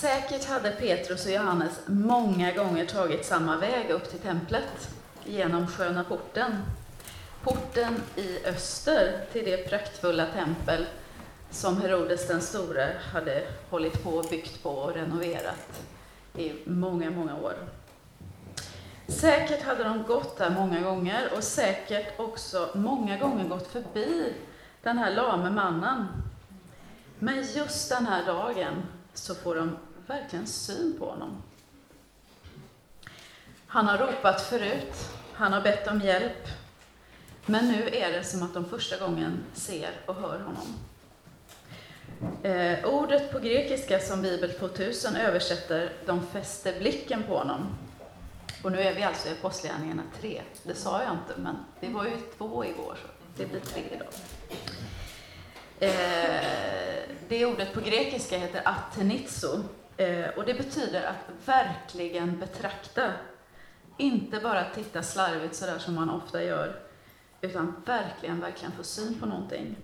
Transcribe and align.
Säkert 0.00 0.44
hade 0.44 0.70
Petrus 0.70 1.26
och 1.26 1.32
Johannes 1.32 1.80
många 1.86 2.52
gånger 2.52 2.86
tagit 2.86 3.24
samma 3.24 3.56
väg 3.56 3.90
upp 3.90 4.10
till 4.10 4.18
templet 4.18 4.90
genom 5.24 5.66
Sköna 5.66 6.04
porten. 6.04 6.56
Porten 7.42 8.02
i 8.16 8.46
öster 8.46 9.24
till 9.32 9.44
det 9.44 9.68
praktfulla 9.68 10.26
tempel 10.26 10.86
som 11.50 11.82
Herodes 11.82 12.28
den 12.28 12.40
store 12.40 12.96
hade 13.12 13.42
hållit 13.70 14.04
på, 14.04 14.22
byggt 14.30 14.62
på 14.62 14.70
och 14.70 14.94
renoverat 14.94 15.82
i 16.36 16.52
många, 16.64 17.10
många 17.10 17.36
år. 17.36 17.54
Säkert 19.08 19.62
hade 19.62 19.84
de 19.84 20.02
gått 20.02 20.38
där 20.38 20.50
många 20.50 20.80
gånger 20.80 21.30
och 21.36 21.44
säkert 21.44 22.20
också 22.20 22.68
många 22.74 23.18
gånger 23.18 23.48
gått 23.48 23.66
förbi 23.66 24.34
den 24.82 24.98
här 24.98 25.10
lame 25.10 25.50
mannen. 25.50 26.06
Men 27.18 27.42
just 27.54 27.88
den 27.88 28.06
här 28.06 28.26
dagen 28.26 28.82
så 29.14 29.34
får 29.34 29.54
de 29.54 29.76
verkligen 30.10 30.46
syn 30.46 30.96
på 30.98 31.10
honom. 31.10 31.42
Han 33.66 33.86
har 33.86 33.98
ropat 33.98 34.40
förut, 34.40 34.94
han 35.34 35.52
har 35.52 35.60
bett 35.60 35.88
om 35.88 36.00
hjälp, 36.00 36.48
men 37.46 37.68
nu 37.68 37.88
är 37.88 38.12
det 38.12 38.24
som 38.24 38.42
att 38.42 38.54
de 38.54 38.64
första 38.64 38.98
gången 38.98 39.44
ser 39.54 39.90
och 40.06 40.14
hör 40.14 40.38
honom. 40.38 40.78
Eh, 42.42 42.84
ordet 42.84 43.32
på 43.32 43.38
grekiska 43.38 44.00
som 44.00 44.22
Bibel 44.22 44.52
2000 44.52 45.16
översätter, 45.16 45.92
de 46.06 46.26
fäster 46.26 46.78
blicken 46.78 47.22
på 47.22 47.38
honom. 47.38 47.66
Och 48.64 48.72
nu 48.72 48.80
är 48.80 48.94
vi 48.94 49.02
alltså 49.02 49.28
i 49.28 49.32
Apostlagärningarna 49.32 50.02
3. 50.20 50.42
Det 50.62 50.74
sa 50.74 51.02
jag 51.02 51.12
inte, 51.12 51.40
men 51.40 51.56
vi 51.80 51.88
var 51.88 52.04
ju 52.04 52.16
två 52.38 52.64
igår, 52.64 52.96
så 53.02 53.08
det 53.36 53.46
blir 53.46 53.60
tre 53.60 53.82
idag. 53.92 54.08
Eh, 55.80 56.40
det 57.28 57.46
ordet 57.46 57.74
på 57.74 57.80
grekiska 57.80 58.38
heter 58.38 58.62
atenizo 58.64 59.62
Eh, 60.00 60.28
och 60.28 60.44
det 60.44 60.54
betyder 60.54 61.02
att 61.02 61.48
verkligen 61.48 62.38
betrakta. 62.38 63.12
Inte 63.96 64.40
bara 64.40 64.64
titta 64.64 65.02
slarvigt 65.02 65.54
sådär 65.54 65.78
som 65.78 65.94
man 65.94 66.10
ofta 66.10 66.42
gör, 66.42 66.82
utan 67.40 67.82
verkligen, 67.86 68.40
verkligen 68.40 68.72
få 68.72 68.82
syn 68.82 69.20
på 69.20 69.26
någonting. 69.26 69.76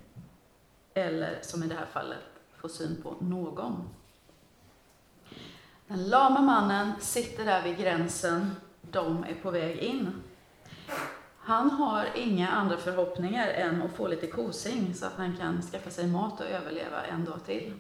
Eller 0.95 1.39
som 1.43 1.63
i 1.63 1.67
det 1.67 1.75
här 1.75 1.87
fallet, 1.87 2.19
få 2.57 2.69
syn 2.69 3.03
på 3.03 3.15
någon. 3.21 3.89
Den 5.87 6.09
lama 6.09 6.41
mannen 6.41 6.93
sitter 7.01 7.45
där 7.45 7.63
vid 7.63 7.79
gränsen, 7.79 8.57
de 8.81 9.25
är 9.25 9.35
på 9.43 9.51
väg 9.51 9.79
in. 9.79 10.23
Han 11.39 11.71
har 11.71 12.09
inga 12.15 12.51
andra 12.51 12.77
förhoppningar 12.77 13.49
än 13.49 13.83
att 13.83 13.93
få 13.93 14.09
lite 14.09 14.27
kosing 14.27 14.95
så 14.95 15.07
att 15.07 15.17
han 15.17 15.37
kan 15.37 15.63
skaffa 15.63 15.91
sig 15.91 16.07
mat 16.07 16.41
och 16.41 16.47
överleva 16.47 17.03
en 17.05 17.25
dag 17.25 17.45
till. 17.47 17.73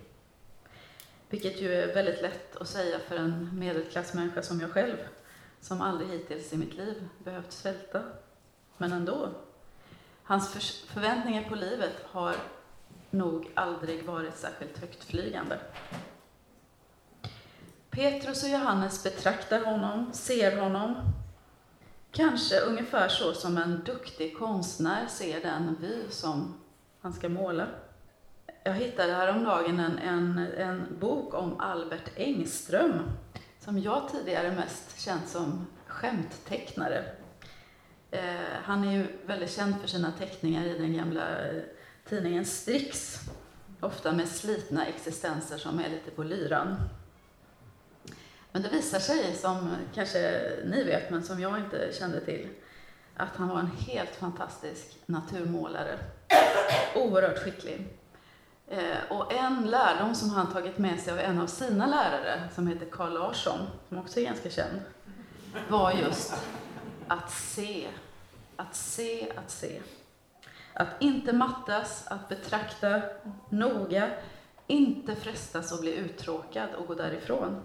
Vilket 1.29 1.61
ju 1.61 1.75
är 1.75 1.95
väldigt 1.95 2.23
lätt 2.23 2.57
att 2.57 2.69
säga 2.69 2.99
för 2.99 3.17
en 3.17 3.59
medelklassmänniska 3.59 4.43
som 4.43 4.61
jag 4.61 4.71
själv, 4.71 4.97
som 5.61 5.81
aldrig 5.81 6.09
hittills 6.11 6.53
i 6.53 6.57
mitt 6.57 6.75
liv 6.75 7.09
behövt 7.25 7.53
svälta. 7.53 8.03
Men 8.77 8.93
ändå. 8.93 9.29
Hans 10.23 10.53
förväntningar 10.87 11.49
på 11.49 11.55
livet 11.55 11.95
har 12.11 12.37
nog 13.11 13.51
aldrig 13.55 14.05
varit 14.05 14.37
särskilt 14.37 14.79
högtflygande. 14.79 15.59
Petrus 17.91 18.43
och 18.43 18.49
Johannes 18.49 19.03
betraktar 19.05 19.65
honom, 19.65 20.13
ser 20.13 20.57
honom, 20.61 20.95
kanske 22.11 22.61
ungefär 22.61 23.09
så 23.09 23.33
som 23.33 23.59
en 23.59 23.85
duktig 23.85 24.39
konstnär 24.39 25.07
ser 25.07 25.41
den 25.41 25.77
vy 25.81 26.11
som 26.11 26.55
han 27.01 27.13
ska 27.13 27.29
måla. 27.29 27.67
Jag 28.67 28.75
hittade 28.75 29.13
häromdagen 29.13 29.81
en, 29.81 29.99
en, 29.99 30.39
en 30.39 30.99
bok 31.01 31.35
om 31.35 31.61
Albert 31.61 32.11
Engström, 32.17 33.11
som 33.61 33.79
jag 33.79 34.09
tidigare 34.13 34.53
mest 34.53 35.01
känt 35.01 35.29
som 35.29 35.67
skämttecknare. 35.87 37.05
Eh, 38.11 38.21
han 38.63 38.85
är 38.85 38.93
ju 38.93 39.07
väldigt 39.27 39.51
känd 39.51 39.81
för 39.81 39.89
sina 39.89 40.13
teckningar 40.13 40.65
i 40.65 40.79
den 40.79 40.97
gamla 40.97 41.49
eh, 41.49 41.63
tidningen 42.09 42.45
Strix, 42.45 43.21
ofta 43.81 44.13
med 44.13 44.29
slitna 44.29 44.87
existenser 44.87 45.59
som 45.59 45.79
är 45.79 45.89
lite 45.89 46.11
på 46.11 46.23
lyran. 46.23 46.77
Men 48.53 48.63
det 48.63 48.69
visar 48.69 48.99
sig, 48.99 49.35
som 49.35 49.77
kanske 49.95 50.51
ni 50.65 50.85
vet, 50.85 51.11
men 51.11 51.23
som 51.23 51.41
jag 51.41 51.59
inte 51.59 51.93
kände 51.93 52.21
till, 52.21 52.49
att 53.17 53.37
han 53.37 53.49
var 53.49 53.61
en 53.61 53.71
helt 53.87 54.17
fantastisk 54.17 54.99
naturmålare. 55.07 55.99
Oerhört 56.95 57.39
skicklig. 57.39 57.96
Eh, 58.69 58.99
och 59.09 59.33
en 59.33 59.71
lärdom 59.71 60.15
som 60.15 60.31
han 60.31 60.53
tagit 60.53 60.79
med 60.79 61.01
sig 61.01 61.13
av 61.13 61.19
en 61.19 61.41
av 61.41 61.47
sina 61.47 61.87
lärare, 61.87 62.49
som 62.55 62.67
heter 62.67 62.87
Carl 62.87 63.13
Larsson, 63.13 63.59
som 63.89 63.99
också 63.99 64.21
är 64.21 64.25
ganska 64.25 64.51
känd, 64.51 64.81
var 65.69 65.93
just 65.93 66.35
att 67.09 67.31
se, 67.31 67.89
att 68.57 68.77
se, 68.77 69.33
att 69.37 69.51
se. 69.51 69.81
Att 70.73 71.03
inte 71.03 71.33
mattas, 71.33 72.07
att 72.07 72.29
betrakta 72.29 73.03
noga, 73.49 74.11
inte 74.67 75.15
frestas 75.15 75.73
att 75.73 75.81
bli 75.81 75.95
uttråkad 75.97 76.69
och 76.75 76.87
gå 76.87 76.95
därifrån. 76.95 77.63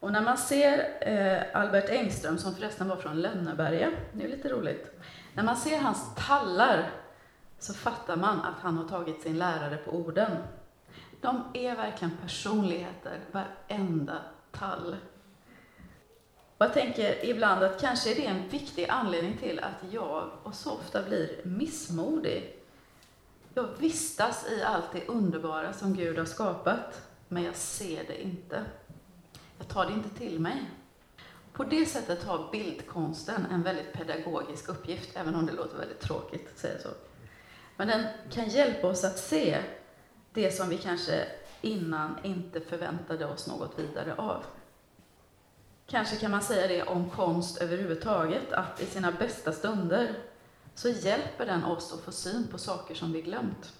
Och 0.00 0.12
när 0.12 0.20
man 0.20 0.38
ser 0.38 0.98
eh, 1.00 1.60
Albert 1.60 1.90
Engström, 1.90 2.38
som 2.38 2.54
förresten 2.54 2.88
var 2.88 2.96
från 2.96 3.20
Lönneberga, 3.20 3.90
det 4.12 4.24
är 4.24 4.28
lite 4.28 4.48
roligt, 4.48 5.00
när 5.34 5.42
man 5.42 5.56
ser 5.56 5.78
hans 5.78 6.14
tallar 6.14 6.90
så 7.62 7.74
fattar 7.74 8.16
man 8.16 8.40
att 8.40 8.60
han 8.60 8.76
har 8.76 8.88
tagit 8.88 9.22
sin 9.22 9.38
lärare 9.38 9.76
på 9.76 9.90
orden. 9.90 10.36
De 11.20 11.42
är 11.54 11.76
verkligen 11.76 12.16
personligheter, 12.22 13.20
varenda 13.32 14.18
tall. 14.52 14.96
Och 16.58 16.64
jag 16.66 16.72
tänker 16.72 17.24
ibland 17.24 17.62
att 17.62 17.80
kanske 17.80 18.12
är 18.12 18.14
det 18.14 18.26
en 18.26 18.48
viktig 18.48 18.88
anledning 18.88 19.36
till 19.36 19.58
att 19.58 19.92
jag 19.92 20.30
och 20.42 20.54
så 20.54 20.72
ofta 20.72 21.02
blir 21.02 21.40
missmodig. 21.44 22.60
Jag 23.54 23.68
vistas 23.78 24.46
i 24.50 24.62
allt 24.62 24.92
det 24.92 25.06
underbara 25.06 25.72
som 25.72 25.94
Gud 25.94 26.18
har 26.18 26.24
skapat, 26.24 27.08
men 27.28 27.42
jag 27.42 27.56
ser 27.56 28.04
det 28.04 28.22
inte. 28.22 28.64
Jag 29.58 29.68
tar 29.68 29.86
det 29.86 29.92
inte 29.92 30.08
till 30.08 30.40
mig. 30.40 30.70
På 31.52 31.64
det 31.64 31.86
sättet 31.86 32.24
har 32.24 32.50
bildkonsten 32.52 33.46
en 33.50 33.62
väldigt 33.62 33.92
pedagogisk 33.92 34.68
uppgift, 34.68 35.16
även 35.16 35.34
om 35.34 35.46
det 35.46 35.52
låter 35.52 35.78
väldigt 35.78 36.00
tråkigt 36.00 36.48
att 36.52 36.58
säga 36.58 36.78
så. 36.78 36.88
Men 37.76 37.88
den 37.88 38.06
kan 38.30 38.48
hjälpa 38.48 38.86
oss 38.86 39.04
att 39.04 39.18
se 39.18 39.62
det 40.32 40.50
som 40.50 40.68
vi 40.68 40.78
kanske 40.78 41.26
innan 41.60 42.18
inte 42.22 42.60
förväntade 42.60 43.26
oss 43.26 43.46
något 43.46 43.78
vidare 43.78 44.14
av. 44.14 44.44
Kanske 45.86 46.16
kan 46.16 46.30
man 46.30 46.42
säga 46.42 46.68
det 46.68 46.82
om 46.82 47.10
konst 47.10 47.62
överhuvudtaget, 47.62 48.52
att 48.52 48.80
i 48.80 48.86
sina 48.86 49.12
bästa 49.12 49.52
stunder 49.52 50.14
så 50.74 50.88
hjälper 50.88 51.46
den 51.46 51.64
oss 51.64 51.92
att 51.92 52.00
få 52.00 52.12
syn 52.12 52.46
på 52.46 52.58
saker 52.58 52.94
som 52.94 53.12
vi 53.12 53.22
glömt. 53.22 53.72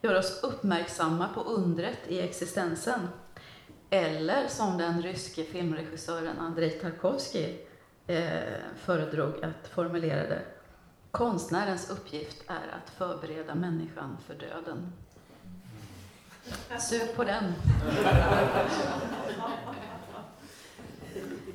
Gör 0.00 0.18
oss 0.18 0.40
uppmärksamma 0.42 1.28
på 1.28 1.40
undret 1.40 1.98
i 2.08 2.20
existensen 2.20 3.08
eller 3.90 4.48
som 4.48 4.78
den 4.78 5.02
ryske 5.02 5.44
filmregissören 5.44 6.38
Andrei 6.38 6.70
Tarkovsky 6.70 7.58
eh, 8.06 8.42
föredrog 8.76 9.44
att 9.44 9.68
formulera 9.68 10.22
det. 10.28 10.42
Konstnärens 11.16 11.90
uppgift 11.90 12.44
är 12.46 12.76
att 12.76 12.90
förbereda 12.90 13.54
människan 13.54 14.16
för 14.26 14.34
döden. 14.34 14.92
Sug 16.78 17.16
på 17.16 17.24
den. 17.24 17.52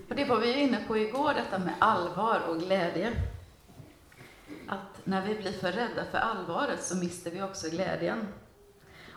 Och 0.09 0.15
det 0.15 0.25
var 0.25 0.39
vi 0.39 0.59
inne 0.59 0.83
på 0.87 0.97
igår, 0.97 1.33
detta 1.33 1.59
med 1.59 1.73
allvar 1.79 2.41
och 2.47 2.59
glädje. 2.59 3.13
Att 4.67 5.05
när 5.05 5.21
vi 5.21 5.35
blir 5.35 5.51
för 5.51 5.71
rädda 5.71 6.05
för 6.11 6.17
allvaret 6.17 6.83
så 6.83 6.97
mister 6.97 7.31
vi 7.31 7.41
också 7.41 7.69
glädjen. 7.69 8.27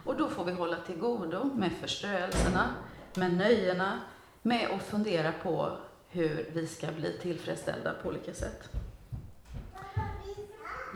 Och 0.04 0.16
då 0.16 0.28
får 0.28 0.44
vi 0.44 0.53
hålla 0.53 0.77
till 0.77 0.99
godo 0.99 1.44
med 1.44 1.72
förströelserna, 1.72 2.75
med 3.15 3.34
nöjena, 3.34 4.01
med 4.42 4.71
att 4.71 4.83
fundera 4.83 5.33
på 5.33 5.78
hur 6.09 6.51
vi 6.53 6.66
ska 6.66 6.92
bli 6.92 7.18
tillfredsställda 7.22 7.95
på 8.03 8.09
olika 8.09 8.34
sätt. 8.34 8.71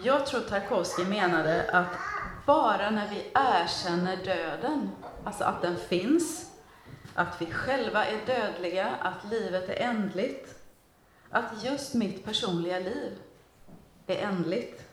Jag 0.03 0.27
tror 0.27 0.41
Tarkovsky 0.41 1.05
menade 1.05 1.71
att 1.73 1.99
bara 2.47 2.91
när 2.91 3.09
vi 3.09 3.31
erkänner 3.35 4.17
döden, 4.17 4.91
alltså 5.25 5.45
att 5.45 5.63
den 5.63 5.77
finns, 5.77 6.51
att 7.15 7.41
vi 7.43 7.47
själva 7.47 8.07
är 8.07 8.27
dödliga, 8.27 8.87
att 9.01 9.31
livet 9.31 9.69
är 9.69 9.83
ändligt, 9.83 10.55
att 11.31 11.65
just 11.65 11.95
mitt 11.95 12.25
personliga 12.25 12.79
liv 12.79 13.19
är 14.07 14.17
ändligt, 14.17 14.89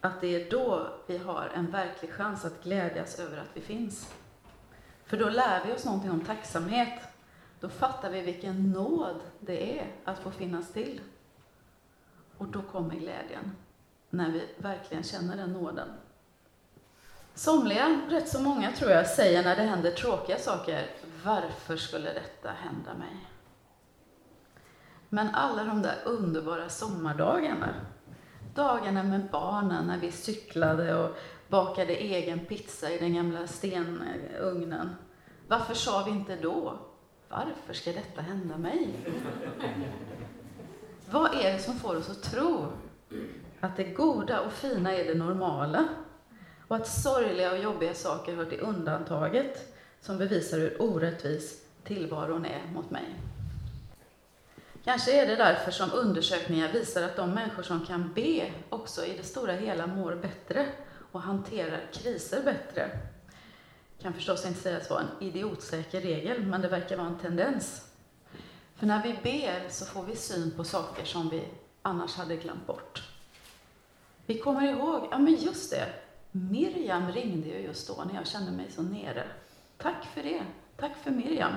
att 0.00 0.20
det 0.20 0.34
är 0.34 0.50
då 0.50 0.86
vi 1.06 1.18
har 1.18 1.50
en 1.54 1.70
verklig 1.70 2.12
chans 2.12 2.44
att 2.44 2.62
glädjas 2.62 3.18
över 3.18 3.38
att 3.38 3.50
vi 3.54 3.60
finns. 3.60 4.14
För 5.04 5.16
då 5.16 5.28
lär 5.28 5.64
vi 5.64 5.72
oss 5.72 5.84
någonting 5.84 6.10
om 6.10 6.24
tacksamhet. 6.24 7.02
Då 7.60 7.68
fattar 7.68 8.10
vi 8.10 8.20
vilken 8.20 8.72
nåd 8.72 9.20
det 9.40 9.78
är 9.78 9.86
att 10.04 10.18
få 10.18 10.30
finnas 10.30 10.72
till. 10.72 11.00
Och 12.38 12.46
då 12.46 12.62
kommer 12.62 12.94
glädjen, 12.94 13.56
när 14.10 14.30
vi 14.30 14.48
verkligen 14.56 15.02
känner 15.02 15.36
den 15.36 15.52
nåden. 15.52 15.88
Somliga, 17.34 18.00
rätt 18.08 18.28
så 18.28 18.40
många 18.40 18.72
tror 18.72 18.90
jag, 18.90 19.06
säger 19.06 19.42
när 19.42 19.56
det 19.56 19.62
händer 19.62 19.90
tråkiga 19.90 20.38
saker, 20.38 20.86
varför 21.24 21.76
skulle 21.76 22.12
detta 22.12 22.50
hända 22.50 22.94
mig? 22.94 23.26
Men 25.08 25.34
alla 25.34 25.64
de 25.64 25.82
där 25.82 25.98
underbara 26.04 26.68
sommardagarna, 26.68 27.74
dagarna 28.54 29.02
med 29.02 29.30
barnen 29.30 29.86
när 29.86 29.98
vi 29.98 30.12
cyklade 30.12 30.94
och 30.94 31.16
bakade 31.48 31.96
egen 31.96 32.46
pizza 32.46 32.90
i 32.90 32.98
den 32.98 33.14
gamla 33.14 33.46
stenugnen. 33.46 34.96
Varför 35.48 35.74
sa 35.74 36.02
vi 36.04 36.10
inte 36.10 36.36
då, 36.36 36.78
varför 37.28 37.72
ska 37.72 37.92
detta 37.92 38.22
hända 38.22 38.56
mig? 38.56 38.94
Vad 41.10 41.34
är 41.34 41.52
det 41.52 41.58
som 41.58 41.74
får 41.74 41.96
oss 41.96 42.10
att 42.10 42.22
tro 42.22 42.66
att 43.60 43.76
det 43.76 43.84
goda 43.84 44.40
och 44.40 44.52
fina 44.52 44.92
är 44.92 45.04
det 45.04 45.14
normala 45.14 45.88
och 46.68 46.76
att 46.76 46.88
sorgliga 46.88 47.52
och 47.52 47.58
jobbiga 47.58 47.94
saker 47.94 48.36
hör 48.36 48.44
till 48.44 48.60
undantaget 48.60 49.74
som 50.00 50.18
bevisar 50.18 50.58
hur 50.58 50.82
orättvis 50.82 51.64
tillvaron 51.84 52.44
är 52.44 52.62
mot 52.74 52.90
mig? 52.90 53.14
Kanske 54.84 55.22
är 55.22 55.26
det 55.26 55.36
därför 55.36 55.70
som 55.70 55.92
undersökningar 55.92 56.72
visar 56.72 57.02
att 57.02 57.16
de 57.16 57.30
människor 57.30 57.62
som 57.62 57.86
kan 57.86 58.12
be 58.14 58.52
också 58.68 59.04
i 59.04 59.16
det 59.16 59.22
stora 59.22 59.52
hela 59.52 59.86
mår 59.86 60.14
bättre 60.14 60.66
och 61.12 61.22
hanterar 61.22 61.80
kriser 61.92 62.42
bättre. 62.44 62.90
Kan 64.02 64.12
förstås 64.12 64.46
inte 64.46 64.60
sägas 64.60 64.90
vara 64.90 65.00
en 65.00 65.26
idiotsäker 65.26 66.00
regel, 66.00 66.46
men 66.46 66.60
det 66.60 66.68
verkar 66.68 66.96
vara 66.96 67.06
en 67.06 67.18
tendens. 67.18 67.88
För 68.76 68.86
när 68.86 69.02
vi 69.02 69.12
ber 69.22 69.68
så 69.68 69.84
får 69.84 70.02
vi 70.02 70.16
syn 70.16 70.50
på 70.56 70.64
saker 70.64 71.04
som 71.04 71.28
vi 71.28 71.44
annars 71.82 72.16
hade 72.16 72.36
glömt 72.36 72.66
bort. 72.66 73.09
Vi 74.30 74.38
kommer 74.38 74.68
ihåg, 74.68 75.08
ja 75.10 75.18
men 75.18 75.34
just 75.34 75.70
det, 75.70 75.86
Miriam 76.30 77.12
ringde 77.12 77.48
ju 77.48 77.58
just 77.58 77.88
då 77.88 78.04
när 78.04 78.14
jag 78.14 78.26
kände 78.26 78.52
mig 78.52 78.66
så 78.70 78.82
nere. 78.82 79.24
Tack 79.78 80.04
för 80.04 80.22
det. 80.22 80.42
Tack 80.76 80.96
för 80.96 81.10
Miriam. 81.10 81.52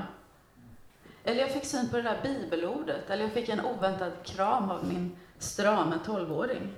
Eller 1.23 1.41
jag 1.41 1.51
fick 1.51 1.65
syn 1.65 1.89
på 1.89 1.97
det 1.97 2.03
där 2.03 2.19
bibelordet, 2.23 3.09
eller 3.09 3.23
jag 3.23 3.31
fick 3.31 3.49
en 3.49 3.65
oväntad 3.65 4.11
kram 4.23 4.71
av 4.71 4.85
min 4.85 5.15
strame 5.37 5.99
tolvåring. 6.05 6.73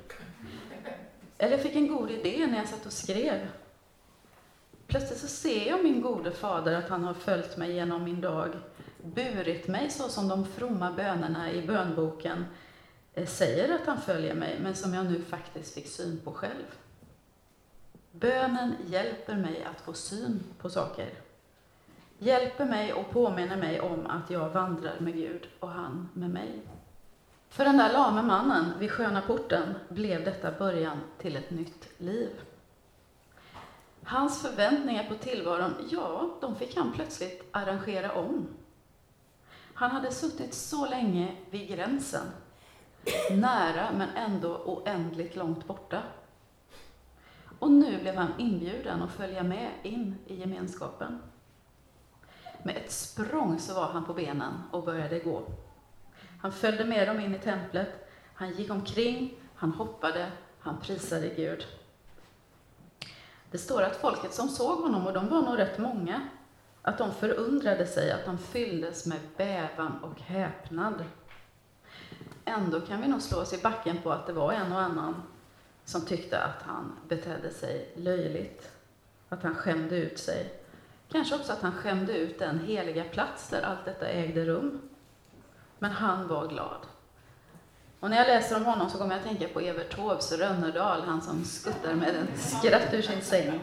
Eller 1.38 1.52
jag 1.52 1.62
fick 1.62 1.76
en 1.76 1.88
god 1.88 2.12
idé 2.12 2.48
när 2.48 2.58
jag 2.58 2.68
satt 2.68 2.86
och 2.86 2.94
skrev. 2.94 3.48
Plötsligt 4.88 5.20
så 5.20 5.28
ser 5.28 5.68
jag 5.68 5.84
min 5.84 6.02
gode 6.02 6.32
fader, 6.32 6.76
att 6.76 6.90
han 6.90 7.04
har 7.04 7.14
följt 7.14 7.58
mig 7.58 7.74
genom 7.74 8.04
min 8.04 8.22
dag, 8.22 8.50
burit 9.04 9.68
mig 9.68 9.90
så 9.90 10.10
som 10.10 10.28
de 10.28 10.46
fromma 10.46 10.92
bönerna 10.92 11.52
i 11.52 11.68
bönboken 11.68 12.46
Eh, 13.16 13.26
säger 13.26 13.76
att 13.76 13.88
han 13.88 14.02
följer 14.02 14.36
mig, 14.36 14.60
men 14.60 14.76
som 14.76 14.94
jag 14.94 15.06
nu 15.06 15.22
faktiskt 15.22 15.74
fick 15.74 15.88
syn 15.88 16.22
på 16.24 16.32
själv. 16.32 16.66
Bönen 18.12 18.76
hjälper 18.86 19.36
mig 19.36 19.64
att 19.64 19.82
få 19.82 19.94
syn 19.94 20.44
på 20.58 20.70
saker. 20.70 21.10
Hjälper 22.18 22.66
mig 22.66 22.94
och 22.94 23.10
påminner 23.10 23.58
mig 23.58 23.82
om 23.82 24.08
att 24.08 24.30
jag 24.30 24.50
vandrar 24.50 25.00
med 25.00 25.14
Gud 25.14 25.48
och 25.60 25.70
han 25.70 26.10
med 26.14 26.30
mig. 26.30 26.62
För 27.50 27.66
den 27.66 27.78
där 27.78 27.94
lame 27.94 28.22
mannen 28.22 28.74
vid 28.80 28.92
sköna 28.92 29.22
porten 29.22 29.74
blev 29.90 30.26
detta 30.26 30.52
början 30.52 30.98
till 31.18 31.36
ett 31.36 31.52
nytt 31.52 31.90
liv. 31.98 32.30
Hans 34.04 34.42
förväntningar 34.42 35.04
på 35.04 35.16
tillvaron, 35.16 35.74
ja, 35.90 36.38
de 36.42 36.56
fick 36.56 36.78
han 36.78 36.94
plötsligt 36.94 37.50
arrangera 37.52 38.12
om. 38.12 38.48
Han 39.74 39.92
hade 39.92 40.12
suttit 40.12 40.54
så 40.54 40.90
länge 40.90 41.36
vid 41.50 41.68
gränsen, 41.68 42.28
nära 43.32 43.92
men 43.92 44.10
ändå 44.10 44.58
oändligt 44.66 45.36
långt 45.36 45.68
borta. 45.68 46.02
Och 47.60 47.72
nu 47.72 48.02
blev 48.02 48.16
han 48.16 48.34
inbjuden 48.38 49.02
att 49.02 49.12
följa 49.12 49.44
med 49.44 49.72
in 49.84 50.16
i 50.28 50.36
gemenskapen. 50.36 51.22
Med 52.64 52.78
ett 52.78 52.92
språng 52.92 53.60
så 53.60 53.74
var 53.74 53.88
han 53.88 54.06
på 54.06 54.14
benen 54.14 54.54
och 54.72 54.84
började 54.84 55.20
gå. 55.20 55.44
Han 56.42 56.52
följde 56.52 56.86
med 56.86 57.08
dem 57.08 57.20
in 57.20 57.36
i 57.36 57.40
templet, 57.40 58.10
han 58.34 58.52
gick 58.52 58.72
omkring, 58.72 59.34
han 59.56 59.72
hoppade, 59.72 60.32
han 60.60 60.80
prisade 60.82 61.28
Gud. 61.28 61.66
Det 63.52 63.58
står 63.58 63.82
att 63.82 63.96
folket 63.96 64.34
som 64.34 64.50
såg 64.50 64.80
honom, 64.80 65.08
och 65.08 65.14
de 65.14 65.30
var 65.30 65.42
nog 65.42 65.58
rätt 65.58 65.78
många, 65.78 66.22
att 66.82 66.98
de 66.98 67.12
förundrade 67.12 67.88
sig, 67.88 68.12
att 68.12 68.26
de 68.26 68.38
fylldes 68.38 69.06
med 69.06 69.20
bävan 69.38 70.04
och 70.04 70.22
häpnad. 70.22 71.04
Ändå 72.46 72.82
kan 72.82 73.02
vi 73.02 73.08
nog 73.08 73.22
slå 73.22 73.38
oss 73.38 73.54
i 73.54 73.58
backen 73.58 73.98
på 74.04 74.12
att 74.12 74.28
det 74.28 74.34
var 74.34 74.54
en 74.54 74.72
och 74.72 74.82
annan 74.82 75.24
som 75.86 76.02
tyckte 76.02 76.44
att 76.44 76.62
han 76.62 76.92
betedde 77.08 77.54
sig 77.54 77.94
löjligt, 77.96 78.70
att 79.30 79.44
han 79.44 79.56
skämde 79.56 79.98
ut 79.98 80.20
sig. 80.20 80.54
Kanske 81.12 81.36
också 81.36 81.54
att 81.54 81.62
han 81.62 81.72
skämde 81.72 82.18
ut 82.18 82.40
den 82.40 82.60
heliga 82.60 83.04
plats 83.04 83.50
där 83.50 83.62
allt 83.62 83.86
detta 83.86 84.08
ägde 84.08 84.46
rum. 84.46 84.82
Men 85.80 85.92
han 85.92 86.28
var 86.28 86.48
glad. 86.48 86.80
Och 88.00 88.10
när 88.10 88.18
jag 88.18 88.28
läser 88.28 88.58
om 88.58 88.66
honom 88.66 88.90
så 88.90 88.98
kommer 88.98 89.12
jag 89.12 89.20
att 89.20 89.28
tänka 89.28 89.48
på 89.54 89.60
Evert 89.60 89.96
Taubes 89.96 90.32
Rönnerdal, 90.32 91.02
han 91.02 91.22
som 91.22 91.44
skuttar 91.44 91.94
med 91.94 92.16
en 92.16 92.38
skratt 92.38 92.94
ur 92.94 93.02
sin 93.02 93.22
säng. 93.22 93.60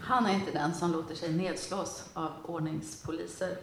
Han 0.00 0.26
är 0.26 0.34
inte 0.34 0.50
den 0.50 0.74
som 0.74 0.92
låter 0.92 1.14
sig 1.14 1.32
nedslås 1.32 2.10
av 2.14 2.30
ordningspoliser. 2.44 3.56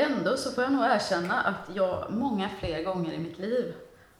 Ändå 0.00 0.36
så 0.36 0.50
får 0.50 0.64
jag 0.64 0.72
nog 0.72 0.84
erkänna 0.84 1.42
att 1.42 1.76
jag 1.76 2.10
många 2.10 2.48
fler 2.48 2.82
gånger 2.82 3.12
i 3.12 3.18
mitt 3.18 3.38
liv 3.38 3.74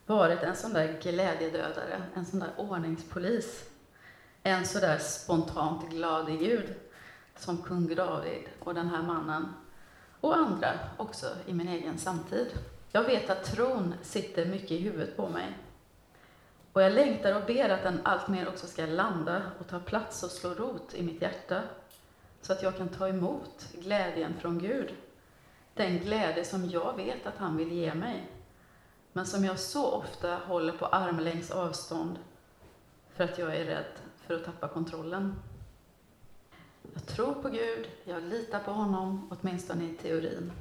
varit 0.07 0.43
en 0.43 0.57
sån 0.57 0.73
där 0.73 0.99
glädjedödare, 1.03 2.03
en 2.15 2.27
sån 2.27 2.41
där 2.41 2.51
ordningspolis. 2.57 3.65
En 4.43 4.67
så 4.67 4.79
där 4.79 4.99
spontant 4.99 5.91
glad 5.91 6.29
i 6.29 6.37
Gud 6.37 6.75
som 7.37 7.63
kung 7.63 7.95
David 7.95 8.45
och 8.59 8.75
den 8.75 8.89
här 8.89 9.03
mannen 9.03 9.55
och 10.21 10.37
andra 10.37 10.73
också 10.97 11.27
i 11.47 11.53
min 11.53 11.69
egen 11.69 11.99
samtid. 11.99 12.47
Jag 12.93 13.05
vet 13.05 13.31
att 13.31 13.45
tron 13.45 13.95
sitter 14.03 14.47
mycket 14.47 14.71
i 14.71 14.79
huvudet 14.79 15.17
på 15.17 15.29
mig. 15.29 15.59
Och 16.73 16.83
jag 16.83 16.93
längtar 16.93 17.35
och 17.35 17.47
ber 17.47 17.69
att 17.69 17.83
den 17.83 18.01
alltmer 18.03 18.49
också 18.49 18.67
ska 18.67 18.87
landa 18.87 19.43
och 19.61 19.69
ta 19.69 19.81
plats 19.81 20.23
och 20.23 20.31
slå 20.31 20.55
rot 20.55 20.95
i 20.95 21.03
mitt 21.03 21.23
hjärta. 21.23 21.63
Så 22.43 22.53
att 22.53 22.63
jag 22.63 22.77
kan 22.77 22.89
ta 22.89 23.09
emot 23.09 23.67
glädjen 23.73 24.35
från 24.41 24.59
Gud. 24.59 24.95
Den 25.79 25.99
glädje 25.99 26.45
som 26.45 26.71
jag 26.71 26.97
vet 26.97 27.27
att 27.27 27.37
han 27.39 27.57
vill 27.57 27.73
ge 27.73 27.95
mig. 27.95 28.29
Men 29.13 29.27
som 29.27 29.45
jag 29.45 29.59
så 29.59 29.91
ofta 29.91 30.37
håller 30.37 30.73
på 30.73 30.87
armlängds 30.87 31.51
avstånd 31.51 32.19
för 33.15 33.25
att 33.25 33.39
jag 33.39 33.57
är 33.57 33.65
rädd 33.65 33.93
för 34.27 34.35
att 34.35 34.45
tappa 34.45 34.69
kontrollen. 34.69 35.35
Jag 36.95 37.07
tror 37.07 37.35
på 37.35 37.49
Gud, 37.49 37.89
jag 38.05 38.23
litar 38.23 38.61
på 38.61 38.71
honom, 38.71 39.31
åtminstone 39.31 39.85
i 39.85 39.95
teorin. 39.95 40.53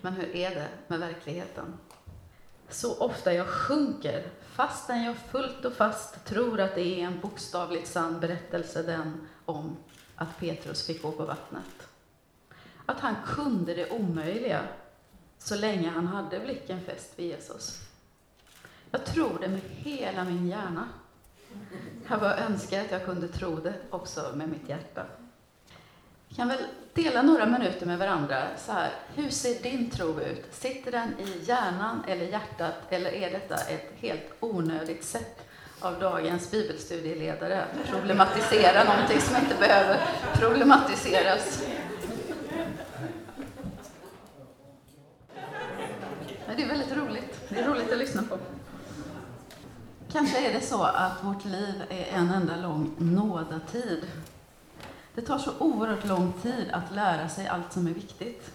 Men 0.00 0.12
hur 0.12 0.36
är 0.36 0.54
det 0.54 0.68
med 0.86 1.00
verkligheten? 1.00 1.78
Så 2.68 2.98
ofta 2.98 3.32
jag 3.32 3.46
sjunker, 3.46 4.30
fastän 4.40 5.04
jag 5.04 5.16
fullt 5.16 5.64
och 5.64 5.72
fast 5.72 6.24
tror 6.24 6.60
att 6.60 6.74
det 6.74 7.00
är 7.00 7.06
en 7.06 7.20
bokstavligt 7.20 7.88
sann 7.88 8.20
berättelse 8.20 8.82
den 8.82 9.28
om 9.44 9.76
att 10.16 10.38
Petrus 10.38 10.86
fick 10.86 11.02
gå 11.02 11.12
på 11.12 11.24
vattnet. 11.24 11.83
Att 12.86 13.00
han 13.00 13.14
kunde 13.26 13.74
det 13.74 13.90
omöjliga 13.90 14.60
så 15.38 15.54
länge 15.54 15.90
han 15.90 16.06
hade 16.06 16.40
blicken 16.40 16.80
fäst 16.80 17.12
vid 17.16 17.26
Jesus. 17.26 17.80
Jag 18.90 19.04
tror 19.04 19.38
det 19.40 19.48
med 19.48 19.60
hela 19.68 20.24
min 20.24 20.48
hjärna. 20.48 20.88
Jag 22.08 22.20
bara 22.20 22.36
önskar 22.36 22.80
att 22.80 22.90
jag 22.90 23.04
kunde 23.04 23.28
tro 23.28 23.56
det 23.56 23.74
också 23.90 24.32
med 24.34 24.48
mitt 24.48 24.68
hjärta. 24.68 25.06
Vi 26.28 26.34
kan 26.34 26.48
väl 26.48 26.64
dela 26.94 27.22
några 27.22 27.46
minuter 27.46 27.86
med 27.86 27.98
varandra. 27.98 28.42
Så 28.58 28.72
här, 28.72 28.90
hur 29.14 29.30
ser 29.30 29.62
din 29.62 29.90
tro 29.90 30.20
ut? 30.20 30.44
Sitter 30.50 30.92
den 30.92 31.18
i 31.18 31.44
hjärnan 31.44 32.04
eller 32.08 32.26
hjärtat, 32.26 32.74
eller 32.90 33.10
är 33.10 33.30
detta 33.30 33.54
ett 33.56 33.92
helt 33.96 34.32
onödigt 34.40 35.04
sätt 35.04 35.40
av 35.80 36.00
dagens 36.00 36.50
bibelstudieledare 36.50 37.62
att 37.62 37.90
problematisera 37.90 38.84
någonting 38.84 39.20
som 39.20 39.36
inte 39.36 39.54
behöver 39.54 40.00
problematiseras? 40.34 41.64
Men 46.46 46.56
det 46.56 46.62
är 46.62 46.68
väldigt 46.68 46.96
roligt. 46.96 47.40
Det 47.48 47.60
är 47.60 47.68
roligt 47.68 47.83
att 47.94 48.00
lyssna 48.00 48.22
på. 48.22 48.38
Kanske 50.12 50.48
är 50.48 50.52
det 50.52 50.60
så 50.60 50.82
att 50.82 51.24
vårt 51.24 51.44
liv 51.44 51.82
är 51.88 52.04
en 52.04 52.30
enda 52.30 52.56
lång 52.56 52.94
nådatid. 52.98 54.06
Det 55.14 55.22
tar 55.22 55.38
så 55.38 55.50
oerhört 55.58 56.06
lång 56.06 56.32
tid 56.42 56.70
att 56.72 56.94
lära 56.94 57.28
sig 57.28 57.46
allt 57.46 57.72
som 57.72 57.86
är 57.86 57.90
viktigt. 57.90 58.50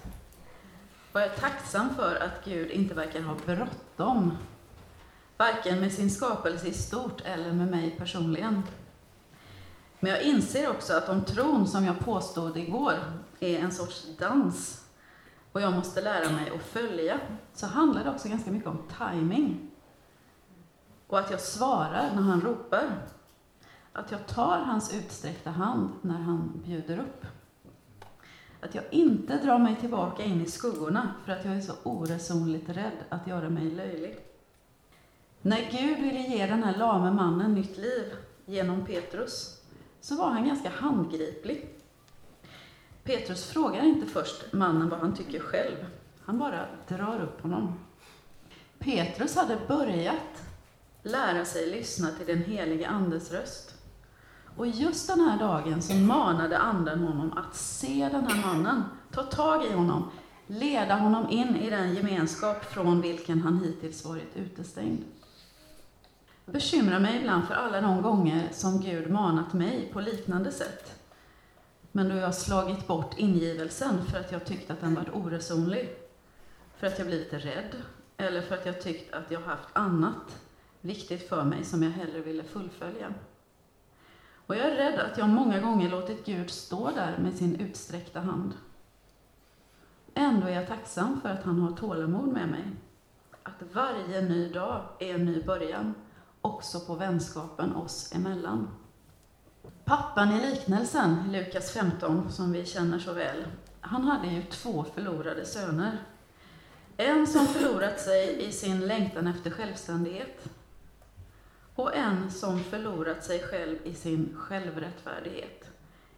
Och 1.11 1.21
jag 1.21 1.27
är 1.27 1.35
tacksam 1.35 1.95
för 1.95 2.15
att 2.15 2.45
Gud 2.45 2.71
inte 2.71 2.93
verkar 2.93 3.21
ha 3.21 3.35
bråttom, 3.45 4.37
varken 5.37 5.79
med 5.79 5.93
sin 5.93 6.11
skapelse 6.11 6.67
i 6.67 6.73
stort 6.73 7.21
eller 7.25 7.51
med 7.51 7.67
mig 7.67 7.95
personligen. 7.97 8.63
Men 9.99 10.11
jag 10.11 10.21
inser 10.21 10.69
också 10.69 10.93
att 10.93 11.09
om 11.09 11.25
tron 11.25 11.67
som 11.67 11.85
jag 11.85 11.99
påstod 11.99 12.57
igår 12.57 12.93
är 13.39 13.59
en 13.59 13.71
sorts 13.71 14.07
dans 14.19 14.88
och 15.51 15.61
jag 15.61 15.73
måste 15.73 16.01
lära 16.01 16.29
mig 16.29 16.51
att 16.55 16.61
följa, 16.61 17.19
så 17.53 17.67
handlar 17.67 18.03
det 18.03 18.09
också 18.09 18.29
ganska 18.29 18.51
mycket 18.51 18.67
om 18.67 18.83
timing. 18.97 19.71
Och 21.07 21.19
att 21.19 21.31
jag 21.31 21.41
svarar 21.41 22.11
när 22.15 22.21
han 22.21 22.41
ropar. 22.41 22.91
att 23.93 24.11
jag 24.11 24.27
tar 24.27 24.57
hans 24.57 24.93
utsträckta 24.93 25.49
hand 25.49 25.89
när 26.01 26.19
han 26.19 26.61
bjuder 26.65 26.99
upp. 26.99 27.25
Att 28.61 28.75
jag 28.75 28.83
inte 28.91 29.37
drar 29.37 29.59
mig 29.59 29.75
tillbaka 29.75 30.23
in 30.23 30.41
i 30.41 30.45
skuggorna 30.45 31.13
för 31.25 31.31
att 31.31 31.45
jag 31.45 31.55
är 31.55 31.61
så 31.61 31.73
oresonligt 31.83 32.69
rädd 32.69 32.97
att 33.09 33.27
göra 33.27 33.49
mig 33.49 33.71
löjlig. 33.71 34.17
När 35.41 35.71
Gud 35.71 35.99
ville 35.99 36.19
ge 36.19 36.45
den 36.45 36.63
här 36.63 36.77
lame 36.77 37.11
mannen 37.11 37.53
nytt 37.53 37.77
liv 37.77 38.13
genom 38.45 38.85
Petrus 38.85 39.61
så 40.01 40.15
var 40.15 40.29
han 40.29 40.47
ganska 40.47 40.69
handgriplig. 40.69 41.78
Petrus 43.09 43.45
frågar 43.45 43.83
inte 43.83 44.05
först 44.05 44.53
mannen 44.53 44.89
vad 44.89 44.99
han 44.99 45.15
tycker 45.15 45.39
själv. 45.39 45.75
Han 46.25 46.39
bara 46.39 46.65
drar 46.87 47.21
upp 47.23 47.41
honom. 47.41 47.73
Petrus 48.79 49.35
hade 49.35 49.57
börjat 49.67 50.43
lära 51.03 51.45
sig 51.45 51.69
lyssna 51.69 52.09
till 52.11 52.27
den 52.27 52.43
helige 52.43 52.87
Andes 52.87 53.31
röst. 53.31 53.75
Och 54.57 54.67
just 54.67 55.07
den 55.07 55.19
här 55.19 55.39
dagen 55.39 55.81
så 55.81 55.93
manade 55.93 56.57
Anden 56.57 56.99
honom 56.99 57.37
att 57.37 57.55
se 57.55 58.09
den 58.11 58.27
här 58.27 58.41
mannen, 58.41 58.83
ta 59.11 59.23
tag 59.23 59.65
i 59.65 59.73
honom, 59.73 60.11
leda 60.47 60.95
honom 60.95 61.29
in 61.29 61.55
i 61.55 61.69
den 61.69 61.95
gemenskap 61.95 62.65
från 62.65 63.01
vilken 63.01 63.41
han 63.41 63.59
hittills 63.63 64.05
varit 64.05 64.35
utestängd. 64.35 65.03
Jag 66.45 66.53
bekymrar 66.53 66.99
mig 66.99 67.17
ibland 67.17 67.47
för 67.47 67.53
alla 67.53 67.81
de 67.81 68.01
gånger 68.01 68.49
som 68.51 68.81
Gud 68.81 69.11
manat 69.11 69.53
mig 69.53 69.89
på 69.93 70.01
liknande 70.01 70.51
sätt. 70.51 70.98
Men 71.99 72.09
då 72.09 72.15
jag 72.15 72.35
slagit 72.35 72.87
bort 72.87 73.17
ingivelsen 73.17 74.05
för 74.05 74.19
att 74.19 74.31
jag 74.31 74.45
tyckt 74.45 74.71
att 74.71 74.81
den 74.81 74.95
varit 74.95 75.13
oresonlig, 75.13 75.89
för 76.77 76.87
att 76.87 76.99
jag 76.99 77.07
blivit 77.07 77.33
rädd, 77.33 77.75
eller 78.17 78.41
för 78.41 78.55
att 78.55 78.65
jag 78.65 78.81
tyckt 78.81 79.13
att 79.13 79.31
jag 79.31 79.39
haft 79.39 79.67
annat 79.73 80.41
viktigt 80.81 81.29
för 81.29 81.43
mig 81.43 81.63
som 81.63 81.83
jag 81.83 81.91
hellre 81.91 82.21
ville 82.21 82.43
fullfölja. 82.43 83.13
Och 84.45 84.55
jag 84.55 84.65
är 84.65 84.75
rädd 84.75 84.99
att 84.99 85.17
jag 85.17 85.29
många 85.29 85.59
gånger 85.59 85.89
låtit 85.89 86.25
Gud 86.25 86.49
stå 86.49 86.91
där 86.91 87.17
med 87.17 87.37
sin 87.37 87.59
utsträckta 87.59 88.19
hand. 88.19 88.53
Ändå 90.13 90.47
är 90.47 90.55
jag 90.55 90.67
tacksam 90.67 91.21
för 91.21 91.29
att 91.29 91.43
han 91.43 91.59
har 91.59 91.71
tålamod 91.71 92.27
med 92.27 92.49
mig. 92.49 92.71
Att 93.43 93.73
varje 93.73 94.21
ny 94.21 94.49
dag 94.49 94.83
är 94.99 95.15
en 95.15 95.25
ny 95.25 95.43
början, 95.43 95.93
också 96.41 96.79
på 96.79 96.95
vänskapen 96.95 97.75
oss 97.75 98.15
emellan. 98.15 98.67
Pappan 99.85 100.31
i 100.31 100.51
liknelsen, 100.51 101.31
Lukas 101.31 101.71
15, 101.71 102.31
som 102.31 102.51
vi 102.51 102.65
känner 102.65 102.99
så 102.99 103.13
väl, 103.13 103.45
han 103.81 104.03
hade 104.03 104.27
ju 104.27 104.43
två 104.43 104.85
förlorade 104.95 105.45
söner. 105.45 105.97
En 106.97 107.27
som 107.27 107.47
förlorat 107.47 107.99
sig 107.99 108.47
i 108.47 108.51
sin 108.51 108.87
längtan 108.87 109.27
efter 109.27 109.51
självständighet 109.51 110.49
och 111.75 111.95
en 111.95 112.31
som 112.31 112.59
förlorat 112.59 113.23
sig 113.23 113.39
själv 113.39 113.77
i 113.83 113.93
sin 113.93 114.35
självrättfärdighet, 114.37 115.69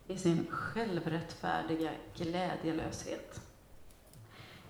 i 0.07 0.17
sin 0.17 0.47
självrättfärdiga 0.49 1.91
glädjelöshet. 2.15 3.41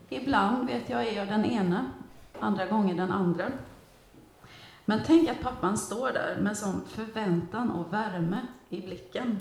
Ibland 0.10 0.68
vet 0.68 0.90
jag 0.90 1.08
är 1.08 1.16
jag 1.16 1.28
den 1.28 1.46
ena, 1.46 1.92
andra 2.40 2.66
gånger 2.66 2.96
den 2.96 3.12
andra. 3.12 3.52
Men 4.86 5.02
tänk 5.06 5.30
att 5.30 5.42
pappan 5.42 5.78
står 5.78 6.12
där 6.12 6.38
med 6.42 6.58
sån 6.58 6.82
förväntan 6.88 7.72
och 7.72 7.94
värme 7.94 8.48
i 8.72 8.82
blicken. 8.82 9.38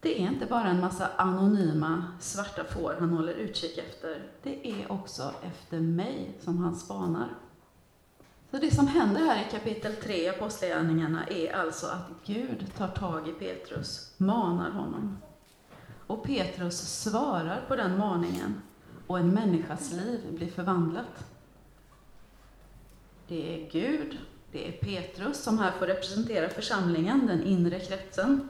Det 0.00 0.22
är 0.22 0.28
inte 0.28 0.46
bara 0.46 0.68
en 0.68 0.80
massa 0.80 1.10
anonyma 1.16 2.04
svarta 2.20 2.64
får 2.64 2.96
han 3.00 3.10
håller 3.10 3.32
utkik 3.32 3.78
efter. 3.78 4.22
Det 4.42 4.70
är 4.70 4.92
också 4.92 5.34
efter 5.42 5.80
mig 5.80 6.34
som 6.40 6.58
han 6.58 6.76
spanar. 6.76 7.28
Så 8.50 8.58
det 8.58 8.74
som 8.74 8.86
händer 8.86 9.20
här 9.20 9.46
i 9.46 9.50
kapitel 9.50 9.96
3 9.96 10.24
i 10.24 10.28
Apostlagärningarna 10.28 11.26
är 11.26 11.52
alltså 11.52 11.86
att 11.86 12.10
Gud 12.24 12.66
tar 12.76 12.88
tag 12.88 13.28
i 13.28 13.32
Petrus, 13.32 14.14
manar 14.16 14.70
honom. 14.70 15.18
Och 16.06 16.24
Petrus 16.24 17.02
svarar 17.02 17.64
på 17.68 17.76
den 17.76 17.98
maningen 17.98 18.62
och 19.06 19.18
en 19.18 19.34
människas 19.34 19.92
liv 19.92 20.20
blir 20.30 20.50
förvandlat. 20.50 21.32
Det 23.28 23.54
är 23.54 23.70
Gud, 23.70 24.18
det 24.52 24.68
är 24.68 24.72
Petrus 24.72 25.42
som 25.42 25.58
här 25.58 25.70
får 25.70 25.86
representera 25.86 26.48
församlingen, 26.48 27.26
den 27.26 27.42
inre 27.42 27.80
kretsen. 27.80 28.48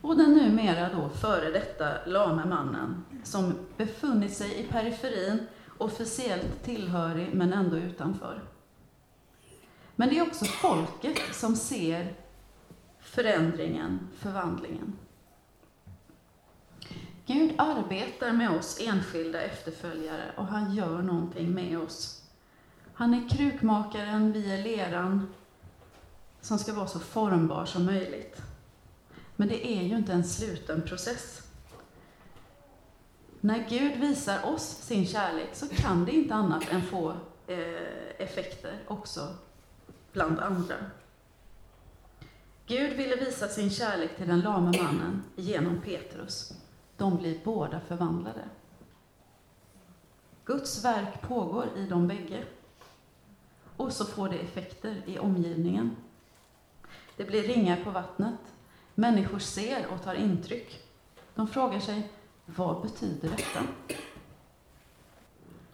Och 0.00 0.16
den 0.16 0.32
numera 0.32 0.92
då 0.92 1.08
före 1.08 1.50
detta 1.50 2.04
lame 2.06 2.44
mannen 2.44 3.04
som 3.24 3.54
befunnit 3.76 4.34
sig 4.34 4.60
i 4.60 4.62
periferin, 4.62 5.46
officiellt 5.78 6.64
tillhörig 6.64 7.34
men 7.34 7.52
ändå 7.52 7.76
utanför. 7.76 8.42
Men 9.96 10.08
det 10.08 10.18
är 10.18 10.22
också 10.22 10.44
folket 10.44 11.18
som 11.32 11.56
ser 11.56 12.14
förändringen, 13.00 14.08
förvandlingen. 14.18 14.98
Gud 17.26 17.54
arbetar 17.58 18.32
med 18.32 18.50
oss 18.50 18.80
enskilda 18.80 19.40
efterföljare 19.40 20.32
och 20.36 20.46
han 20.46 20.74
gör 20.74 21.02
någonting 21.02 21.54
med 21.54 21.78
oss. 21.78 22.25
Han 22.98 23.14
är 23.14 23.28
krukmakaren, 23.28 24.32
vi 24.32 24.52
är 24.52 24.62
leran 24.62 25.34
som 26.40 26.58
ska 26.58 26.72
vara 26.72 26.86
så 26.86 26.98
formbar 26.98 27.64
som 27.64 27.84
möjligt. 27.84 28.42
Men 29.36 29.48
det 29.48 29.66
är 29.66 29.82
ju 29.82 29.96
inte 29.96 30.12
en 30.12 30.24
sluten 30.24 30.82
process. 30.82 31.42
När 33.40 33.68
Gud 33.68 34.00
visar 34.00 34.54
oss 34.54 34.62
sin 34.62 35.06
kärlek 35.06 35.48
så 35.52 35.68
kan 35.68 36.04
det 36.04 36.12
inte 36.12 36.34
annat 36.34 36.72
än 36.72 36.82
få 36.82 37.10
eh, 37.46 37.56
effekter 38.18 38.78
också 38.86 39.34
bland 40.12 40.40
andra. 40.40 40.76
Gud 42.66 42.92
ville 42.92 43.16
visa 43.16 43.48
sin 43.48 43.70
kärlek 43.70 44.16
till 44.16 44.28
den 44.28 44.40
lame 44.40 44.82
mannen 44.82 45.22
genom 45.36 45.80
Petrus. 45.80 46.52
De 46.96 47.16
blir 47.16 47.40
båda 47.44 47.80
förvandlade. 47.80 48.44
Guds 50.44 50.84
verk 50.84 51.22
pågår 51.22 51.66
i 51.76 51.86
de 51.86 52.08
bägge. 52.08 52.44
Och 53.76 53.92
så 53.92 54.04
får 54.04 54.28
det 54.28 54.38
effekter 54.38 55.02
i 55.06 55.18
omgivningen. 55.18 55.96
Det 57.16 57.24
blir 57.24 57.42
ringar 57.42 57.84
på 57.84 57.90
vattnet. 57.90 58.40
Människor 58.94 59.38
ser 59.38 59.86
och 59.86 60.02
tar 60.04 60.14
intryck. 60.14 60.82
De 61.34 61.48
frågar 61.48 61.80
sig, 61.80 62.10
vad 62.46 62.82
betyder 62.82 63.28
detta? 63.28 63.60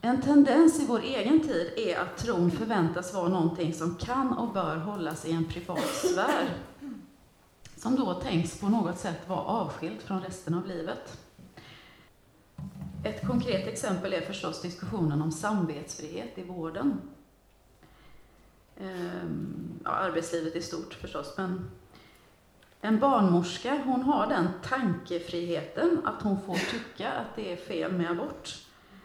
En 0.00 0.23
tendens 0.23 0.80
i 0.80 0.87
vår 0.87 1.00
egen 1.00 1.40
tid 1.40 1.73
är 1.76 1.99
att 1.99 2.16
tron 2.16 2.50
förväntas 2.50 3.14
vara 3.14 3.28
någonting 3.28 3.75
som 3.75 3.94
kan 3.94 4.32
och 4.38 4.52
bör 4.52 4.76
hållas 4.76 5.25
i 5.25 5.32
en 5.32 5.44
privat 5.44 5.94
sfär, 5.94 6.49
som 7.76 7.97
då 7.97 8.14
tänks 8.14 8.61
på 8.61 8.68
något 8.68 8.99
sätt 8.99 9.28
vara 9.28 9.40
avskild 9.40 10.00
från 10.00 10.21
resten 10.21 10.54
av 10.54 10.66
livet. 10.66 11.18
Ett 13.04 13.26
konkret 13.26 13.68
exempel 13.68 14.12
är 14.12 14.21
förstås 14.21 14.62
diskussionen 14.62 15.23
om 15.23 15.32
samvetsfrihet 15.32 16.38
i 16.38 16.42
vården. 16.42 17.00
Ehm, 18.81 19.81
ja, 19.85 19.91
arbetslivet 19.91 20.57
i 20.57 20.62
stort 20.62 20.95
förstås, 20.95 21.35
men 21.37 21.71
en 22.81 22.99
barnmorska 22.99 23.83
hon 23.85 24.02
har 24.02 24.26
den 24.26 24.49
tankefriheten 24.62 26.00
att 26.05 26.23
hon 26.23 26.41
får 26.41 26.55
tycka 26.55 27.12
att 27.12 27.37
det 27.37 27.52
är 27.52 27.57
fel 27.57 27.93
med 27.93 28.11
abort. 28.11 28.55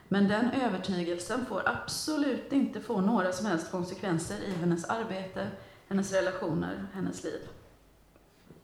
Men 0.07 0.27
den 0.27 0.51
övertygelsen 0.51 1.45
får 1.45 1.61
absolut 1.65 2.51
inte 2.51 2.81
få 2.81 3.01
några 3.01 3.31
som 3.31 3.45
helst 3.45 3.71
konsekvenser 3.71 4.39
i 4.43 4.51
hennes 4.51 4.85
arbete, 4.85 5.47
hennes 5.87 6.13
relationer, 6.13 6.87
hennes 6.93 7.23
liv. 7.23 7.41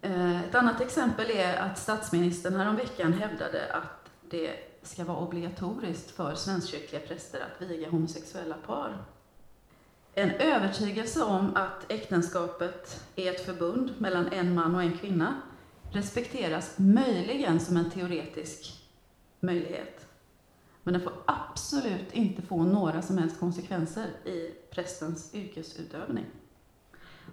Ehm, 0.01 0.35
ett 0.35 0.55
annat 0.55 0.81
exempel 0.81 1.31
är 1.31 1.57
att 1.57 1.79
statsministern 1.79 2.55
häromveckan 2.55 3.13
hävdade 3.13 3.73
att 3.73 4.09
det 4.29 4.55
ska 4.81 5.03
vara 5.03 5.17
obligatoriskt 5.17 6.11
för 6.11 6.35
svenskkyrkliga 6.35 7.01
präster 7.01 7.39
att 7.41 7.61
viga 7.61 7.89
homosexuella 7.89 8.55
par. 8.65 8.97
En 10.15 10.31
övertygelse 10.31 11.23
om 11.23 11.55
att 11.55 11.91
äktenskapet 11.91 13.03
är 13.15 13.31
ett 13.31 13.45
förbund 13.45 13.93
mellan 13.97 14.27
en 14.27 14.53
man 14.53 14.75
och 14.75 14.83
en 14.83 14.97
kvinna 14.97 15.41
respekteras 15.91 16.75
möjligen 16.77 17.59
som 17.59 17.77
en 17.77 17.91
teoretisk 17.91 18.83
möjlighet. 19.39 20.07
Men 20.83 20.93
den 20.93 21.03
får 21.03 21.13
absolut 21.25 22.13
inte 22.13 22.41
få 22.41 22.63
några 22.63 23.01
som 23.01 23.17
helst 23.17 23.39
konsekvenser 23.39 24.07
i 24.25 24.51
prästens 24.71 25.35
yrkesutövning. 25.35 26.25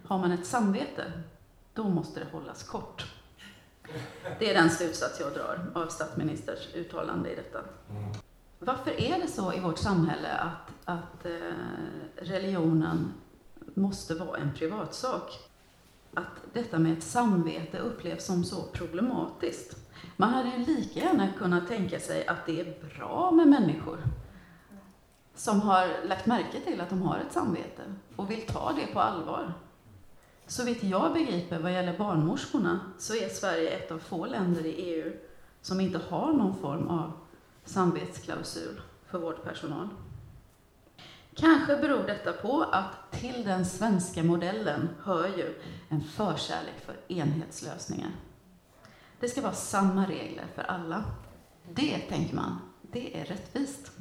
Har 0.05 0.17
man 0.17 0.31
ett 0.31 0.45
samvete, 0.45 1.11
då 1.73 1.83
måste 1.83 2.19
det 2.19 2.25
hållas 2.31 2.63
kort. 2.63 3.05
Det 4.39 4.49
är 4.49 4.53
den 4.53 4.69
slutsats 4.69 5.19
jag 5.19 5.33
drar 5.33 5.71
av 5.75 5.87
statsministerns 5.87 6.67
uttalande 6.75 7.31
i 7.31 7.35
detta. 7.35 7.59
Mm. 7.89 8.11
Varför 8.63 9.01
är 9.01 9.19
det 9.19 9.27
så 9.27 9.53
i 9.53 9.59
vårt 9.59 9.77
samhälle 9.77 10.29
att, 10.33 10.71
att 10.85 11.25
eh, 11.25 11.31
religionen 12.15 13.13
måste 13.73 14.15
vara 14.15 14.37
en 14.37 14.53
privatsak? 14.53 15.39
Att 16.13 16.53
detta 16.53 16.79
med 16.79 16.97
ett 16.97 17.03
samvete 17.03 17.77
upplevs 17.77 18.25
som 18.25 18.43
så 18.43 18.61
problematiskt? 18.61 19.77
Man 20.17 20.29
hade 20.29 20.49
ju 20.49 20.65
lika 20.65 20.99
gärna 20.99 21.27
kunnat 21.37 21.67
tänka 21.67 21.99
sig 21.99 22.27
att 22.27 22.45
det 22.45 22.59
är 22.59 22.97
bra 22.97 23.31
med 23.31 23.47
människor 23.47 23.97
som 25.35 25.61
har 25.61 26.07
lagt 26.07 26.25
märke 26.25 26.59
till 26.65 26.81
att 26.81 26.89
de 26.89 27.01
har 27.01 27.19
ett 27.19 27.33
samvete 27.33 27.81
och 28.15 28.31
vill 28.31 28.41
ta 28.41 28.71
det 28.71 28.93
på 28.93 28.99
allvar. 28.99 29.53
Så 30.47 30.65
vitt 30.65 30.83
jag 30.83 31.13
begriper 31.13 31.59
vad 31.59 31.73
gäller 31.73 31.97
barnmorskorna 31.97 32.79
så 32.99 33.15
är 33.15 33.29
Sverige 33.29 33.69
ett 33.69 33.91
av 33.91 33.99
få 33.99 34.25
länder 34.25 34.65
i 34.65 34.71
EU 34.71 35.13
som 35.61 35.79
inte 35.79 35.99
har 36.09 36.33
någon 36.33 36.55
form 36.55 36.87
av 36.87 37.20
samvetsklausul 37.65 38.81
för 39.05 39.19
vårdpersonal. 39.19 39.89
Kanske 41.35 41.77
beror 41.77 42.03
detta 42.03 42.33
på 42.33 42.63
att 42.63 43.11
till 43.11 43.43
den 43.43 43.65
svenska 43.65 44.23
modellen 44.23 44.89
hör 45.03 45.27
ju 45.27 45.61
en 45.89 46.01
förkärlek 46.01 46.85
för 46.85 46.95
enhetslösningar. 47.07 48.11
Det 49.19 49.29
ska 49.29 49.41
vara 49.41 49.53
samma 49.53 50.07
regler 50.07 50.45
för 50.55 50.61
alla. 50.61 51.03
Det, 51.69 51.97
tänker 51.97 52.35
man, 52.35 52.59
det 52.81 53.21
är 53.21 53.25
rättvist. 53.25 53.91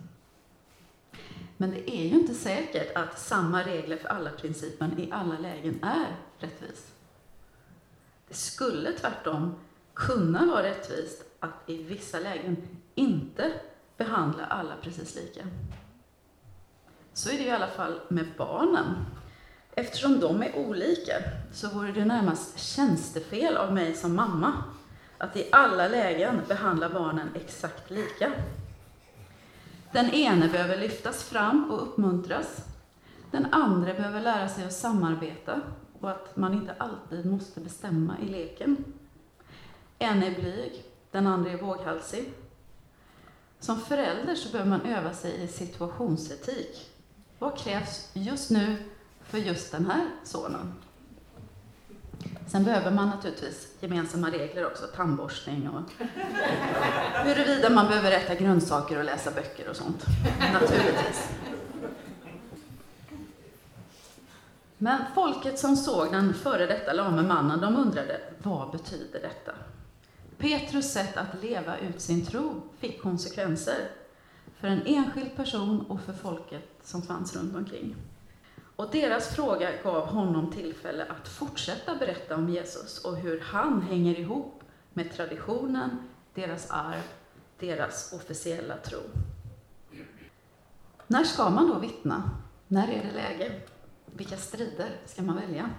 Men 1.57 1.71
det 1.71 1.91
är 1.91 2.09
ju 2.09 2.21
inte 2.21 2.35
säkert 2.35 2.97
att 2.97 3.19
samma 3.19 3.63
regler 3.63 3.97
för 3.97 4.09
alla 4.09 4.31
principen 4.31 4.99
i 4.99 5.13
alla 5.13 5.39
lägen 5.39 5.85
är 5.85 6.17
rättvis. 6.39 6.93
Det 8.29 8.35
skulle 8.35 8.93
tvärtom 8.93 9.55
kunna 9.95 10.47
vara 10.47 10.63
rättvist 10.63 11.25
att 11.41 11.55
i 11.67 11.83
vissa 11.83 12.21
lägen 12.21 12.57
inte 13.01 13.53
behandla 13.97 14.45
alla 14.45 14.75
precis 14.83 15.15
lika. 15.15 15.47
Så 17.13 17.31
är 17.31 17.39
det 17.39 17.45
i 17.45 17.51
alla 17.51 17.67
fall 17.67 18.01
med 18.09 18.27
barnen. 18.37 18.87
Eftersom 19.75 20.21
de 20.21 20.43
är 20.43 20.57
olika 20.57 21.13
så 21.53 21.69
vore 21.69 21.93
det 21.93 22.05
närmast 22.05 22.59
tjänstefel 22.59 23.57
av 23.57 23.75
mig 23.75 23.95
som 23.95 24.15
mamma 24.15 24.53
att 25.19 25.37
i 25.37 25.49
alla 25.53 25.89
lägen 25.89 26.41
behandla 26.49 26.89
barnen 26.89 27.29
exakt 27.35 27.91
lika. 27.91 28.33
Den 29.93 30.11
ene 30.11 30.49
behöver 30.49 30.79
lyftas 30.79 31.25
fram 31.25 31.71
och 31.71 31.83
uppmuntras. 31.83 32.65
Den 33.31 33.47
andra 33.53 33.95
behöver 33.95 34.21
lära 34.21 34.49
sig 34.49 34.65
att 34.65 34.73
samarbeta 34.73 35.61
och 36.01 36.11
att 36.11 36.37
man 36.37 36.55
inte 36.55 36.75
alltid 36.79 37.27
måste 37.27 37.61
bestämma 37.61 38.17
i 38.23 38.29
leken. 38.29 38.85
En 39.99 40.23
är 40.23 40.35
blyg, 40.35 40.85
den 41.11 41.27
andra 41.27 41.51
är 41.51 41.57
våghalsig. 41.57 42.33
Som 43.61 43.81
förälder 43.81 44.35
så 44.35 44.49
behöver 44.49 44.71
man 44.71 44.87
öva 44.87 45.13
sig 45.13 45.43
i 45.43 45.49
situationsetik. 45.49 46.91
Vad 47.39 47.59
krävs 47.59 48.11
just 48.13 48.51
nu 48.51 48.77
för 49.23 49.39
just 49.39 49.73
den 49.73 49.87
här 49.87 50.11
sonen? 50.25 50.75
Sen 52.47 52.65
behöver 52.65 52.91
man 52.91 53.09
naturligtvis 53.09 53.69
gemensamma 53.81 54.31
regler 54.31 54.67
också, 54.67 54.87
tandborstning 54.87 55.69
och 55.69 56.07
huruvida 57.25 57.71
man 57.71 57.87
behöver 57.87 58.13
äta 58.13 58.35
grönsaker 58.35 58.99
och 58.99 59.05
läsa 59.05 59.31
böcker 59.31 59.69
och 59.69 59.77
sånt. 59.77 60.05
Naturligtvis. 60.53 61.29
Men 64.79 64.99
folket 65.15 65.59
som 65.59 65.77
såg 65.77 66.13
den 66.13 66.35
före 66.35 66.67
detta 66.67 66.93
lame 66.93 67.23
mannen, 67.23 67.61
de 67.61 67.77
undrade, 67.77 68.21
vad 68.43 68.71
betyder 68.71 69.21
detta? 69.21 69.53
Petrus 70.41 70.93
sätt 70.93 71.17
att 71.17 71.43
leva 71.43 71.79
ut 71.79 72.01
sin 72.01 72.27
tro 72.27 72.63
fick 72.79 73.03
konsekvenser 73.03 73.91
för 74.61 74.69
en 74.69 74.87
enskild 74.87 75.37
person 75.37 75.87
och 75.89 76.01
för 76.01 76.13
folket 76.13 76.69
som 76.83 77.03
fanns 77.03 77.37
runt 77.37 77.57
omkring. 77.57 77.97
Och 78.77 78.89
deras 78.93 79.29
fråga 79.29 79.71
gav 79.83 80.07
honom 80.07 80.53
tillfälle 80.53 81.05
att 81.05 81.29
fortsätta 81.29 81.95
berätta 81.95 82.37
om 82.37 82.49
Jesus 82.49 83.05
och 83.05 83.17
hur 83.17 83.41
han 83.41 83.83
hänger 83.83 84.19
ihop 84.19 84.63
med 84.93 85.13
traditionen, 85.13 86.09
deras 86.35 86.71
arv, 86.71 87.03
deras 87.59 88.13
officiella 88.13 88.77
tro. 88.77 89.01
När 91.07 91.25
ska 91.25 91.51
man 91.51 91.69
då 91.69 91.79
vittna? 91.79 92.31
När 92.69 92.89
är 92.89 93.05
det 93.05 93.13
läge? 93.13 93.61
Vilka 94.07 94.37
strider 94.37 94.91
ska 95.07 95.23
man 95.23 95.37
välja? 95.37 95.71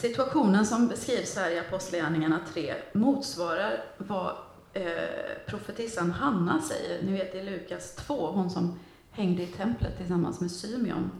Situationen 0.00 0.66
som 0.66 0.88
beskrivs 0.88 1.36
här 1.36 1.50
i 1.50 1.58
Apostlagärningarna 1.58 2.40
3 2.52 2.74
motsvarar 2.92 3.84
vad 3.98 4.36
eh, 4.72 4.92
profetissan 5.46 6.10
Hanna 6.10 6.62
säger. 6.62 7.02
Ni 7.02 7.12
vet 7.12 7.34
i 7.34 7.42
Lukas 7.42 7.94
2, 7.94 8.30
hon 8.30 8.50
som 8.50 8.78
hängde 9.10 9.42
i 9.42 9.46
templet 9.46 9.96
tillsammans 9.96 10.40
med 10.40 10.50
Symeon 10.50 11.10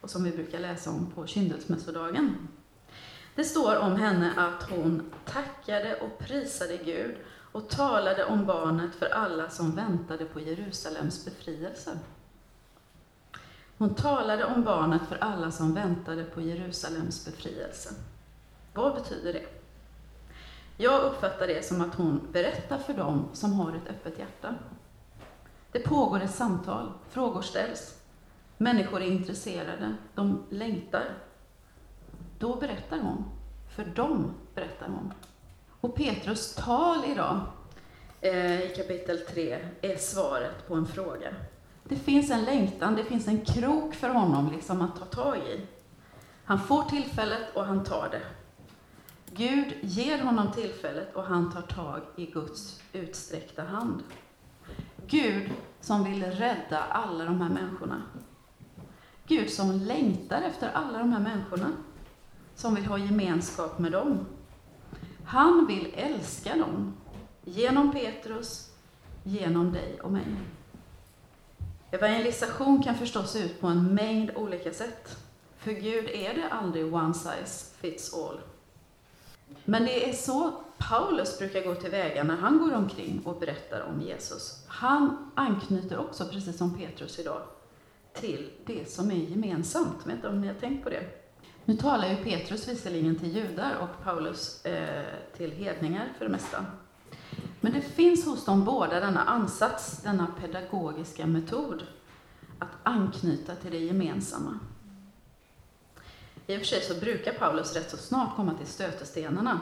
och 0.00 0.10
som 0.10 0.24
vi 0.24 0.30
brukar 0.30 0.58
läsa 0.58 0.90
om 0.90 1.10
på 1.14 1.26
kyndelsmässodagen. 1.26 2.48
Det 3.34 3.44
står 3.44 3.76
om 3.76 3.96
henne 3.96 4.32
att 4.36 4.70
hon 4.70 5.12
tackade 5.24 5.94
och 5.94 6.18
prisade 6.18 6.76
Gud 6.76 7.16
och 7.52 7.68
talade 7.68 8.24
om 8.24 8.46
barnet 8.46 8.94
för 8.94 9.06
alla 9.06 9.50
som 9.50 9.76
väntade 9.76 10.24
på 10.24 10.40
Jerusalems 10.40 11.24
befrielse. 11.24 11.98
Hon 13.78 13.94
talade 13.94 14.44
om 14.44 14.64
barnet 14.64 15.02
för 15.08 15.16
alla 15.16 15.50
som 15.50 15.74
väntade 15.74 16.24
på 16.24 16.40
Jerusalems 16.40 17.24
befrielse. 17.24 17.94
Vad 18.74 18.94
betyder 18.94 19.32
det? 19.32 19.46
Jag 20.76 21.02
uppfattar 21.02 21.46
det 21.46 21.66
som 21.66 21.80
att 21.80 21.94
hon 21.94 22.28
berättar 22.32 22.78
för 22.78 22.94
dem 22.94 23.28
som 23.32 23.52
har 23.52 23.72
ett 23.72 23.90
öppet 23.90 24.18
hjärta. 24.18 24.54
Det 25.72 25.80
pågår 25.80 26.20
ett 26.20 26.34
samtal, 26.34 26.92
frågor 27.10 27.42
ställs. 27.42 27.98
Människor 28.56 29.02
är 29.02 29.06
intresserade, 29.06 29.96
de 30.14 30.44
längtar. 30.50 31.04
Då 32.38 32.56
berättar 32.56 32.98
hon. 32.98 33.24
För 33.76 33.84
dem 33.84 34.34
berättar 34.54 34.86
hon. 34.86 35.12
Och 35.80 35.94
Petrus 35.94 36.54
tal 36.54 37.04
idag, 37.04 37.40
eh, 38.20 38.62
i 38.62 38.74
kapitel 38.76 39.18
3, 39.18 39.58
är 39.80 39.96
svaret 39.96 40.68
på 40.68 40.74
en 40.74 40.86
fråga. 40.86 41.34
Det 41.84 41.96
finns 41.96 42.30
en 42.30 42.44
längtan, 42.44 42.96
det 42.96 43.04
finns 43.04 43.28
en 43.28 43.44
krok 43.44 43.94
för 43.94 44.08
honom 44.08 44.50
liksom 44.52 44.82
att 44.82 44.98
ta 44.98 45.04
tag 45.04 45.38
i. 45.38 45.66
Han 46.44 46.60
får 46.60 46.82
tillfället 46.82 47.42
och 47.54 47.64
han 47.64 47.84
tar 47.84 48.08
det. 48.10 48.22
Gud 49.34 49.74
ger 49.80 50.22
honom 50.22 50.52
tillfället 50.52 51.14
och 51.14 51.24
han 51.24 51.52
tar 51.52 51.62
tag 51.62 52.00
i 52.16 52.26
Guds 52.26 52.80
utsträckta 52.92 53.62
hand. 53.62 54.02
Gud 55.06 55.50
som 55.80 56.04
vill 56.04 56.24
rädda 56.24 56.78
alla 56.78 57.24
de 57.24 57.40
här 57.40 57.48
människorna. 57.48 58.02
Gud 59.26 59.50
som 59.50 59.72
längtar 59.72 60.42
efter 60.42 60.70
alla 60.72 60.98
de 60.98 61.12
här 61.12 61.20
människorna, 61.20 61.72
som 62.54 62.74
vill 62.74 62.86
ha 62.86 62.98
gemenskap 62.98 63.78
med 63.78 63.92
dem. 63.92 64.26
Han 65.24 65.66
vill 65.66 65.94
älska 65.96 66.56
dem, 66.56 66.96
genom 67.44 67.92
Petrus, 67.92 68.70
genom 69.22 69.72
dig 69.72 70.00
och 70.00 70.12
mig. 70.12 70.26
Evangelisation 71.90 72.82
kan 72.82 72.94
förstås 72.94 73.32
se 73.32 73.44
ut 73.44 73.60
på 73.60 73.66
en 73.66 73.94
mängd 73.94 74.30
olika 74.36 74.72
sätt. 74.72 75.16
För 75.56 75.72
Gud 75.72 76.08
är 76.08 76.34
det 76.34 76.48
aldrig 76.48 76.94
one 76.94 77.14
size 77.14 77.74
fits 77.80 78.14
all. 78.14 78.40
Men 79.64 79.84
det 79.84 80.10
är 80.10 80.12
så 80.12 80.52
Paulus 80.78 81.38
brukar 81.38 81.64
gå 81.64 81.74
tillväga 81.74 82.24
när 82.24 82.36
han 82.36 82.58
går 82.58 82.74
omkring 82.74 83.22
och 83.24 83.40
berättar 83.40 83.80
om 83.80 84.00
Jesus. 84.00 84.64
Han 84.66 85.30
anknyter 85.34 85.98
också, 85.98 86.24
precis 86.24 86.58
som 86.58 86.78
Petrus 86.78 87.18
idag, 87.18 87.42
till 88.12 88.50
det 88.66 88.90
som 88.90 89.10
är 89.10 89.14
gemensamt. 89.14 89.96
Jag 90.02 90.06
vet 90.06 90.16
inte 90.16 90.28
om 90.28 90.40
ni 90.40 90.46
har 90.46 90.54
tänkt 90.54 90.84
på 90.84 90.90
det? 90.90 91.22
Nu 91.64 91.76
talar 91.76 92.08
ju 92.08 92.16
Petrus 92.16 92.68
visserligen 92.68 93.16
till 93.16 93.36
judar 93.36 93.76
och 93.80 94.04
Paulus 94.04 94.64
eh, 94.64 95.04
till 95.36 95.52
hedningar 95.52 96.12
för 96.18 96.24
det 96.24 96.30
mesta. 96.30 96.66
Men 97.60 97.72
det 97.72 97.80
finns 97.80 98.26
hos 98.26 98.44
dem 98.44 98.64
båda 98.64 99.00
denna 99.00 99.22
ansats, 99.22 100.02
denna 100.02 100.26
pedagogiska 100.40 101.26
metod, 101.26 101.82
att 102.58 102.68
anknyta 102.82 103.54
till 103.54 103.70
det 103.70 103.78
gemensamma. 103.78 104.58
I 106.46 106.56
och 106.56 106.58
för 106.58 106.66
sig 106.66 106.80
så 106.82 106.94
brukar 106.94 107.32
Paulus 107.32 107.76
rätt 107.76 107.90
så 107.90 107.96
snart 107.96 108.36
komma 108.36 108.54
till 108.54 108.66
stötestenarna. 108.66 109.60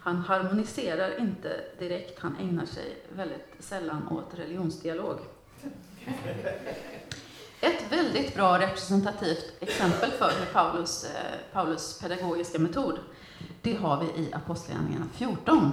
Han 0.00 0.16
harmoniserar 0.16 1.20
inte 1.20 1.60
direkt, 1.78 2.18
han 2.18 2.36
ägnar 2.36 2.66
sig 2.66 3.02
väldigt 3.16 3.54
sällan 3.58 4.08
åt 4.08 4.38
religionsdialog. 4.38 5.18
Ett 7.60 7.92
väldigt 7.92 8.34
bra 8.34 8.58
representativt 8.58 9.52
exempel 9.60 10.10
för 10.10 10.32
hur 10.38 10.46
Paulus, 10.52 11.04
eh, 11.04 11.10
Paulus 11.52 11.98
pedagogiska 12.00 12.58
metod, 12.58 12.98
det 13.62 13.74
har 13.74 14.00
vi 14.00 14.22
i 14.22 14.32
Apostlagärningarna 14.32 15.06
14. 15.14 15.72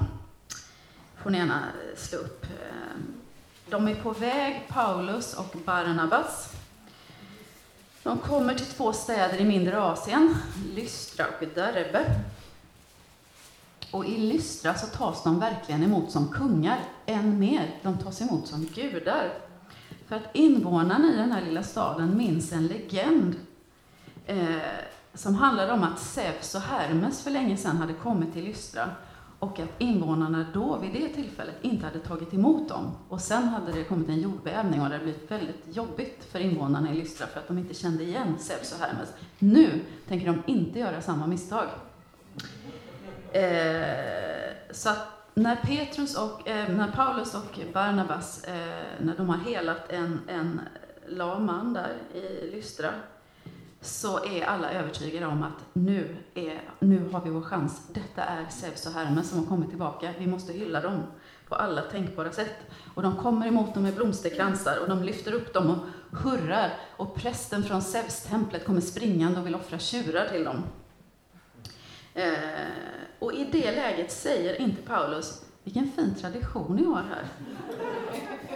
får 1.24 1.30
ni 1.30 1.38
gärna 1.38 1.64
slå 1.96 2.20
upp. 2.20 2.44
Eh, 2.44 3.02
de 3.70 3.88
är 3.88 3.96
på 3.96 4.12
väg, 4.12 4.66
Paulus 4.70 5.34
och 5.34 5.56
Barnabas. 5.66 6.59
De 8.10 8.18
kommer 8.18 8.54
till 8.54 8.66
två 8.66 8.94
städer 8.94 9.38
i 9.38 9.46
mindre 9.46 9.82
Asien, 9.82 10.36
Lystra 10.76 11.26
och 11.28 11.48
Derbe. 11.56 12.16
Och 13.92 14.06
i 14.06 14.18
Lystra 14.18 14.74
så 14.74 14.88
tas 14.88 15.24
de 15.24 15.40
verkligen 15.40 15.84
emot 15.84 16.12
som 16.12 16.28
kungar, 16.28 16.80
än 17.06 17.40
mer, 17.40 17.76
de 17.84 17.98
tas 17.98 18.22
emot 18.22 18.48
som 18.48 18.66
gudar. 18.66 19.34
För 20.08 20.16
att 20.16 20.36
invånarna 20.36 21.14
i 21.14 21.16
den 21.16 21.32
här 21.32 21.42
lilla 21.42 21.64
staden 21.64 22.18
minns 22.18 22.52
en 22.52 22.68
legend 22.68 23.36
eh, 24.26 24.58
som 25.14 25.36
handlade 25.36 25.72
om 25.74 25.84
att 25.84 26.00
Zeus 26.00 26.56
och 26.56 26.62
Hermes 26.62 27.22
för 27.24 27.32
länge 27.32 27.58
sedan 27.58 27.78
hade 27.78 27.94
kommit 27.94 28.34
till 28.34 28.44
Lystra 28.44 28.90
och 29.40 29.60
att 29.60 29.70
invånarna 29.78 30.46
då, 30.54 30.78
vid 30.78 30.94
det 30.94 31.10
tillfället, 31.10 31.56
inte 31.62 31.86
hade 31.86 32.00
tagit 32.00 32.34
emot 32.34 32.70
dem. 32.70 32.98
Och 33.10 33.22
sen 33.22 33.44
hade 33.44 33.72
det 33.72 33.84
kommit 33.84 34.10
en 34.10 34.22
jordbävning 34.22 34.82
och 34.82 34.90
det 34.90 34.96
hade 34.96 35.04
blivit 35.04 35.32
väldigt 35.32 35.76
jobbigt 35.78 36.28
för 36.32 36.40
invånarna 36.40 36.94
i 36.94 36.96
Lystra 36.96 37.28
för 37.28 37.40
att 37.40 37.48
de 37.48 37.58
inte 37.58 37.74
kände 37.74 38.04
igen 38.04 38.40
Zeus 38.40 38.74
och 38.74 38.86
Hermes. 38.86 39.14
Nu 39.40 39.82
tänker 40.08 40.26
de 40.28 40.44
inte 40.46 40.80
göra 40.80 41.02
samma 41.02 41.28
misstag. 41.28 41.66
Eh, 43.32 43.84
så 44.72 44.90
att 44.90 45.20
när 45.34 45.56
Petrus 45.56 46.18
och, 46.18 46.48
eh, 46.48 46.70
när 46.70 46.92
Paulus 46.92 47.36
och 47.36 47.60
Barnabas, 47.74 48.44
eh, 48.44 48.86
när 49.00 49.18
de 49.18 49.30
har 49.30 49.38
helat 49.38 49.92
en, 49.92 50.20
en 50.28 50.60
eh, 50.60 51.16
lam 51.16 51.46
man 51.46 51.74
där 51.74 51.94
i 52.14 52.52
Lystra, 52.52 52.92
så 53.82 54.26
är 54.26 54.46
alla 54.46 54.72
övertygade 54.72 55.26
om 55.26 55.44
att 55.44 55.66
nu, 55.74 56.16
är, 56.34 56.62
nu 56.80 57.10
har 57.10 57.22
vi 57.22 57.30
vår 57.30 57.42
chans. 57.42 57.88
Detta 57.94 58.24
är 58.24 58.46
Zeus 58.50 58.86
och 58.86 58.92
Hermes 58.92 59.30
som 59.30 59.40
har 59.40 59.46
kommit 59.46 59.70
tillbaka. 59.70 60.14
Vi 60.20 60.28
måste 60.28 60.54
hylla 60.54 60.82
dem 60.82 61.04
på 61.48 61.56
alla 61.56 61.82
tänkbara 61.82 62.32
sätt. 62.32 62.56
Och 62.96 63.02
de 63.02 63.16
kommer 63.16 63.48
emot 63.48 63.74
dem 63.74 63.84
med 63.84 63.96
blomsterkransar 63.96 64.78
och 64.78 64.90
de 64.90 65.04
lyfter 65.04 65.34
upp 65.34 65.54
dem 65.54 65.70
och 65.70 66.18
hurrar. 66.18 66.74
Och 66.98 67.16
prästen 67.16 67.64
från 67.64 67.82
Zeus-templet 67.82 68.66
kommer 68.66 68.82
springande 68.82 69.40
och 69.40 69.48
vill 69.48 69.56
offra 69.56 69.80
tjurar 69.80 70.30
till 70.30 70.44
dem. 70.44 70.64
Eh, 72.14 72.34
och 73.20 73.34
i 73.34 73.44
det 73.52 73.72
läget 73.72 74.12
säger 74.12 74.62
inte 74.62 74.82
Paulus, 74.82 75.44
vilken 75.64 75.92
fin 75.92 76.16
tradition 76.16 76.76
ni 76.76 76.86
har 76.86 77.04
här. 77.04 77.26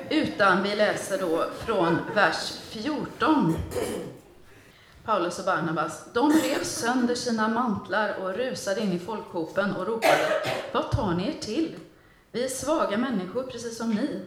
Utan 0.10 0.64
vi 0.64 0.76
läser 0.76 1.20
då 1.20 1.46
från 1.66 1.98
vers 2.16 2.52
14. 2.52 3.56
Paulus 5.06 5.40
och 5.40 5.46
Barnabas, 5.46 6.06
de 6.14 6.32
rev 6.32 6.64
sönder 6.64 7.16
sina 7.16 7.48
mantlar 7.48 8.16
och 8.22 8.36
rusade 8.36 8.82
in 8.82 8.92
i 8.92 9.00
folkhopen 9.00 9.76
och 9.76 9.88
ropade, 9.88 10.30
vad 10.74 10.92
tar 10.92 11.14
ni 11.14 11.28
er 11.28 11.40
till? 11.42 11.76
Vi 12.32 12.44
är 12.44 12.48
svaga 12.48 12.98
människor, 12.98 13.44
precis 13.44 13.78
som 13.78 13.90
ni. 13.90 14.22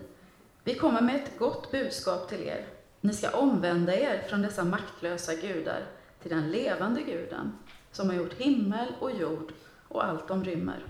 Vi 0.64 0.74
kommer 0.74 1.00
med 1.00 1.14
ett 1.16 1.38
gott 1.38 1.70
budskap 1.70 2.28
till 2.28 2.40
er. 2.40 2.66
Ni 3.00 3.12
ska 3.12 3.30
omvända 3.30 3.94
er 3.94 4.22
från 4.28 4.42
dessa 4.42 4.64
maktlösa 4.64 5.34
gudar 5.34 5.82
till 6.22 6.30
den 6.30 6.50
levande 6.50 7.02
guden, 7.02 7.52
som 7.92 8.08
har 8.08 8.16
gjort 8.16 8.34
himmel 8.34 8.88
och 9.00 9.10
jord 9.10 9.52
och 9.88 10.04
allt 10.04 10.28
de 10.28 10.44
rymmer. 10.44 10.84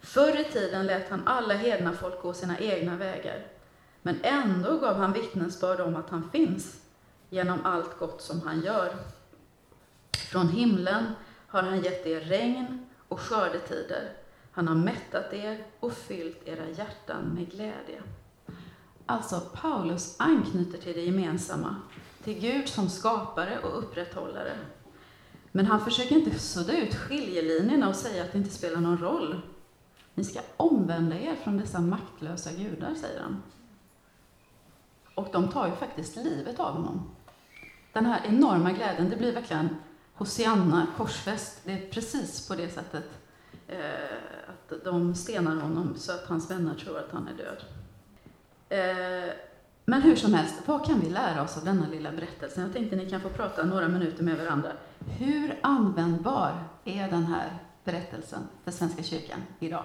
Förr 0.00 0.40
i 0.40 0.44
tiden 0.44 0.86
lät 0.86 1.10
han 1.10 1.28
alla 1.28 1.54
hedna 1.54 1.92
folk 1.92 2.22
gå 2.22 2.32
sina 2.32 2.58
egna 2.58 2.96
vägar, 2.96 3.46
men 4.02 4.18
ändå 4.22 4.76
gav 4.76 4.96
han 4.96 5.12
vittnesbörd 5.12 5.80
om 5.80 5.96
att 5.96 6.10
han 6.10 6.30
finns, 6.30 6.79
genom 7.30 7.58
allt 7.64 7.98
gott 7.98 8.22
som 8.22 8.40
han 8.40 8.60
gör. 8.60 8.94
Från 10.30 10.48
himlen 10.48 11.04
har 11.46 11.62
han 11.62 11.80
gett 11.80 12.06
er 12.06 12.20
regn 12.20 12.86
och 13.08 13.20
skördetider. 13.20 14.12
Han 14.52 14.68
har 14.68 14.74
mättat 14.74 15.32
er 15.32 15.64
och 15.80 15.92
fyllt 15.92 16.48
era 16.48 16.68
hjärtan 16.68 17.34
med 17.34 17.50
glädje. 17.50 18.02
Alltså, 19.06 19.40
Paulus 19.40 20.16
anknyter 20.18 20.78
till 20.78 20.94
det 20.94 21.00
gemensamma, 21.00 21.76
till 22.24 22.40
Gud 22.40 22.68
som 22.68 22.88
skapare 22.88 23.58
och 23.58 23.78
upprätthållare. 23.78 24.56
Men 25.52 25.66
han 25.66 25.84
försöker 25.84 26.16
inte 26.16 26.38
sudda 26.38 26.78
ut 26.78 26.94
skiljelinjerna 26.94 27.88
och 27.88 27.94
säga 27.94 28.24
att 28.24 28.32
det 28.32 28.38
inte 28.38 28.54
spelar 28.54 28.80
någon 28.80 28.98
roll. 28.98 29.40
Ni 30.14 30.24
ska 30.24 30.40
omvända 30.56 31.16
er 31.16 31.34
från 31.34 31.56
dessa 31.56 31.80
maktlösa 31.80 32.52
gudar, 32.52 32.94
säger 32.94 33.20
han. 33.20 33.42
Och 35.14 35.28
de 35.32 35.48
tar 35.48 35.66
ju 35.66 35.72
faktiskt 35.72 36.16
livet 36.16 36.60
av 36.60 36.72
honom. 36.72 37.10
Den 37.92 38.06
här 38.06 38.20
enorma 38.28 38.72
glädjen, 38.72 39.10
det 39.10 39.16
blir 39.16 39.34
verkligen 39.34 39.76
Hosianna, 40.14 40.86
korsfäst. 40.96 41.60
Det 41.64 41.72
är 41.72 41.90
precis 41.90 42.48
på 42.48 42.54
det 42.54 42.68
sättet 42.68 43.04
eh, 43.68 43.78
att 44.48 44.84
de 44.84 45.14
stenar 45.14 45.56
honom 45.56 45.94
så 45.96 46.12
att 46.12 46.26
hans 46.26 46.50
vänner 46.50 46.74
tror 46.74 46.98
att 46.98 47.12
han 47.12 47.28
är 47.28 47.34
död. 47.34 47.64
Eh, 48.68 49.32
men 49.84 50.02
hur 50.02 50.16
som 50.16 50.34
helst, 50.34 50.54
vad 50.66 50.86
kan 50.86 51.00
vi 51.00 51.10
lära 51.10 51.42
oss 51.42 51.56
av 51.56 51.64
denna 51.64 51.88
lilla 51.88 52.12
berättelse? 52.12 52.60
Jag 52.60 52.72
tänkte 52.72 52.96
ni 52.96 53.10
kan 53.10 53.20
få 53.20 53.28
prata 53.28 53.64
några 53.64 53.88
minuter 53.88 54.24
med 54.24 54.38
varandra. 54.38 54.72
Hur 55.18 55.58
användbar 55.60 56.64
är 56.84 57.08
den 57.10 57.24
här 57.24 57.58
berättelsen 57.84 58.48
för 58.64 58.70
Svenska 58.70 59.02
kyrkan 59.02 59.40
idag? 59.58 59.84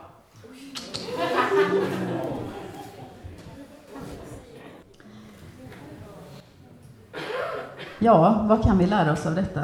Ja, 8.00 8.46
vad 8.50 8.64
kan 8.64 8.78
vi 8.78 8.88
lära 8.88 9.12
oss 9.12 9.26
av 9.26 9.36
detta? 9.36 9.64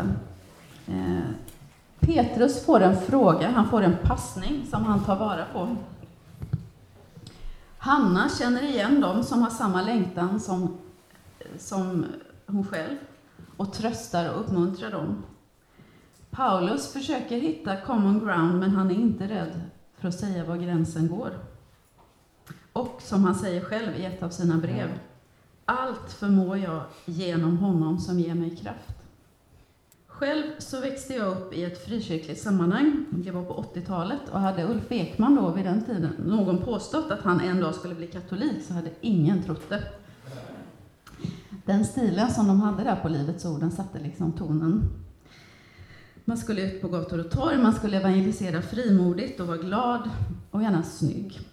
Eh, 0.88 1.22
Petrus 2.00 2.66
får 2.66 2.80
en 2.80 3.02
fråga, 3.02 3.50
han 3.50 3.70
får 3.70 3.82
en 3.82 3.98
passning 4.04 4.66
som 4.70 4.86
han 4.86 5.04
tar 5.04 5.16
vara 5.16 5.46
på. 5.54 5.76
Hanna 7.78 8.30
känner 8.30 8.64
igen 8.64 9.02
dem 9.02 9.24
som 9.24 9.42
har 9.42 9.50
samma 9.50 9.82
längtan 9.82 10.40
som, 10.40 10.78
som 11.58 12.06
hon 12.46 12.68
själv 12.68 12.98
och 13.58 13.74
tröstar 13.74 14.30
och 14.30 14.40
uppmuntrar 14.40 14.92
dem. 14.92 15.24
Paulus 16.30 16.94
försöker 16.94 17.36
hitta 17.38 17.82
common 17.82 18.20
ground, 18.20 18.60
men 18.60 18.72
han 18.72 18.92
är 18.92 18.96
inte 18.96 19.28
rädd 19.28 19.62
för 19.98 20.08
att 20.08 20.20
säga 20.20 20.46
var 20.46 20.58
gränsen 20.58 21.08
går. 21.08 21.32
Och 22.74 23.02
som 23.02 23.24
han 23.24 23.36
säger 23.36 23.62
själv 23.62 23.96
i 23.96 24.06
ett 24.06 24.24
av 24.24 24.30
sina 24.30 24.58
brev, 24.58 24.90
allt 25.72 26.12
förmår 26.12 26.58
jag 26.58 26.84
genom 27.06 27.58
honom 27.58 28.00
som 28.00 28.20
ger 28.20 28.34
mig 28.34 28.56
kraft. 28.56 28.96
Själv 30.08 30.44
så 30.60 30.82
växte 30.82 31.14
jag 31.14 31.28
upp 31.28 31.54
i 31.54 31.64
ett 31.64 31.86
frikyrkligt 31.86 32.42
sammanhang. 32.42 33.06
Det 33.12 33.32
var 33.32 33.44
på 33.44 33.66
80-talet 33.74 34.30
och 34.32 34.40
hade 34.40 34.64
Ulf 34.64 34.92
Ekman 34.92 35.36
då 35.36 35.52
vid 35.52 35.66
den 35.66 35.86
tiden 35.86 36.14
någon 36.26 36.58
påstått 36.58 37.12
att 37.12 37.22
han 37.22 37.42
en 37.42 37.60
dag 37.60 37.76
skulle 37.76 37.96
bli 37.96 38.08
katolik 38.08 38.64
så 38.68 38.74
hade 38.74 38.90
ingen 39.02 39.44
trott 39.44 39.70
det. 39.70 39.84
Den 41.66 41.86
stilen 41.86 42.32
som 42.32 42.48
de 42.48 42.62
hade 42.62 42.84
där 42.84 42.96
på 42.96 43.10
Livets 43.10 43.46
Ord, 43.46 43.60
den 43.60 43.72
satte 43.72 44.00
liksom 44.00 44.32
tonen. 44.32 44.90
Man 46.26 46.38
skulle 46.38 46.62
ut 46.62 46.82
på 46.82 46.88
gator 46.88 47.20
och 47.26 47.32
torg, 47.32 47.58
man 47.58 47.74
skulle 47.74 47.98
evangelisera 47.98 48.62
frimodigt 48.62 49.40
och 49.40 49.48
vara 49.48 49.58
glad 49.58 50.10
och 50.52 50.64
gärna 50.64 50.84
snygg. 50.84 51.51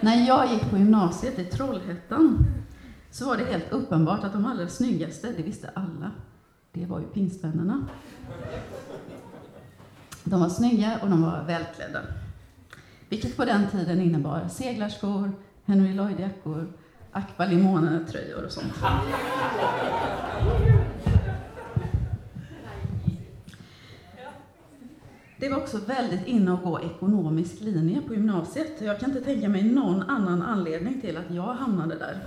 När 0.00 0.26
jag 0.26 0.52
gick 0.52 0.70
på 0.70 0.78
gymnasiet 0.78 1.38
i 1.38 1.44
Trollhättan 1.44 2.46
så 3.10 3.26
var 3.26 3.36
det 3.36 3.44
helt 3.44 3.72
uppenbart 3.72 4.24
att 4.24 4.32
de 4.32 4.46
allra 4.46 4.68
snyggaste, 4.68 5.32
det 5.36 5.42
visste 5.42 5.70
alla, 5.74 6.10
det 6.72 6.86
var 6.86 7.00
ju 7.00 7.06
pingstvännerna. 7.06 7.88
De 10.24 10.40
var 10.40 10.48
snygga 10.48 10.98
och 11.02 11.10
de 11.10 11.22
var 11.22 11.44
välklädda. 11.46 12.00
Vilket 13.08 13.36
på 13.36 13.44
den 13.44 13.70
tiden 13.70 14.00
innebar 14.00 14.48
seglarskor, 14.48 15.32
Henry 15.64 15.92
Lloyd-jackor, 15.94 16.72
Aqua 17.12 17.46
Limone-tröjor 17.46 18.44
och 18.44 18.52
sånt. 18.52 18.74
Det 25.38 25.48
var 25.48 25.56
också 25.56 25.78
väldigt 25.78 26.26
inne 26.26 26.54
att 26.54 26.62
gå 26.62 26.80
ekonomisk 26.80 27.60
linje 27.60 28.00
på 28.00 28.14
gymnasiet. 28.14 28.80
Jag 28.80 29.00
kan 29.00 29.10
inte 29.10 29.24
tänka 29.24 29.48
mig 29.48 29.62
någon 29.62 30.02
annan 30.02 30.42
anledning 30.42 31.00
till 31.00 31.16
att 31.16 31.30
jag 31.30 31.54
hamnade 31.54 31.94
där. 31.94 32.18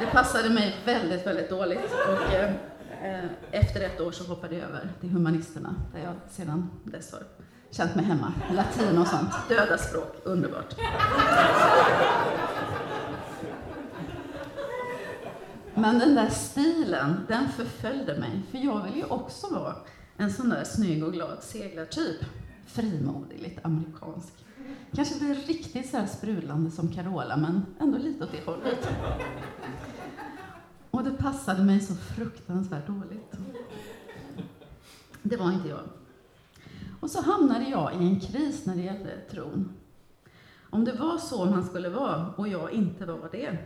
Det 0.00 0.06
passade 0.06 0.50
mig 0.50 0.76
väldigt, 0.84 1.26
väldigt 1.26 1.50
dåligt. 1.50 1.94
Och, 2.08 2.34
eh, 2.34 3.24
efter 3.50 3.80
ett 3.80 4.00
år 4.00 4.12
så 4.12 4.24
hoppade 4.24 4.54
jag 4.54 4.64
över 4.64 4.88
till 5.00 5.10
humanisterna, 5.10 5.74
där 5.92 6.00
jag 6.00 6.14
sedan 6.30 6.70
dess 6.84 7.12
har 7.12 7.22
känt 7.70 7.94
mig 7.94 8.04
hemma. 8.04 8.32
Latin 8.52 8.98
och 8.98 9.06
sånt. 9.06 9.30
Döda 9.48 9.78
språk, 9.78 10.14
underbart. 10.24 10.74
Men 15.74 15.98
den 15.98 16.14
där 16.14 16.28
stilen, 16.28 17.26
den 17.28 17.48
förföljde 17.48 18.18
mig. 18.18 18.42
För 18.50 18.58
jag 18.58 18.82
vill 18.82 18.96
ju 18.96 19.04
också 19.04 19.54
vara 19.54 19.74
en 20.20 20.32
sån 20.32 20.48
där 20.48 20.64
snygg 20.64 21.04
och 21.04 21.12
glad 21.12 21.42
seglartyp. 21.42 22.24
Frimodig, 22.66 23.40
lite 23.40 23.60
amerikansk. 23.64 24.32
Kanske 24.92 25.14
inte 25.14 25.52
riktigt 25.52 25.90
så 25.90 25.96
här 25.96 26.06
sprudlande 26.06 26.70
som 26.70 26.92
Carola, 26.92 27.36
men 27.36 27.66
ändå 27.80 27.98
lite 27.98 28.24
åt 28.24 28.32
det 28.32 28.44
hållet. 28.44 28.88
Och 30.90 31.04
det 31.04 31.10
passade 31.10 31.64
mig 31.64 31.80
så 31.80 31.94
fruktansvärt 31.94 32.86
dåligt. 32.86 33.32
Det 35.22 35.36
var 35.36 35.52
inte 35.52 35.68
jag. 35.68 35.80
Och 37.00 37.10
så 37.10 37.22
hamnade 37.22 37.64
jag 37.64 37.94
i 37.94 37.96
en 37.96 38.20
kris 38.20 38.66
när 38.66 38.76
det 38.76 38.82
gällde 38.82 39.20
tron. 39.30 39.72
Om 40.70 40.84
det 40.84 40.92
var 40.92 41.18
så 41.18 41.44
man 41.44 41.64
skulle 41.64 41.88
vara 41.88 42.34
och 42.36 42.48
jag 42.48 42.72
inte 42.72 43.06
var 43.06 43.28
det, 43.32 43.58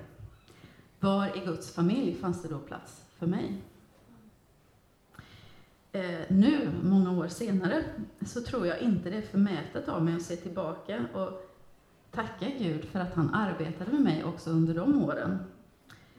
var 1.00 1.36
i 1.36 1.40
Guds 1.46 1.70
familj 1.74 2.14
fanns 2.14 2.42
det 2.42 2.48
då 2.48 2.58
plats 2.58 3.02
för 3.18 3.26
mig? 3.26 3.62
Eh, 5.92 6.20
nu, 6.28 6.70
många 6.82 7.10
år 7.10 7.28
senare, 7.28 7.84
så 8.26 8.40
tror 8.40 8.66
jag 8.66 8.80
inte 8.80 9.10
det 9.10 9.16
är 9.16 9.22
förmätet 9.22 9.88
av 9.88 10.04
mig 10.04 10.16
att 10.16 10.22
se 10.22 10.36
tillbaka 10.36 11.04
och 11.14 11.52
tacka 12.10 12.46
Gud 12.58 12.84
för 12.84 13.00
att 13.00 13.14
han 13.14 13.34
arbetade 13.34 13.92
med 13.92 14.00
mig 14.00 14.24
också 14.24 14.50
under 14.50 14.74
de 14.74 15.02
åren. 15.02 15.38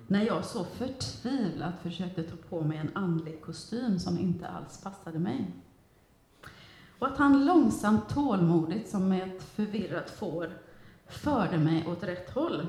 När 0.08 0.26
jag 0.26 0.46
så 0.46 0.64
förtvivlat 0.64 1.74
försökte 1.82 2.24
ta 2.24 2.36
på 2.50 2.62
mig 2.62 2.78
en 2.78 2.92
andlig 2.94 3.42
kostym 3.42 4.00
som 4.00 4.20
inte 4.20 4.48
alls 4.48 4.82
passade 4.84 5.20
mig. 5.20 5.52
Och 7.00 7.08
att 7.08 7.18
han 7.18 7.46
långsamt, 7.46 8.10
tålmodigt, 8.10 8.90
som 8.90 9.10
med 9.10 9.28
ett 9.28 9.44
förvirrat 9.44 10.10
får, 10.10 10.50
förde 11.08 11.58
mig 11.58 11.88
åt 11.88 12.04
rätt 12.04 12.30
håll, 12.30 12.68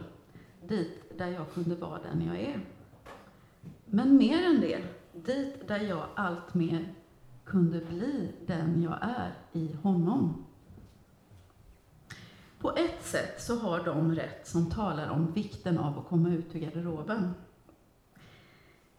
dit 0.68 1.18
där 1.18 1.28
jag 1.28 1.52
kunde 1.54 1.74
vara 1.74 1.98
den 2.02 2.26
jag 2.26 2.40
är. 2.40 2.60
Men 3.84 4.16
mer 4.16 4.46
än 4.46 4.60
det, 4.60 4.82
dit 5.14 5.68
där 5.68 5.80
jag 5.80 6.06
allt 6.14 6.54
mer 6.54 6.94
kunde 7.44 7.80
bli 7.80 8.32
den 8.46 8.82
jag 8.82 8.98
är 9.00 9.34
i 9.52 9.72
honom. 9.82 10.46
På 12.58 12.76
ett 12.76 13.04
sätt 13.04 13.42
så 13.42 13.58
har 13.58 13.84
de 13.84 14.14
rätt 14.14 14.46
som 14.46 14.70
talar 14.70 15.08
om 15.08 15.32
vikten 15.32 15.78
av 15.78 15.98
att 15.98 16.06
komma 16.06 16.30
ut 16.30 16.54
ur 16.54 16.60
garderoben. 16.60 17.34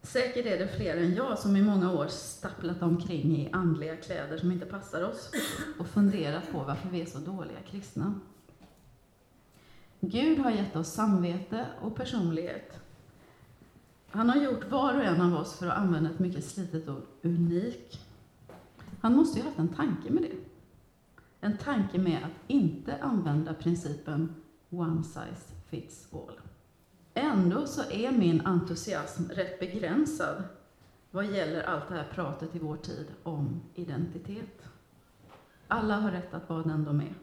Säkert 0.02 0.46
är 0.46 0.60
det 0.60 0.68
fler 0.68 0.98
än 0.98 1.16
jag 1.16 1.40
som 1.40 1.56
i 1.56 1.62
många 1.62 1.92
år 1.92 2.08
stapplat 2.08 2.82
omkring 2.82 3.38
i 3.38 3.50
andliga 3.52 3.96
kläder 3.96 4.38
som 4.38 4.52
inte 4.52 4.66
passar 4.66 5.10
oss 5.10 5.32
och 5.80 5.88
funderat 5.88 6.52
på 6.52 6.58
varför 6.58 6.90
vi 6.90 7.02
är 7.02 7.06
så 7.06 7.20
dåliga 7.20 7.62
kristna. 7.68 8.20
Gud 10.00 10.40
har 10.40 10.52
gett 10.52 10.76
oss 10.76 10.94
samvete 10.94 11.66
och 11.82 11.96
personlighet. 11.96 12.85
Han 14.16 14.30
har 14.30 14.36
gjort 14.36 14.72
var 14.72 14.94
och 14.94 15.04
en 15.04 15.22
av 15.22 15.42
oss, 15.42 15.60
för 15.60 15.68
att 15.68 15.78
använda 15.78 16.10
ett 16.10 16.20
mycket 16.20 16.46
slitet 16.46 16.90
ord, 16.90 17.04
unik. 17.22 18.00
Han 19.02 19.16
måste 19.16 19.38
ju 19.38 19.44
ha 19.44 19.50
haft 19.50 19.60
en 19.60 19.76
tanke 19.76 20.12
med 20.12 20.24
det. 20.24 20.36
En 21.40 21.58
tanke 21.58 21.98
med 21.98 22.18
att 22.18 22.32
inte 22.48 23.04
använda 23.04 23.54
principen 23.54 24.36
one 24.70 25.04
size 25.04 25.54
fits 25.70 26.08
all. 26.14 26.40
Ändå 27.14 27.68
så 27.68 27.82
är 27.92 28.12
min 28.12 28.46
entusiasm 28.46 29.24
rätt 29.30 29.60
begränsad 29.60 30.44
vad 31.12 31.26
gäller 31.26 31.64
allt 31.64 31.88
det 31.88 31.96
här 31.96 32.08
pratet 32.14 32.56
i 32.56 32.60
vår 32.60 32.78
tid 32.78 33.06
om 33.24 33.62
identitet. 33.74 34.66
Alla 35.68 35.96
har 35.96 36.12
rätt 36.12 36.34
att 36.34 36.50
vara 36.50 36.64
den 36.64 36.84
de 36.84 37.00
är. 37.00 37.14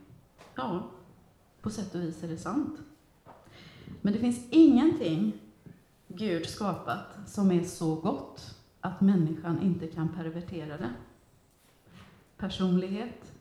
Ja, 0.54 0.90
på 1.60 1.70
sätt 1.70 1.94
och 1.94 2.00
vis 2.00 2.22
är 2.22 2.28
det 2.28 2.38
sant. 2.38 2.78
Men 4.00 4.12
det 4.12 4.18
finns 4.18 4.48
ingenting 4.50 5.41
Gud 6.16 6.46
skapat 6.46 7.06
som 7.26 7.50
är 7.50 7.64
så 7.64 7.94
gott 7.94 8.54
att 8.80 9.00
människan 9.00 9.62
inte 9.62 9.86
kan 9.86 10.08
pervertera 10.08 10.76
det. 10.76 10.92
Personlighet, 12.36 13.32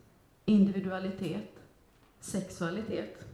individualitet, 0.44 1.62
sexualitet. 2.20 3.24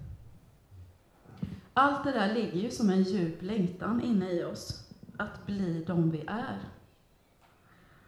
Allt 1.73 2.05
det 2.05 2.13
där 2.13 2.35
ligger 2.35 2.61
ju 2.61 2.71
som 2.71 2.91
en 2.91 3.03
djup 3.03 3.43
längtan 3.43 4.01
inne 4.01 4.33
i 4.33 4.45
oss, 4.45 4.89
att 5.17 5.47
bli 5.47 5.85
de 5.87 6.11
vi 6.11 6.25
är. 6.27 6.59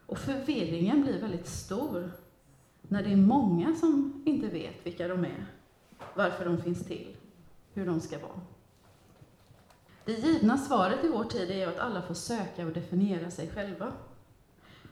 Och 0.07 0.19
förvirringen 0.19 1.03
blir 1.03 1.21
väldigt 1.21 1.47
stor 1.47 2.11
när 2.83 3.03
det 3.03 3.13
är 3.13 3.17
många 3.17 3.75
som 3.75 4.23
inte 4.27 4.49
vet 4.49 4.87
vilka 4.87 5.09
de 5.09 5.25
är, 5.25 5.47
varför 6.15 6.45
de 6.45 6.63
finns 6.63 6.85
till, 6.85 7.17
hur 7.73 7.87
de 7.87 8.01
ska 8.01 8.19
vara. 8.19 8.41
Det 10.11 10.17
givna 10.17 10.59
svaret 10.59 11.05
i 11.05 11.09
vår 11.09 11.25
tid 11.25 11.51
är 11.51 11.69
att 11.69 11.79
alla 11.79 12.03
får 12.03 12.15
söka 12.15 12.67
och 12.67 12.73
definiera 12.73 13.31
sig 13.31 13.51
själva. 13.51 13.93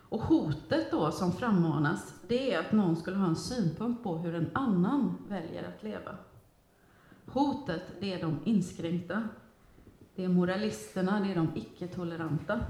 Och 0.08 0.20
hotet 0.20 0.90
då 0.90 1.10
som 1.10 1.32
frammanas, 1.32 2.14
det 2.28 2.54
är 2.54 2.60
att 2.60 2.72
någon 2.72 2.96
skulle 2.96 3.16
ha 3.16 3.26
en 3.26 3.36
synpunkt 3.36 4.02
på 4.02 4.18
hur 4.18 4.34
en 4.34 4.50
annan 4.52 5.18
väljer 5.28 5.68
att 5.68 5.82
leva. 5.82 6.16
Hotet, 7.26 7.82
det 8.00 8.12
är 8.12 8.20
de 8.20 8.38
inskränkta. 8.44 9.28
Det 10.14 10.24
är 10.24 10.28
moralisterna, 10.28 11.20
det 11.20 11.32
är 11.32 11.34
de 11.34 11.48
icke-toleranta. 11.54 12.60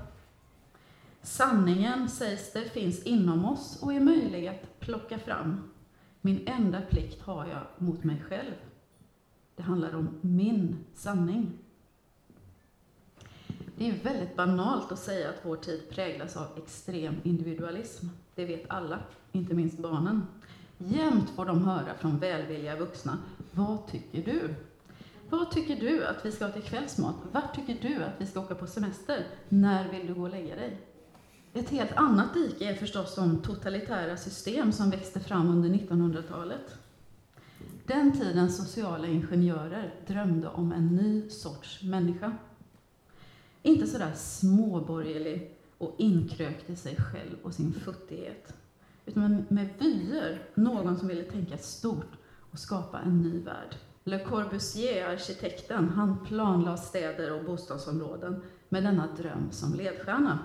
Sanningen, 1.23 2.09
sägs 2.09 2.53
det, 2.53 2.65
finns 2.65 3.03
inom 3.03 3.45
oss 3.45 3.83
och 3.83 3.93
är 3.93 4.01
möjlig 4.01 4.47
att 4.47 4.81
plocka 4.81 5.19
fram. 5.19 5.71
Min 6.21 6.49
enda 6.49 6.81
plikt 6.81 7.23
har 7.23 7.47
jag 7.47 7.63
mot 7.79 8.05
mig 8.05 8.23
själv. 8.29 8.55
Det 9.57 9.63
handlar 9.63 9.95
om 9.95 10.09
min 10.21 10.85
sanning. 10.95 11.59
Det 13.79 13.89
är 13.89 13.95
väldigt 14.03 14.37
banalt 14.37 14.93
att 14.93 14.99
säga 14.99 15.29
att 15.29 15.41
vår 15.43 15.57
tid 15.57 15.91
präglas 15.91 16.37
av 16.37 16.47
extrem 16.57 17.15
individualism. 17.23 18.07
Det 18.35 18.45
vet 18.45 18.71
alla, 18.71 18.99
inte 19.33 19.55
minst 19.55 19.79
barnen. 19.79 20.27
Jämt 20.79 21.31
får 21.31 21.47
de 21.47 21.65
höra 21.65 21.95
från 21.99 22.19
välvilliga 22.19 22.77
vuxna, 22.77 23.19
vad 23.51 23.87
tycker 23.87 24.23
du? 24.23 24.55
Vad 25.31 25.51
tycker 25.51 25.77
du 25.77 26.05
att 26.05 26.27
vi 26.27 26.33
ska 26.33 26.45
ha 26.45 26.53
till 26.53 26.63
kvällsmat? 26.63 27.15
Vart 27.33 27.55
tycker 27.55 27.89
du 27.89 28.05
att 28.05 28.15
vi 28.19 28.27
ska 28.27 28.41
åka 28.41 28.55
på 28.55 28.67
semester? 28.67 29.27
När 29.49 29.89
vill 29.89 30.07
du 30.07 30.15
gå 30.15 30.23
och 30.23 30.31
lägga 30.31 30.57
dig? 30.57 30.81
Ett 31.55 31.71
helt 31.71 31.93
annat 31.93 32.35
dike 32.35 32.65
är 32.65 32.75
förstås 32.75 33.15
de 33.15 33.43
totalitära 33.43 34.17
system 34.17 34.73
som 34.73 34.91
växte 34.91 35.21
fram 35.21 35.49
under 35.49 35.69
1900-talet. 35.69 36.79
Den 37.87 38.13
tidens 38.13 38.57
sociala 38.57 39.07
ingenjörer 39.07 39.95
drömde 40.07 40.49
om 40.49 40.73
en 40.73 40.97
ny 40.97 41.31
sorts 41.31 41.83
människa. 41.83 42.33
Inte 43.63 43.87
sådär 43.87 44.13
småborgerlig 44.15 45.59
och 45.79 45.95
inkrökt 45.99 46.71
i 46.71 46.77
sig 46.77 46.97
själv 46.97 47.37
och 47.43 47.55
sin 47.55 47.73
futtighet, 47.73 48.55
utan 49.07 49.47
med 49.49 49.69
vyer, 49.79 50.43
någon 50.55 50.99
som 50.99 51.09
ville 51.09 51.23
tänka 51.23 51.59
stort 51.59 52.13
och 52.51 52.59
skapa 52.59 53.01
en 53.01 53.23
ny 53.23 53.43
värld. 53.43 53.77
Le 54.05 54.25
Corbusier, 54.25 55.09
arkitekten, 55.09 55.89
han 55.89 56.25
planlade 56.27 56.79
städer 56.79 57.33
och 57.33 57.45
bostadsområden 57.45 58.43
med 58.69 58.83
denna 58.83 59.09
dröm 59.17 59.51
som 59.51 59.75
ledstjärna. 59.75 60.39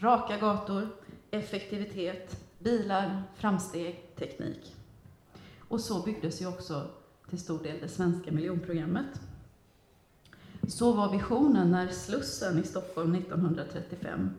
Raka 0.00 0.36
gator, 0.36 0.88
effektivitet, 1.30 2.40
bilar, 2.58 3.22
framsteg, 3.34 4.12
teknik. 4.18 4.76
Och 5.68 5.80
så 5.80 6.02
byggdes 6.02 6.42
ju 6.42 6.46
också 6.46 6.90
till 7.28 7.38
stor 7.38 7.62
del 7.62 7.80
det 7.80 7.88
svenska 7.88 8.32
miljonprogrammet. 8.32 9.20
Så 10.68 10.92
var 10.92 11.12
visionen 11.12 11.70
när 11.70 11.88
Slussen 11.88 12.58
i 12.58 12.62
Stockholm 12.62 13.14
1935 13.14 14.30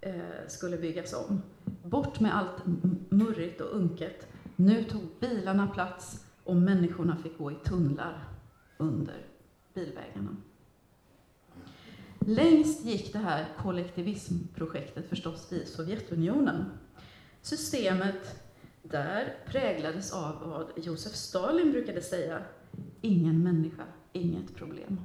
eh, 0.00 0.12
skulle 0.48 0.76
byggas 0.76 1.14
om. 1.14 1.42
Bort 1.82 2.20
med 2.20 2.36
allt 2.36 2.62
murrigt 3.08 3.60
och 3.60 3.76
unket. 3.76 4.26
Nu 4.56 4.84
tog 4.84 5.02
bilarna 5.20 5.66
plats 5.66 6.24
och 6.44 6.56
människorna 6.56 7.16
fick 7.16 7.38
gå 7.38 7.52
i 7.52 7.54
tunnlar 7.54 8.24
under 8.76 9.26
bilvägarna. 9.74 10.36
Längst 12.18 12.84
gick 12.84 13.12
det 13.12 13.18
här 13.18 13.48
kollektivismprojektet 13.58 15.08
förstås 15.08 15.52
i 15.52 15.66
Sovjetunionen. 15.66 16.64
Systemet 17.42 18.42
där 18.82 19.36
präglades 19.46 20.12
av 20.12 20.34
vad 20.40 20.84
Josef 20.84 21.14
Stalin 21.14 21.72
brukade 21.72 22.02
säga, 22.02 22.42
ingen 23.00 23.42
människa, 23.42 23.84
inget 24.12 24.54
problem. 24.54 25.00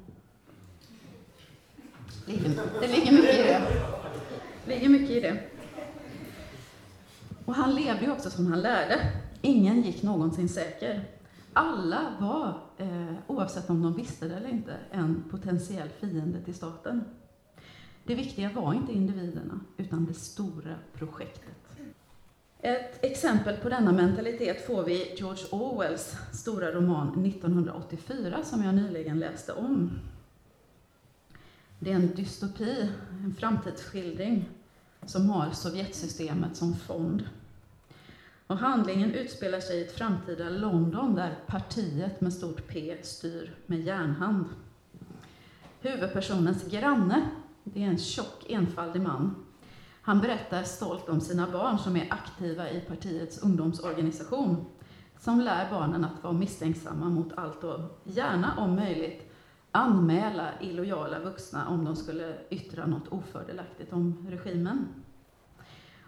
Det 2.26 2.88
ligger 2.88 3.12
mycket 3.12 3.40
i 3.40 3.44
det. 3.44 3.62
Det 4.66 4.76
ligger 4.76 4.90
mycket 4.90 5.10
i 5.10 5.20
det. 5.20 5.40
Och 7.46 7.56
han 7.56 7.76
levde 7.76 8.06
ju 8.06 8.12
också 8.12 8.30
som 8.30 8.48
han 8.48 8.62
lärde. 8.62 9.00
Ingen 9.42 9.82
gick 9.82 10.04
någonsin 10.04 10.50
säker. 10.50 11.06
Alla 11.54 12.14
var, 12.20 12.62
eh, 12.78 13.14
oavsett 13.28 13.70
om 13.70 13.82
de 13.82 13.96
visste 13.96 14.28
det 14.28 14.36
eller 14.36 14.50
inte, 14.50 14.76
en 14.92 15.24
potentiell 15.32 15.90
fiende 15.90 16.42
till 16.42 16.54
staten. 16.54 17.04
Det 18.04 18.16
viktiga 18.16 18.52
var 18.56 18.74
inte 18.74 18.94
individerna, 18.94 19.60
utan 19.78 20.06
det 20.06 20.14
stora 20.14 20.76
projektet. 20.94 21.50
Ett 22.60 23.04
exempel 23.04 23.58
på 23.58 23.70
denna 23.70 23.92
mentalitet 23.92 24.68
får 24.68 24.84
vi 24.84 24.94
i 24.94 25.16
George 25.18 25.44
Orwells 25.52 26.16
stora 26.34 26.72
roman 26.72 27.26
1984 27.26 28.44
som 28.44 28.64
jag 28.64 28.76
nyligen 28.76 29.20
läste 29.20 29.54
om. 29.54 29.92
Det 31.84 31.92
är 31.92 31.96
en 31.96 32.16
dystopi, 32.16 32.90
en 33.24 33.36
framtidsskildring 33.40 34.50
som 35.06 35.30
har 35.30 35.52
Sovjetsystemet 35.52 36.58
som 36.58 36.76
fond. 36.76 37.24
Och 38.48 38.58
handlingen 38.58 39.12
utspelar 39.12 39.60
sig 39.60 39.78
i 39.78 39.84
ett 39.84 39.98
framtida 39.98 40.50
London 40.50 41.16
där 41.16 41.40
partiet 41.48 42.22
med 42.22 42.34
stort 42.34 42.68
P 42.68 42.98
styr 43.02 43.56
med 43.66 43.82
järnhand. 43.82 44.46
Huvudpersonens 45.82 46.64
granne, 46.72 47.30
det 47.64 47.84
är 47.84 47.88
en 47.88 47.98
tjock, 47.98 48.46
enfaldig 48.50 49.02
man. 49.02 49.36
Han 50.02 50.20
berättar 50.20 50.64
stolt 50.64 51.10
om 51.10 51.22
sina 51.22 51.52
barn 51.52 51.80
som 51.80 51.96
är 51.96 52.14
aktiva 52.14 52.70
i 52.70 52.80
partiets 52.80 53.44
ungdomsorganisation, 53.44 54.66
som 55.20 55.42
lär 55.42 55.70
barnen 55.70 56.06
att 56.06 56.24
vara 56.24 56.34
misstänksamma 56.34 57.06
mot 57.06 57.34
allt 57.38 57.64
och 57.64 57.80
gärna, 58.04 58.58
om 58.58 58.76
möjligt, 58.76 59.33
anmäla 59.76 60.50
illojala 60.62 61.20
vuxna 61.20 61.68
om 61.68 61.86
de 61.86 61.96
skulle 61.96 62.38
yttra 62.50 62.86
något 62.86 63.08
ofördelaktigt 63.08 63.94
om 63.94 64.28
regimen. 64.30 64.88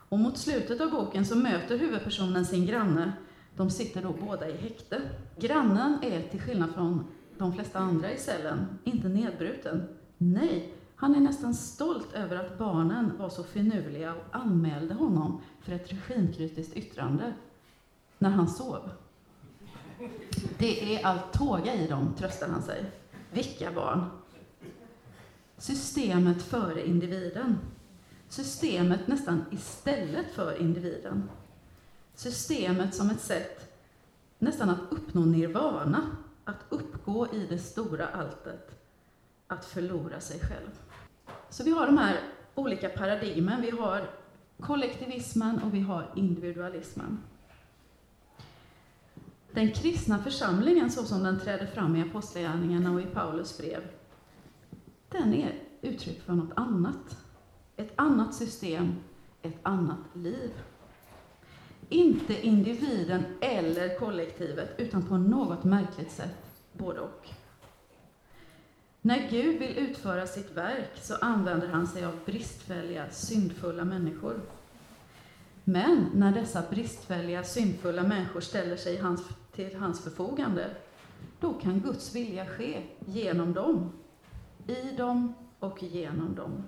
Och 0.10 0.20
mot 0.20 0.38
slutet 0.38 0.82
av 0.82 0.92
boken 0.92 1.26
så 1.26 1.36
möter 1.36 1.78
huvudpersonen 1.78 2.46
sin 2.46 2.66
granne. 2.66 3.14
De 3.56 3.70
sitter 3.70 4.02
då 4.02 4.16
båda 4.26 4.50
i 4.50 4.58
häkte. 4.58 5.02
Grannen 5.40 6.00
är, 6.02 6.22
till 6.22 6.42
skillnad 6.42 6.74
från 6.74 7.06
de 7.38 7.54
flesta 7.54 7.80
andra 7.80 8.12
i 8.12 8.18
cellen, 8.18 8.66
inte 8.84 9.10
nedbruten. 9.10 9.88
Nej, 10.18 10.74
han 10.96 11.16
är 11.16 11.20
nästan 11.20 11.54
stolt 11.54 12.14
över 12.14 12.36
att 12.36 12.58
barnen 12.58 13.12
var 13.18 13.30
så 13.30 13.44
finurliga 13.44 14.14
och 14.14 14.36
anmälde 14.36 14.94
honom 14.94 15.42
för 15.62 15.72
ett 15.72 15.92
regimkritiskt 15.92 16.78
yttrande 16.78 17.34
när 18.18 18.30
han 18.30 18.48
sov. 18.48 18.90
Det 20.58 20.96
är 20.96 21.06
allt 21.06 21.34
tåga 21.34 21.74
i 21.74 21.88
dem, 21.88 22.14
tröstar 22.18 22.48
han 22.48 22.62
sig. 22.62 22.86
Vilka 23.36 23.72
barn? 23.72 24.06
Systemet 25.58 26.42
före 26.42 26.88
individen. 26.88 27.58
systemet 28.30 29.08
nästan 29.08 29.46
istället 29.52 30.32
för 30.34 30.62
individen. 30.62 31.30
Systemet 32.14 32.96
som 32.96 33.10
ett 33.10 33.22
sätt 33.22 33.78
nästan 34.40 34.70
att 34.70 34.80
uppnå 34.90 35.22
nirvana, 35.26 36.02
att 36.44 36.66
uppgå 36.70 37.28
i 37.34 37.48
det 37.50 37.58
stora 37.58 38.08
alltet, 38.08 38.72
att 39.48 39.66
förlora 39.66 40.20
sig 40.20 40.40
själv. 40.40 40.80
Så 41.50 41.64
vi 41.64 41.72
har 41.72 41.86
de 41.86 41.98
här 41.98 42.20
olika 42.56 42.90
paradigmen. 42.90 43.62
Vi 43.62 43.70
har 43.70 44.10
kollektivismen 44.60 45.64
och 45.64 45.74
vi 45.74 45.80
har 45.80 46.12
individualismen. 46.16 47.24
Den 49.56 49.72
kristna 49.72 50.24
församlingen, 50.24 50.92
så 50.92 51.04
som 51.04 51.24
den 51.24 51.40
träder 51.40 51.66
fram 51.66 51.96
i 51.96 52.02
Apostlagärningarna 52.02 52.92
och 52.92 53.02
i 53.02 53.06
Paulus 53.06 53.58
brev, 53.58 53.82
den 55.10 55.34
är 55.34 55.54
uttryck 55.82 56.22
för 56.22 56.34
något 56.34 56.52
annat. 56.56 57.18
Ett 57.76 57.92
annat 57.96 58.34
system, 58.34 58.96
ett 59.42 59.58
annat 59.64 60.00
liv. 60.14 60.52
Inte 61.90 62.48
individen 62.48 63.24
eller 63.42 64.00
kollektivet, 64.00 64.76
utan 64.78 65.04
på 65.04 65.18
något 65.18 65.64
märkligt 65.64 66.12
sätt 66.12 66.64
både 66.74 67.00
och. 67.00 67.28
När 69.02 69.30
Gud 69.30 69.60
vill 69.60 69.78
utföra 69.78 70.28
sitt 70.28 70.58
verk 70.58 70.92
så 71.02 71.16
använder 71.16 71.68
han 71.68 71.88
sig 71.88 72.06
av 72.06 72.14
bristfälliga, 72.26 73.10
syndfulla 73.10 73.86
människor. 73.86 74.42
Men 75.64 76.10
när 76.14 76.32
dessa 76.32 76.64
bristfälliga, 76.70 77.44
syndfulla 77.44 78.04
människor 78.04 78.42
ställer 78.42 78.78
sig 78.78 78.94
i 78.94 78.98
hans 78.98 79.22
till 79.56 79.76
hans 79.76 80.04
förfogande, 80.04 80.70
då 81.40 81.54
kan 81.54 81.80
Guds 81.80 82.16
vilja 82.16 82.46
ske 82.46 82.82
genom 83.06 83.54
dem, 83.54 83.92
i 84.68 84.96
dem 84.98 85.34
och 85.60 85.84
genom 85.84 86.36
dem. 86.36 86.64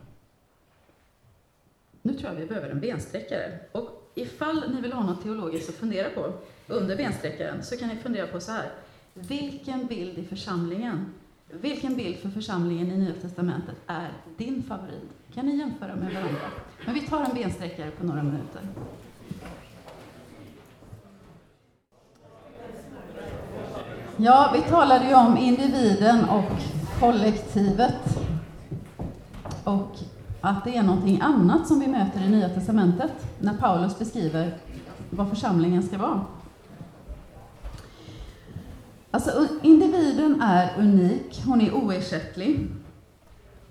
Nu 2.01 2.13
tror 2.13 2.33
jag 2.33 2.39
vi 2.39 2.45
behöver 2.45 2.69
en 2.69 2.79
bensträckare. 2.79 3.59
Och 3.71 4.11
ifall 4.15 4.73
ni 4.73 4.81
vill 4.81 4.93
ha 4.93 5.03
något 5.03 5.23
teologiskt 5.23 5.69
att 5.69 5.75
fundera 5.75 6.09
på 6.09 6.33
under 6.67 6.97
bensträckaren 6.97 7.63
så 7.63 7.77
kan 7.77 7.89
ni 7.89 7.95
fundera 7.95 8.27
på 8.27 8.39
så 8.39 8.51
här. 8.51 8.71
Vilken 9.13 9.87
bild 9.87 10.17
i 10.17 10.23
församlingen, 10.23 11.13
vilken 11.49 11.95
bild 11.95 12.17
för 12.17 12.29
församlingen 12.29 12.91
i 12.91 12.97
Nya 12.97 13.13
Testamentet 13.13 13.75
är 13.87 14.11
din 14.37 14.63
favorit? 14.63 15.09
Kan 15.33 15.45
ni 15.45 15.57
jämföra 15.57 15.95
med 15.95 16.13
varandra? 16.13 16.51
Men 16.85 16.93
vi 16.93 17.01
tar 17.01 17.25
en 17.25 17.33
bensträckare 17.33 17.91
på 17.91 18.05
några 18.05 18.23
minuter. 18.23 18.61
Ja, 24.19 24.51
vi 24.53 24.61
talade 24.61 25.07
ju 25.07 25.15
om 25.15 25.37
individen 25.37 26.29
och 26.29 26.51
kollektivet. 26.99 28.19
Och 29.63 29.97
att 30.41 30.63
det 30.63 30.77
är 30.77 30.83
någonting 30.83 31.21
annat 31.21 31.67
som 31.67 31.79
vi 31.79 31.87
möter 31.87 32.21
i 32.21 32.29
Nya 32.29 32.49
Testamentet 32.49 33.11
när 33.39 33.53
Paulus 33.53 33.99
beskriver 33.99 34.57
vad 35.09 35.29
församlingen 35.29 35.83
ska 35.83 35.97
vara. 35.97 36.21
Alltså, 39.11 39.47
individen 39.61 40.41
är 40.41 40.79
unik, 40.79 41.41
hon 41.45 41.61
är 41.61 41.73
oersättlig. 41.73 42.67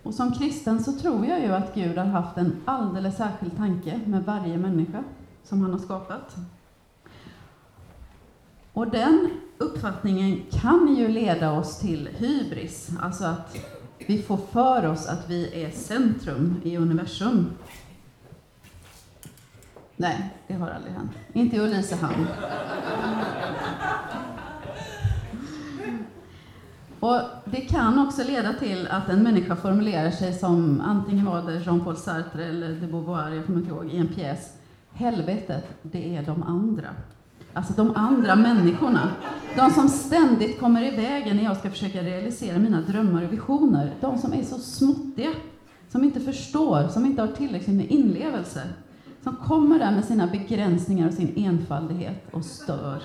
Och 0.03 0.15
som 0.15 0.33
kristen 0.33 0.85
så 0.85 0.93
tror 0.93 1.27
jag 1.27 1.41
ju 1.41 1.53
att 1.53 1.75
Gud 1.75 1.99
har 1.99 2.07
haft 2.07 2.39
en 2.39 2.57
alldeles 2.65 3.17
särskild 3.17 3.57
tanke 3.57 4.01
med 4.07 4.25
varje 4.25 4.57
människa 4.57 5.05
som 5.45 5.63
han 5.63 5.73
har 5.73 5.79
skapat. 5.79 6.37
Och 8.73 8.91
den 8.91 9.31
uppfattningen 9.59 10.43
kan 10.51 10.97
ju 10.97 11.09
leda 11.09 11.53
oss 11.53 11.79
till 11.79 12.09
hybris, 12.19 12.91
alltså 13.01 13.25
att 13.25 13.57
vi 14.07 14.23
får 14.23 14.37
för 14.37 14.87
oss 14.87 15.07
att 15.07 15.31
vi 15.31 15.65
är 15.65 15.71
centrum 15.71 16.61
i 16.65 16.77
universum. 16.77 17.51
Nej, 19.97 20.35
det 20.47 20.55
har 20.55 20.69
aldrig 20.69 20.95
hänt. 20.95 21.11
Inte 21.33 21.57
i 21.57 21.61
Ulricehamn. 21.61 22.27
Och 27.01 27.21
det 27.45 27.61
kan 27.61 27.99
också 27.99 28.25
leda 28.25 28.53
till 28.53 28.87
att 28.87 29.09
en 29.09 29.23
människa 29.23 29.57
formulerar 29.57 30.11
sig 30.11 30.35
som, 30.35 30.81
antingen 30.81 31.25
var 31.25 31.43
det 31.43 31.59
Jean-Paul 31.59 31.97
Sartre 31.97 32.45
eller 32.45 32.69
de 32.69 32.87
Beauvoir, 32.87 33.31
jag 33.31 33.47
kommer 33.47 33.59
inte 33.59 33.71
ihåg, 33.71 33.87
i 33.87 33.97
en 33.97 34.09
pjäs. 34.09 34.53
Helvetet, 34.93 35.65
det 35.83 36.17
är 36.17 36.23
de 36.23 36.43
andra. 36.43 36.89
Alltså 37.57 37.73
de 37.73 37.97
andra 37.97 38.37
människorna. 38.37 39.11
De 39.57 39.71
som 39.71 39.89
ständigt 39.89 40.61
kommer 40.61 40.83
i 40.83 40.97
vägen 40.97 41.37
när 41.37 41.45
jag 41.45 41.57
ska 41.57 41.71
försöka 41.71 42.03
realisera 42.03 42.59
mina 42.59 42.81
drömmar 42.81 43.25
och 43.25 43.33
visioner. 43.33 43.95
De 44.01 44.19
som 44.19 44.33
är 44.33 44.43
så 44.43 44.59
småttiga, 44.59 45.31
som 45.89 46.05
inte 46.05 46.21
förstår, 46.21 46.89
som 46.89 47.07
inte 47.07 47.23
har 47.23 47.29
tillräckligt 47.29 47.77
med 47.77 47.91
inlevelse. 47.91 48.63
Som 49.23 49.37
kommer 49.37 49.79
där 49.79 49.91
med 49.91 50.05
sina 50.05 50.27
begränsningar 50.27 51.09
och 51.09 51.15
sin 51.15 51.33
enfaldighet 51.37 52.25
och 52.31 52.45
stör. 52.45 53.03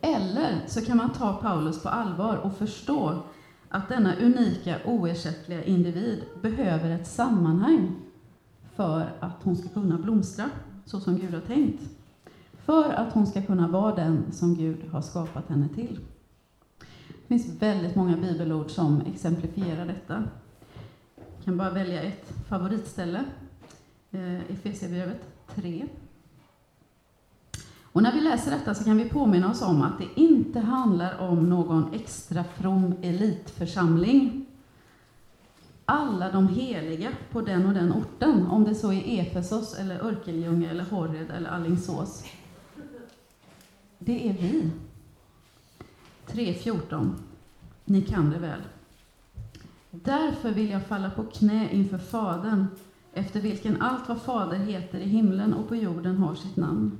Eller 0.00 0.60
så 0.66 0.80
kan 0.80 0.96
man 0.96 1.12
ta 1.12 1.32
Paulus 1.32 1.82
på 1.82 1.88
allvar 1.88 2.36
och 2.36 2.56
förstå 2.56 3.22
att 3.68 3.88
denna 3.88 4.16
unika, 4.16 4.76
oersättliga 4.84 5.64
individ 5.64 6.24
behöver 6.42 6.90
ett 6.90 7.06
sammanhang 7.06 7.96
för 8.76 9.12
att 9.20 9.42
hon 9.42 9.56
ska 9.56 9.68
kunna 9.68 9.98
blomstra 9.98 10.50
så 10.84 11.00
som 11.00 11.18
Gud 11.18 11.34
har 11.34 11.40
tänkt. 11.40 11.82
För 12.64 12.92
att 12.92 13.12
hon 13.12 13.26
ska 13.26 13.42
kunna 13.42 13.68
vara 13.68 13.94
den 13.94 14.32
som 14.32 14.54
Gud 14.54 14.88
har 14.92 15.02
skapat 15.02 15.48
henne 15.48 15.68
till. 15.68 15.98
Det 17.08 17.28
finns 17.28 17.62
väldigt 17.62 17.96
många 17.96 18.16
bibelord 18.16 18.70
som 18.70 19.00
exemplifierar 19.00 19.86
detta. 19.86 20.24
Jag 21.16 21.44
kan 21.44 21.56
bara 21.56 21.70
välja 21.70 22.02
ett 22.02 22.32
favoritställe, 22.48 23.24
eh, 24.10 24.50
Efesierbrevet 24.50 25.20
3. 25.54 25.88
Och 27.82 28.02
när 28.02 28.12
vi 28.12 28.20
läser 28.20 28.50
detta 28.50 28.74
så 28.74 28.84
kan 28.84 28.96
vi 28.96 29.08
påminna 29.08 29.50
oss 29.50 29.62
om 29.62 29.82
att 29.82 29.98
det 29.98 30.20
inte 30.20 30.60
handlar 30.60 31.18
om 31.18 31.48
någon 31.48 31.94
extra 31.94 32.44
from 32.44 32.94
elitförsamling. 33.02 34.46
Alla 35.84 36.32
de 36.32 36.48
heliga 36.48 37.10
på 37.32 37.40
den 37.40 37.66
och 37.66 37.74
den 37.74 37.92
orten, 37.92 38.46
om 38.46 38.64
det 38.64 38.74
så 38.74 38.92
är 38.92 39.20
Efesos, 39.20 39.78
eller 39.78 40.04
Örkelljunga, 40.04 40.70
eller 40.70 40.84
Horred 40.84 41.30
eller 41.30 41.50
Allingsås. 41.50 42.24
Det 43.98 44.28
är 44.28 44.32
vi. 44.32 44.70
3.14. 46.26 47.12
Ni 47.84 48.02
kan 48.02 48.30
det 48.30 48.38
väl. 48.38 48.60
Därför 49.90 50.50
vill 50.50 50.70
jag 50.70 50.86
falla 50.86 51.10
på 51.10 51.24
knä 51.24 51.68
inför 51.72 51.98
Fadern, 51.98 52.66
efter 53.12 53.40
vilken 53.40 53.82
allt 53.82 54.08
vad 54.08 54.22
Fader 54.22 54.56
heter 54.56 54.98
i 54.98 55.08
himlen 55.08 55.54
och 55.54 55.68
på 55.68 55.76
jorden 55.76 56.16
har 56.16 56.34
sitt 56.34 56.56
namn 56.56 56.98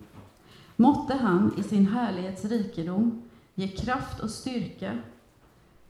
Måtte 0.77 1.15
han 1.15 1.55
i 1.59 1.63
sin 1.63 1.87
härlighets 1.87 2.45
rikedom 2.45 3.23
ge 3.55 3.69
kraft 3.69 4.21
och 4.21 4.31
styrka 4.31 4.99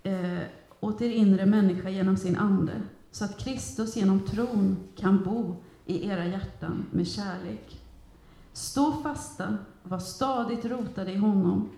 eh, 0.03 0.39
åt 0.85 1.03
er 1.03 1.11
inre 1.11 1.47
människa 1.47 1.89
genom 1.89 2.17
sin 2.17 2.37
Ande, 2.37 2.83
så 3.11 3.25
att 3.25 3.39
Kristus 3.39 3.97
genom 3.97 4.21
tron 4.21 4.77
kan 4.97 5.25
bo 5.25 5.57
i 5.87 6.09
era 6.09 6.27
hjärtan 6.27 6.85
med 6.91 7.09
kärlek. 7.09 7.81
Stå 8.53 8.93
fasta, 8.93 9.59
var 9.83 9.99
stadigt 9.99 10.65
rotade 10.65 11.13
i 11.13 11.17
honom, 11.17 11.71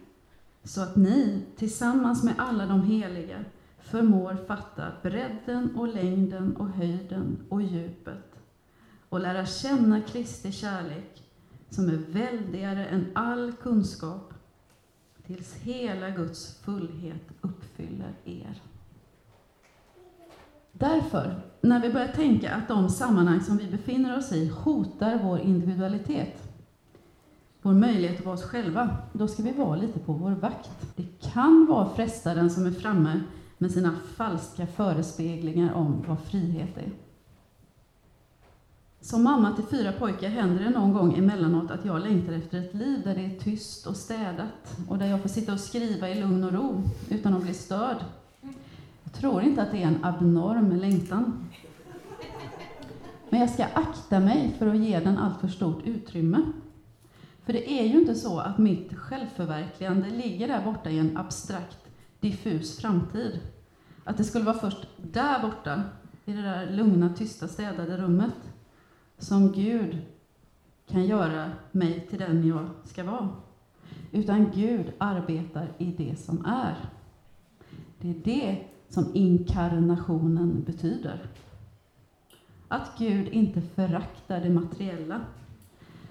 så 0.64 0.80
att 0.80 0.96
ni 0.96 1.42
tillsammans 1.56 2.24
med 2.24 2.34
alla 2.38 2.66
de 2.66 2.82
heliga 2.82 3.44
förmår 3.78 4.36
fatta 4.46 4.92
bredden 5.02 5.76
och 5.76 5.88
längden 5.88 6.56
och 6.56 6.68
höjden 6.68 7.38
och 7.48 7.62
djupet 7.62 8.36
och 9.08 9.20
lära 9.20 9.46
känna 9.46 10.00
Kristi 10.00 10.52
kärlek 10.52 11.22
som 11.70 11.88
är 11.88 11.96
väldigare 11.96 12.86
än 12.86 13.06
all 13.14 13.52
kunskap, 13.52 14.34
tills 15.26 15.54
hela 15.54 16.10
Guds 16.10 16.58
fullhet 16.58 17.22
uppfyller 17.40 18.14
er. 18.24 18.62
Därför, 20.78 21.40
när 21.60 21.80
vi 21.80 21.92
börjar 21.92 22.08
tänka 22.08 22.54
att 22.54 22.68
de 22.68 22.88
sammanhang 22.88 23.40
som 23.40 23.56
vi 23.56 23.66
befinner 23.66 24.18
oss 24.18 24.32
i 24.32 24.48
hotar 24.48 25.20
vår 25.22 25.40
individualitet, 25.40 26.42
vår 27.62 27.72
möjlighet 27.72 28.18
att 28.18 28.24
vara 28.24 28.34
oss 28.34 28.44
själva, 28.44 28.96
då 29.12 29.28
ska 29.28 29.42
vi 29.42 29.52
vara 29.52 29.76
lite 29.76 29.98
på 29.98 30.12
vår 30.12 30.30
vakt. 30.30 30.70
Det 30.96 31.30
kan 31.32 31.66
vara 31.66 31.88
frestaren 31.88 32.50
som 32.50 32.66
är 32.66 32.70
framme 32.70 33.20
med 33.58 33.70
sina 33.70 33.94
falska 34.16 34.66
förespeglingar 34.66 35.74
om 35.74 36.04
vad 36.08 36.20
frihet 36.20 36.76
är. 36.76 36.92
Som 39.00 39.22
mamma 39.22 39.56
till 39.56 39.64
fyra 39.64 39.92
pojkar 39.92 40.28
händer 40.28 40.64
det 40.64 40.70
någon 40.70 40.92
gång 40.92 41.18
emellanåt 41.18 41.70
att 41.70 41.84
jag 41.84 42.02
längtar 42.02 42.32
efter 42.32 42.58
ett 42.58 42.74
liv 42.74 43.00
där 43.04 43.14
det 43.14 43.24
är 43.24 43.38
tyst 43.38 43.86
och 43.86 43.96
städat 43.96 44.78
och 44.88 44.98
där 44.98 45.06
jag 45.06 45.22
får 45.22 45.28
sitta 45.28 45.52
och 45.52 45.60
skriva 45.60 46.08
i 46.08 46.20
lugn 46.20 46.44
och 46.44 46.52
ro 46.52 46.82
utan 47.08 47.34
att 47.34 47.42
bli 47.42 47.54
störd. 47.54 47.96
Jag 49.06 49.12
tror 49.12 49.42
inte 49.42 49.62
att 49.62 49.70
det 49.70 49.82
är 49.82 49.86
en 49.86 50.04
abnorm 50.04 50.76
längtan. 50.76 51.48
Men 53.30 53.40
jag 53.40 53.50
ska 53.50 53.64
akta 53.64 54.20
mig 54.20 54.54
för 54.58 54.66
att 54.66 54.76
ge 54.76 55.00
den 55.00 55.18
alltför 55.18 55.48
stort 55.48 55.82
utrymme. 55.84 56.42
För 57.44 57.52
det 57.52 57.70
är 57.70 57.84
ju 57.84 58.00
inte 58.00 58.14
så 58.14 58.38
att 58.38 58.58
mitt 58.58 58.94
självförverkligande 58.94 60.10
ligger 60.10 60.48
där 60.48 60.64
borta 60.64 60.90
i 60.90 60.98
en 60.98 61.16
abstrakt, 61.16 61.78
diffus 62.20 62.78
framtid. 62.78 63.40
Att 64.04 64.16
det 64.16 64.24
skulle 64.24 64.44
vara 64.44 64.58
först 64.58 64.88
där 64.96 65.42
borta 65.42 65.82
i 66.24 66.32
det 66.32 66.42
där 66.42 66.70
lugna, 66.70 67.14
tysta, 67.14 67.48
städade 67.48 67.96
rummet 67.96 68.52
som 69.18 69.52
Gud 69.52 69.98
kan 70.86 71.06
göra 71.06 71.50
mig 71.72 72.06
till 72.10 72.18
den 72.18 72.48
jag 72.48 72.68
ska 72.84 73.04
vara. 73.04 73.28
Utan 74.12 74.50
Gud 74.54 74.92
arbetar 74.98 75.68
i 75.78 75.84
det 75.84 76.16
som 76.16 76.44
är. 76.44 76.76
Det 78.00 78.10
är 78.10 78.20
det 78.24 78.64
som 78.88 79.10
inkarnationen 79.14 80.62
betyder. 80.66 81.20
Att 82.68 82.98
Gud 82.98 83.28
inte 83.28 83.60
föraktar 83.60 84.40
det 84.40 84.50
materiella. 84.50 85.20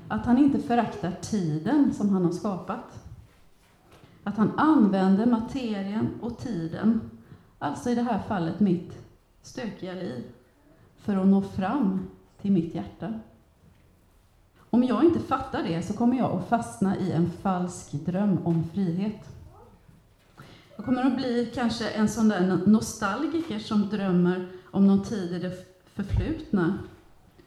Att 0.08 0.26
han 0.26 0.38
inte 0.38 0.60
föraktar 0.60 1.12
tiden 1.12 1.94
som 1.94 2.10
han 2.10 2.26
har 2.26 2.32
skapat. 2.32 3.06
Att 4.24 4.38
han 4.38 4.60
använder 4.60 5.26
materien 5.26 6.10
och 6.22 6.38
tiden, 6.38 7.02
alltså 7.60 7.90
i 7.90 7.96
det 7.96 8.02
här 8.02 8.20
fallet 8.20 8.60
mitt 8.60 8.98
stökiga 9.42 9.94
liv, 9.94 10.24
för 10.98 11.16
att 11.16 11.28
nå 11.28 11.42
fram 11.42 12.08
till 12.42 12.52
mitt 12.52 12.76
hjärta. 12.76 13.14
Om 14.70 14.84
jag 14.84 15.04
inte 15.04 15.20
fattar 15.20 15.64
det 15.64 15.82
så 15.82 15.94
kommer 15.94 16.18
jag 16.18 16.32
att 16.32 16.50
fastna 16.50 16.98
i 16.98 17.12
en 17.12 17.30
falsk 17.30 17.92
dröm 17.92 18.38
om 18.44 18.64
frihet. 18.74 19.30
Jag 20.86 20.96
kommer 20.96 21.12
att 21.12 21.18
bli 21.18 21.52
kanske 21.54 21.90
en 21.90 22.10
sån 22.10 22.28
där 22.28 22.60
nostalgiker 22.66 23.60
som 23.60 23.90
drömmer 23.90 24.48
om 24.72 24.88
någon 24.88 25.04
tid 25.04 25.32
i 25.32 25.40
det 25.40 25.52
förflutna. 25.86 26.78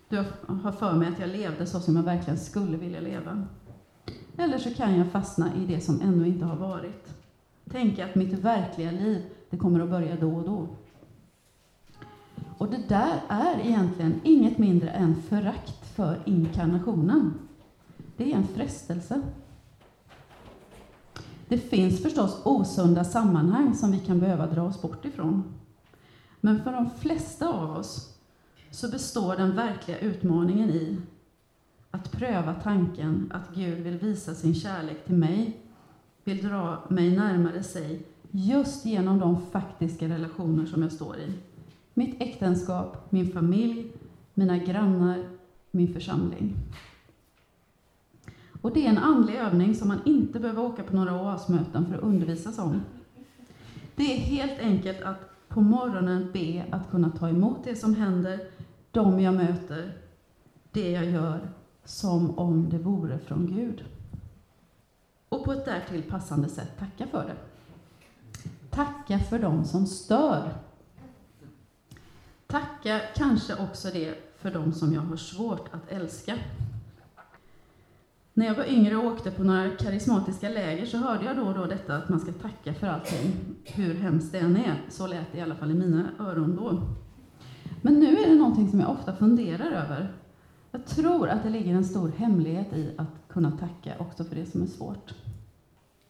Då 0.08 0.16
jag 0.16 0.24
har 0.54 0.72
för 0.72 0.92
mig 0.92 1.08
att 1.08 1.20
jag 1.20 1.28
levde 1.28 1.66
så 1.66 1.80
som 1.80 1.96
jag 1.96 2.02
verkligen 2.02 2.38
skulle 2.38 2.76
vilja 2.76 3.00
leva. 3.00 3.46
Eller 4.36 4.58
så 4.58 4.74
kan 4.74 4.98
jag 4.98 5.12
fastna 5.12 5.54
i 5.54 5.66
det 5.66 5.80
som 5.80 6.00
ännu 6.00 6.28
inte 6.28 6.44
har 6.44 6.56
varit. 6.56 7.08
Tänka 7.70 8.04
att 8.04 8.14
mitt 8.14 8.32
verkliga 8.32 8.90
liv, 8.90 9.22
det 9.50 9.56
kommer 9.56 9.80
att 9.80 9.90
börja 9.90 10.16
då 10.16 10.34
och 10.34 10.44
då. 10.44 10.68
Och 12.58 12.70
det 12.70 12.88
där 12.88 13.20
är 13.28 13.60
egentligen 13.60 14.20
inget 14.24 14.58
mindre 14.58 14.90
än 14.90 15.22
förakt 15.22 15.94
för 15.96 16.22
inkarnationen. 16.24 17.34
Det 18.16 18.32
är 18.32 18.36
en 18.36 18.46
frestelse. 18.46 19.22
Det 21.48 21.58
finns 21.58 22.02
förstås 22.02 22.40
osunda 22.44 23.04
sammanhang 23.04 23.74
som 23.74 23.92
vi 23.92 23.98
kan 23.98 24.20
behöva 24.20 24.46
dra 24.46 24.62
oss 24.62 24.82
bort 24.82 25.04
ifrån. 25.04 25.44
Men 26.40 26.62
för 26.62 26.72
de 26.72 26.90
flesta 26.90 27.48
av 27.48 27.76
oss 27.76 28.14
så 28.70 28.88
består 28.90 29.36
den 29.36 29.56
verkliga 29.56 29.98
utmaningen 29.98 30.70
i 30.70 30.98
att 31.90 32.12
pröva 32.12 32.54
tanken 32.54 33.32
att 33.34 33.54
Gud 33.54 33.78
vill 33.78 33.98
visa 33.98 34.34
sin 34.34 34.54
kärlek 34.54 35.04
till 35.04 35.16
mig, 35.16 35.60
vill 36.24 36.48
dra 36.48 36.82
mig 36.88 37.16
närmare 37.16 37.62
sig 37.62 38.02
just 38.30 38.86
genom 38.86 39.18
de 39.18 39.46
faktiska 39.46 40.08
relationer 40.08 40.66
som 40.66 40.82
jag 40.82 40.92
står 40.92 41.16
i. 41.16 41.32
Mitt 41.94 42.22
äktenskap, 42.22 43.12
min 43.12 43.32
familj, 43.32 43.92
mina 44.34 44.58
grannar, 44.58 45.24
min 45.70 45.94
församling. 45.94 46.56
Och 48.62 48.72
det 48.72 48.86
är 48.86 48.90
en 48.90 48.98
andlig 48.98 49.34
övning 49.34 49.74
som 49.74 49.88
man 49.88 50.00
inte 50.04 50.40
behöver 50.40 50.62
åka 50.62 50.82
på 50.82 50.96
några 50.96 51.22
oasmöten 51.22 51.86
för 51.86 51.94
att 51.94 52.02
undervisas 52.02 52.58
om. 52.58 52.82
Det 53.94 54.14
är 54.14 54.18
helt 54.18 54.60
enkelt 54.60 55.02
att 55.02 55.48
på 55.48 55.60
morgonen 55.60 56.30
be 56.32 56.66
att 56.70 56.90
kunna 56.90 57.10
ta 57.10 57.28
emot 57.28 57.64
det 57.64 57.76
som 57.76 57.94
händer, 57.94 58.40
de 58.90 59.20
jag 59.20 59.34
möter, 59.34 59.92
det 60.72 60.90
jag 60.90 61.04
gör, 61.04 61.50
som 61.84 62.38
om 62.38 62.68
det 62.70 62.78
vore 62.78 63.18
från 63.18 63.46
Gud. 63.46 63.84
Och 65.28 65.44
på 65.44 65.52
ett 65.52 65.64
därtill 65.64 66.02
passande 66.02 66.48
sätt 66.48 66.78
tacka 66.78 67.06
för 67.06 67.24
det. 67.24 67.36
Tacka 68.70 69.18
för 69.18 69.38
dem 69.38 69.64
som 69.64 69.86
stör. 69.86 70.52
Tacka 72.46 73.00
kanske 73.16 73.54
också 73.54 73.88
det 73.92 74.14
för 74.38 74.50
dem 74.50 74.72
som 74.72 74.92
jag 74.92 75.00
har 75.00 75.16
svårt 75.16 75.74
att 75.74 75.92
älska. 75.92 76.38
När 78.38 78.46
jag 78.46 78.54
var 78.54 78.64
yngre 78.64 78.96
och 78.96 79.04
åkte 79.04 79.30
på 79.30 79.44
några 79.44 79.70
karismatiska 79.70 80.48
läger 80.48 80.86
så 80.86 80.96
hörde 80.96 81.24
jag 81.24 81.36
då 81.36 81.42
och 81.42 81.54
då 81.54 81.66
detta 81.66 81.96
att 81.96 82.08
man 82.08 82.20
ska 82.20 82.32
tacka 82.32 82.74
för 82.74 82.86
allting, 82.86 83.32
hur 83.64 83.94
hemskt 83.94 84.32
det 84.32 84.38
än 84.38 84.56
är. 84.56 84.80
Så 84.88 85.06
lät 85.06 85.32
det 85.32 85.38
i 85.38 85.40
alla 85.40 85.54
fall 85.54 85.70
i 85.70 85.74
mina 85.74 86.10
öron 86.18 86.56
då. 86.56 86.82
Men 87.82 87.94
nu 87.94 88.16
är 88.16 88.28
det 88.28 88.34
någonting 88.34 88.70
som 88.70 88.80
jag 88.80 88.90
ofta 88.90 89.16
funderar 89.16 89.70
över. 89.70 90.12
Jag 90.70 90.86
tror 90.86 91.28
att 91.28 91.42
det 91.42 91.50
ligger 91.50 91.74
en 91.74 91.84
stor 91.84 92.12
hemlighet 92.16 92.72
i 92.72 92.94
att 92.98 93.28
kunna 93.28 93.50
tacka 93.50 93.92
också 93.98 94.24
för 94.24 94.36
det 94.36 94.46
som 94.46 94.62
är 94.62 94.66
svårt. 94.66 95.14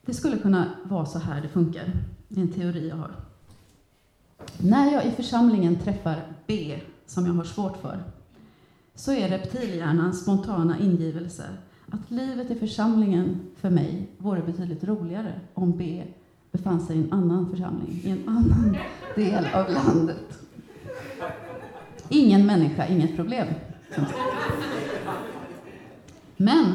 Det 0.07 0.14
skulle 0.14 0.39
kunna 0.39 0.66
vara 0.85 1.07
så 1.07 1.18
här 1.18 1.41
det 1.41 1.49
funkar. 1.49 1.93
Det 2.29 2.41
är 2.41 2.45
en 2.45 2.53
teori 2.53 2.89
jag 2.89 2.97
har. 2.97 3.11
När 4.59 4.93
jag 4.93 5.07
i 5.07 5.11
församlingen 5.11 5.76
träffar 5.76 6.22
B, 6.47 6.81
som 7.07 7.26
jag 7.26 7.33
har 7.33 7.45
svårt 7.45 7.76
för, 7.76 8.03
så 8.95 9.12
är 9.12 9.29
reptilhjärnans 9.29 10.22
spontana 10.22 10.79
ingivelse 10.79 11.45
att 11.91 12.11
livet 12.11 12.51
i 12.51 12.55
församlingen 12.55 13.41
för 13.57 13.70
mig 13.70 14.09
vore 14.18 14.43
betydligt 14.43 14.84
roligare 14.84 15.41
om 15.55 15.76
B 15.76 16.05
befann 16.53 16.80
sig 16.80 16.97
i 16.97 17.03
en 17.03 17.12
annan 17.12 17.51
församling, 17.51 18.01
i 18.05 18.11
en 18.11 18.28
annan 18.28 18.76
del 19.14 19.47
av 19.55 19.70
landet. 19.70 20.39
Ingen 22.09 22.47
människa, 22.47 22.86
inget 22.86 23.16
problem. 23.16 23.49
Men 26.36 26.74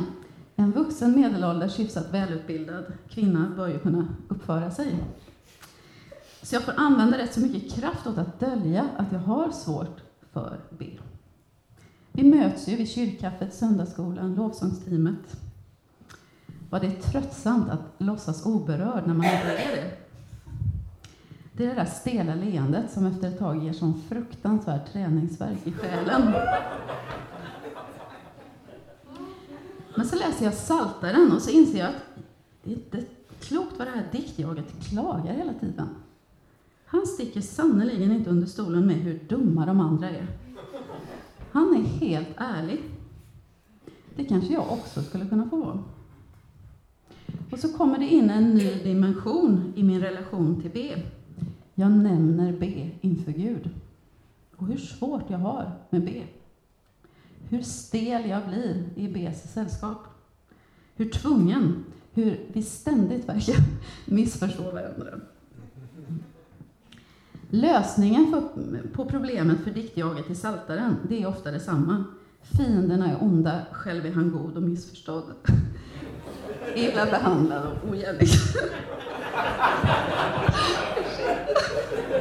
en 0.55 0.71
vuxen 0.71 1.21
medelålders 1.21 1.79
hyfsat 1.79 2.13
välutbildad 2.13 2.85
kvinna 3.09 3.51
bör 3.55 3.67
ju 3.67 3.79
kunna 3.79 4.07
uppföra 4.27 4.71
sig. 4.71 4.95
Så 6.41 6.55
jag 6.55 6.63
får 6.63 6.73
använda 6.77 7.17
rätt 7.17 7.33
så 7.33 7.39
mycket 7.39 7.73
kraft 7.73 8.07
åt 8.07 8.17
att 8.17 8.39
dölja 8.39 8.89
att 8.97 9.11
jag 9.11 9.19
har 9.19 9.51
svårt 9.51 10.01
för 10.31 10.59
B. 10.69 10.85
Vi 12.15 12.23
möts 12.23 12.67
ju 12.67 12.75
vid 12.75 12.89
kyrkkaffet, 12.89 13.53
söndagsskolan, 13.53 14.35
lovsångsteamet. 14.35 15.41
Var 16.69 16.79
det 16.79 16.91
tröttsamt 16.91 17.69
att 17.69 17.93
låtsas 17.97 18.45
oberörd 18.45 19.07
när 19.07 19.13
man 19.13 19.25
inte 19.25 19.57
är 19.57 19.75
det? 19.75 19.91
Det 21.53 21.65
är 21.65 21.67
det 21.67 21.75
där 21.75 21.85
stela 21.85 22.35
leendet 22.35 22.91
som 22.91 23.05
efter 23.05 23.27
ett 23.27 23.39
tag 23.39 23.63
ger 23.63 23.73
sån 23.73 24.01
fruktansvärd 24.09 24.81
träningsverk 24.91 25.57
i 25.63 25.71
själen. 25.71 26.33
Men 29.95 30.07
så 30.07 30.15
läser 30.15 30.45
jag 30.45 30.53
Saltaren 30.53 31.31
och 31.31 31.41
så 31.41 31.49
inser 31.49 31.79
jag 31.79 31.89
att 31.89 32.23
det 32.63 32.71
är 32.71 32.75
inte 32.75 33.03
klokt 33.39 33.73
vad 33.77 33.87
det 33.87 33.91
här 33.91 34.07
diktjaget 34.11 34.89
klagar 34.89 35.33
hela 35.33 35.53
tiden. 35.53 35.89
Han 36.85 37.07
sticker 37.07 37.41
sannerligen 37.41 38.11
inte 38.11 38.29
under 38.29 38.47
stolen 38.47 38.87
med 38.87 38.95
hur 38.95 39.19
dumma 39.29 39.65
de 39.65 39.79
andra 39.79 40.09
är. 40.09 40.27
Han 41.53 41.75
är 41.75 41.81
helt 41.81 42.33
ärlig. 42.37 42.81
Det 44.15 44.25
kanske 44.25 44.53
jag 44.53 44.71
också 44.71 45.03
skulle 45.03 45.25
kunna 45.25 45.49
få 45.49 45.57
vara. 45.57 45.83
Och 47.51 47.59
så 47.59 47.77
kommer 47.77 47.97
det 47.97 48.07
in 48.07 48.29
en 48.29 48.53
ny 48.53 48.73
dimension 48.83 49.73
i 49.75 49.83
min 49.83 50.01
relation 50.01 50.61
till 50.61 50.71
B. 50.73 50.95
Jag 51.75 51.91
nämner 51.91 52.57
B 52.59 52.89
inför 53.01 53.31
Gud. 53.31 53.69
Och 54.55 54.67
hur 54.67 54.77
svårt 54.77 55.29
jag 55.29 55.37
har 55.37 55.71
med 55.89 56.05
B. 56.05 56.23
Hur 57.49 57.61
stel 57.61 58.29
jag 58.29 58.47
blir 58.47 58.89
i 58.95 59.07
Bs 59.07 59.53
sällskap. 59.53 59.97
Hur 60.95 61.09
tvungen, 61.09 61.85
hur 62.13 62.49
vi 62.53 62.63
ständigt 62.63 63.29
verkar 63.29 63.55
missförstå 64.05 64.63
varandra. 64.63 65.19
Lösningen 67.55 68.31
för, 68.31 68.41
på 68.93 69.05
problemet 69.05 69.63
för 69.63 69.71
diktjaget 69.71 70.29
i 70.29 70.35
Saltaren, 70.35 70.97
det 71.09 71.21
är 71.21 71.27
ofta 71.27 71.51
detsamma. 71.51 72.03
Fienderna 72.57 73.11
är 73.11 73.23
onda, 73.23 73.61
själv 73.71 74.05
är 74.05 74.11
han 74.11 74.31
god 74.31 74.57
och 74.57 74.63
missförstådd. 74.63 75.23
Illa 76.75 77.05
behandlad 77.05 77.65
och 77.65 77.89
ogärlig. 77.89 78.29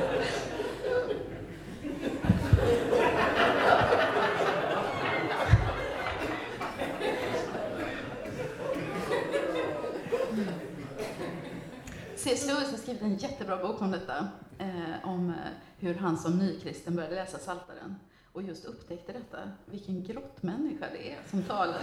C.S. 12.43 12.55
Lewis 12.55 12.71
har 12.71 12.79
skrivit 12.79 13.03
en 13.03 13.17
jättebra 13.17 13.57
bok 13.57 13.83
om 13.83 13.91
detta, 13.91 14.29
eh, 14.59 15.09
om 15.09 15.31
eh, 15.31 15.37
hur 15.79 15.95
han 15.95 16.19
som 16.19 16.39
nykristen 16.39 16.97
började 16.97 17.15
läsa 17.15 17.39
Saltaren 17.39 17.97
och 18.33 18.43
just 18.43 18.65
upptäckte 18.65 19.13
detta, 19.13 19.39
vilken 19.67 20.05
grottmänniska 20.05 20.87
det 20.93 21.13
är 21.13 21.19
som 21.31 21.43
talar. 21.43 21.81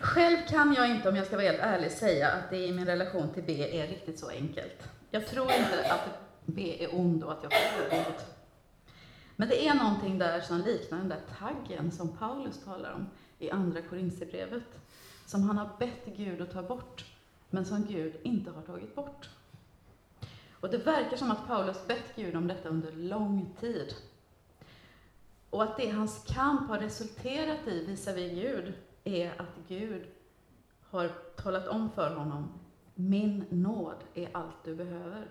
Själv 0.00 0.36
kan 0.48 0.74
jag 0.74 0.90
inte, 0.90 1.08
om 1.08 1.16
jag 1.16 1.26
ska 1.26 1.36
vara 1.36 1.46
helt 1.46 1.60
ärlig, 1.60 1.90
säga 1.90 2.32
att 2.32 2.50
det 2.50 2.66
i 2.66 2.72
min 2.72 2.86
relation 2.86 3.28
till 3.34 3.42
B 3.42 3.80
är 3.80 3.86
riktigt 3.86 4.18
så 4.18 4.28
enkelt. 4.28 4.88
Jag 5.10 5.26
tror 5.26 5.52
inte 5.52 5.92
att 5.92 6.08
B 6.44 6.84
är 6.84 6.94
ond 6.94 7.24
och 7.24 7.32
att 7.32 7.42
jag 7.42 7.52
själv 7.52 7.92
är 7.92 8.06
ond. 8.06 8.16
Men 9.36 9.48
det 9.48 9.66
är 9.66 9.74
någonting 9.74 10.18
där 10.18 10.40
som 10.40 10.58
liknar 10.58 10.98
den 10.98 11.08
där 11.08 11.20
taggen 11.38 11.92
som 11.92 12.16
Paulus 12.16 12.64
talar 12.64 12.92
om 12.92 13.06
i 13.38 13.50
Andra 13.50 13.82
Korinthierbrevet 13.82 14.80
som 15.30 15.42
han 15.42 15.58
har 15.58 15.70
bett 15.78 16.16
Gud 16.16 16.40
att 16.40 16.52
ta 16.52 16.62
bort, 16.62 17.04
men 17.50 17.64
som 17.64 17.84
Gud 17.84 18.16
inte 18.22 18.50
har 18.50 18.62
tagit 18.62 18.94
bort. 18.94 19.28
Och 20.60 20.70
det 20.70 20.78
verkar 20.78 21.16
som 21.16 21.30
att 21.30 21.46
Paulus 21.46 21.86
bett 21.86 22.16
Gud 22.16 22.36
om 22.36 22.46
detta 22.46 22.68
under 22.68 22.92
lång 22.92 23.54
tid. 23.60 23.94
Och 25.50 25.62
att 25.62 25.76
det 25.76 25.90
hans 25.90 26.24
kamp 26.26 26.68
har 26.68 26.78
resulterat 26.78 27.66
i 27.66 27.84
visavi 27.84 28.34
Gud 28.34 28.74
är 29.04 29.40
att 29.40 29.68
Gud 29.68 30.06
har 30.90 31.08
talat 31.36 31.68
om 31.68 31.90
för 31.90 32.14
honom, 32.14 32.52
min 32.94 33.44
nåd 33.50 33.96
är 34.14 34.28
allt 34.32 34.64
du 34.64 34.74
behöver. 34.74 35.26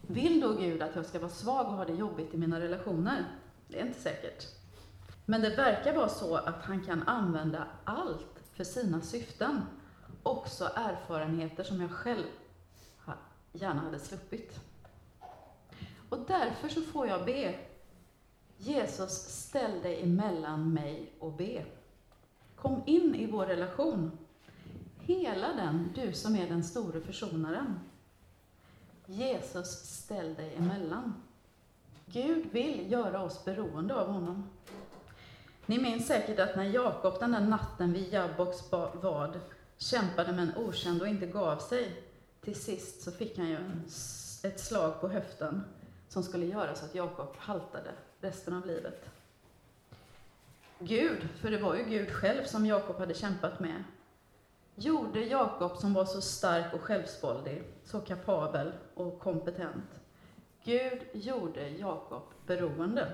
Vill 0.00 0.40
då 0.40 0.52
Gud 0.52 0.82
att 0.82 0.96
jag 0.96 1.06
ska 1.06 1.18
vara 1.18 1.30
svag 1.30 1.66
och 1.66 1.72
ha 1.72 1.84
det 1.84 1.94
jobbigt 1.94 2.34
i 2.34 2.38
mina 2.38 2.60
relationer? 2.60 3.24
Det 3.68 3.80
är 3.80 3.86
inte 3.86 4.00
säkert. 4.00 4.46
Men 5.24 5.40
det 5.40 5.56
verkar 5.56 5.96
vara 5.96 6.08
så 6.08 6.36
att 6.36 6.62
han 6.62 6.84
kan 6.84 7.02
använda 7.02 7.66
allt 7.84 8.41
för 8.64 8.70
sina 8.70 9.00
syften. 9.00 9.62
Också 10.22 10.64
erfarenheter 10.74 11.64
som 11.64 11.80
jag 11.80 11.90
själv 11.90 12.24
gärna 13.52 13.80
hade 13.80 13.98
sluppit. 13.98 14.60
Och 16.08 16.18
därför 16.26 16.68
så 16.68 16.82
får 16.82 17.06
jag 17.06 17.24
be. 17.24 17.54
Jesus, 18.56 19.12
ställ 19.12 19.82
dig 19.82 20.02
emellan 20.02 20.72
mig 20.72 21.12
och 21.18 21.32
be. 21.32 21.64
Kom 22.56 22.82
in 22.86 23.14
i 23.14 23.26
vår 23.26 23.46
relation. 23.46 24.10
Hela 25.00 25.52
den, 25.52 25.92
du 25.94 26.12
som 26.12 26.36
är 26.36 26.48
den 26.48 26.64
store 26.64 27.00
försonaren. 27.00 27.80
Jesus, 29.06 29.68
ställ 29.68 30.34
dig 30.34 30.54
emellan. 30.54 31.22
Gud 32.06 32.46
vill 32.52 32.92
göra 32.92 33.22
oss 33.22 33.44
beroende 33.44 33.94
av 33.94 34.08
honom. 34.08 34.48
Ni 35.72 35.78
minns 35.78 36.06
säkert 36.06 36.38
att 36.38 36.56
när 36.56 36.64
Jakob 36.64 37.18
den 37.20 37.32
där 37.32 37.40
natten 37.40 37.92
vid 37.92 38.12
Jabboks 38.12 38.72
vad 38.92 39.40
kämpade 39.76 40.32
med 40.32 40.42
en 40.42 40.56
okänd 40.56 41.02
och 41.02 41.08
inte 41.08 41.26
gav 41.26 41.58
sig, 41.58 42.02
till 42.40 42.54
sist 42.54 43.02
så 43.02 43.12
fick 43.12 43.38
han 43.38 43.48
ju 43.48 43.58
ett 44.42 44.60
slag 44.60 45.00
på 45.00 45.08
höften 45.08 45.64
som 46.08 46.22
skulle 46.22 46.46
göra 46.46 46.74
så 46.74 46.84
att 46.84 46.94
Jakob 46.94 47.36
haltade 47.38 47.90
resten 48.20 48.54
av 48.54 48.66
livet. 48.66 49.10
Gud, 50.78 51.28
för 51.40 51.50
det 51.50 51.58
var 51.58 51.74
ju 51.74 51.84
Gud 51.84 52.10
själv 52.10 52.44
som 52.44 52.66
Jakob 52.66 52.96
hade 52.96 53.14
kämpat 53.14 53.60
med, 53.60 53.84
gjorde 54.74 55.20
Jakob, 55.20 55.76
som 55.76 55.94
var 55.94 56.04
så 56.04 56.20
stark 56.20 56.74
och 56.74 56.80
självsvåldig, 56.80 57.62
så 57.84 58.00
kapabel 58.00 58.72
och 58.94 59.20
kompetent. 59.20 60.00
Gud 60.64 61.02
gjorde 61.12 61.68
Jakob 61.68 62.22
beroende. 62.46 63.08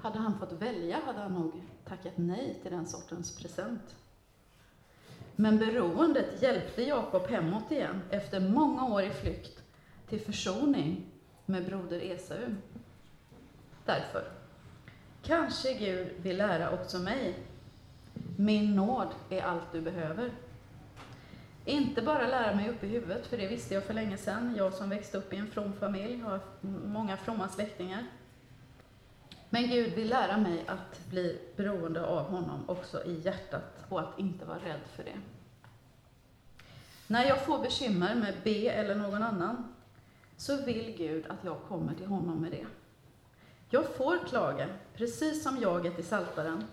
Hade 0.00 0.18
han 0.18 0.38
fått 0.38 0.52
välja 0.52 1.00
hade 1.06 1.18
han 1.18 1.32
nog 1.32 1.52
tackat 1.84 2.12
nej 2.16 2.58
till 2.62 2.70
den 2.70 2.86
sortens 2.86 3.36
present. 3.36 3.96
Men 5.36 5.58
beroendet 5.58 6.42
hjälpte 6.42 6.82
Jakob 6.82 7.26
hemåt 7.26 7.72
igen 7.72 8.02
efter 8.10 8.40
många 8.40 8.86
år 8.86 9.02
i 9.02 9.10
flykt 9.10 9.62
till 10.08 10.20
försoning 10.20 11.06
med 11.46 11.66
broder 11.66 12.00
Esau. 12.00 12.54
Därför, 13.84 14.24
kanske 15.22 15.74
Gud 15.74 16.08
vill 16.22 16.36
lära 16.36 16.70
också 16.70 16.98
mig. 16.98 17.38
Min 18.36 18.76
nåd 18.76 19.08
är 19.30 19.42
allt 19.42 19.72
du 19.72 19.80
behöver. 19.80 20.30
Inte 21.64 22.02
bara 22.02 22.26
lära 22.26 22.56
mig 22.56 22.68
upp 22.68 22.84
i 22.84 22.86
huvudet, 22.86 23.26
för 23.26 23.36
det 23.36 23.48
visste 23.48 23.74
jag 23.74 23.84
för 23.84 23.94
länge 23.94 24.16
sedan. 24.16 24.54
Jag 24.56 24.74
som 24.74 24.90
växte 24.90 25.18
upp 25.18 25.32
i 25.32 25.36
en 25.36 25.46
from 25.46 25.72
familj 25.72 26.20
har 26.20 26.40
många 26.84 27.16
fromma 27.16 27.48
släktingar. 27.48 28.06
Men 29.50 29.68
Gud 29.68 29.92
vill 29.94 30.08
lära 30.08 30.36
mig 30.36 30.64
att 30.66 31.08
bli 31.10 31.38
beroende 31.56 32.06
av 32.06 32.24
honom 32.24 32.60
också 32.66 33.04
i 33.04 33.20
hjärtat 33.20 33.84
och 33.88 34.00
att 34.00 34.18
inte 34.18 34.44
vara 34.44 34.58
rädd 34.58 34.80
för 34.96 35.04
det. 35.04 35.20
När 37.06 37.24
jag 37.24 37.44
får 37.44 37.58
bekymmer 37.58 38.14
med 38.14 38.34
B 38.44 38.68
eller 38.68 38.94
någon 38.94 39.22
annan, 39.22 39.74
så 40.36 40.64
vill 40.64 40.94
Gud 40.98 41.26
att 41.26 41.44
jag 41.44 41.56
kommer 41.68 41.94
till 41.94 42.06
honom 42.06 42.40
med 42.40 42.50
det. 42.50 42.66
Jag 43.70 43.84
får 43.94 44.18
klaga, 44.28 44.68
precis 44.94 45.42
som 45.42 45.56
jaget 45.56 45.98
i 45.98 46.02
Saltaren. 46.02 46.64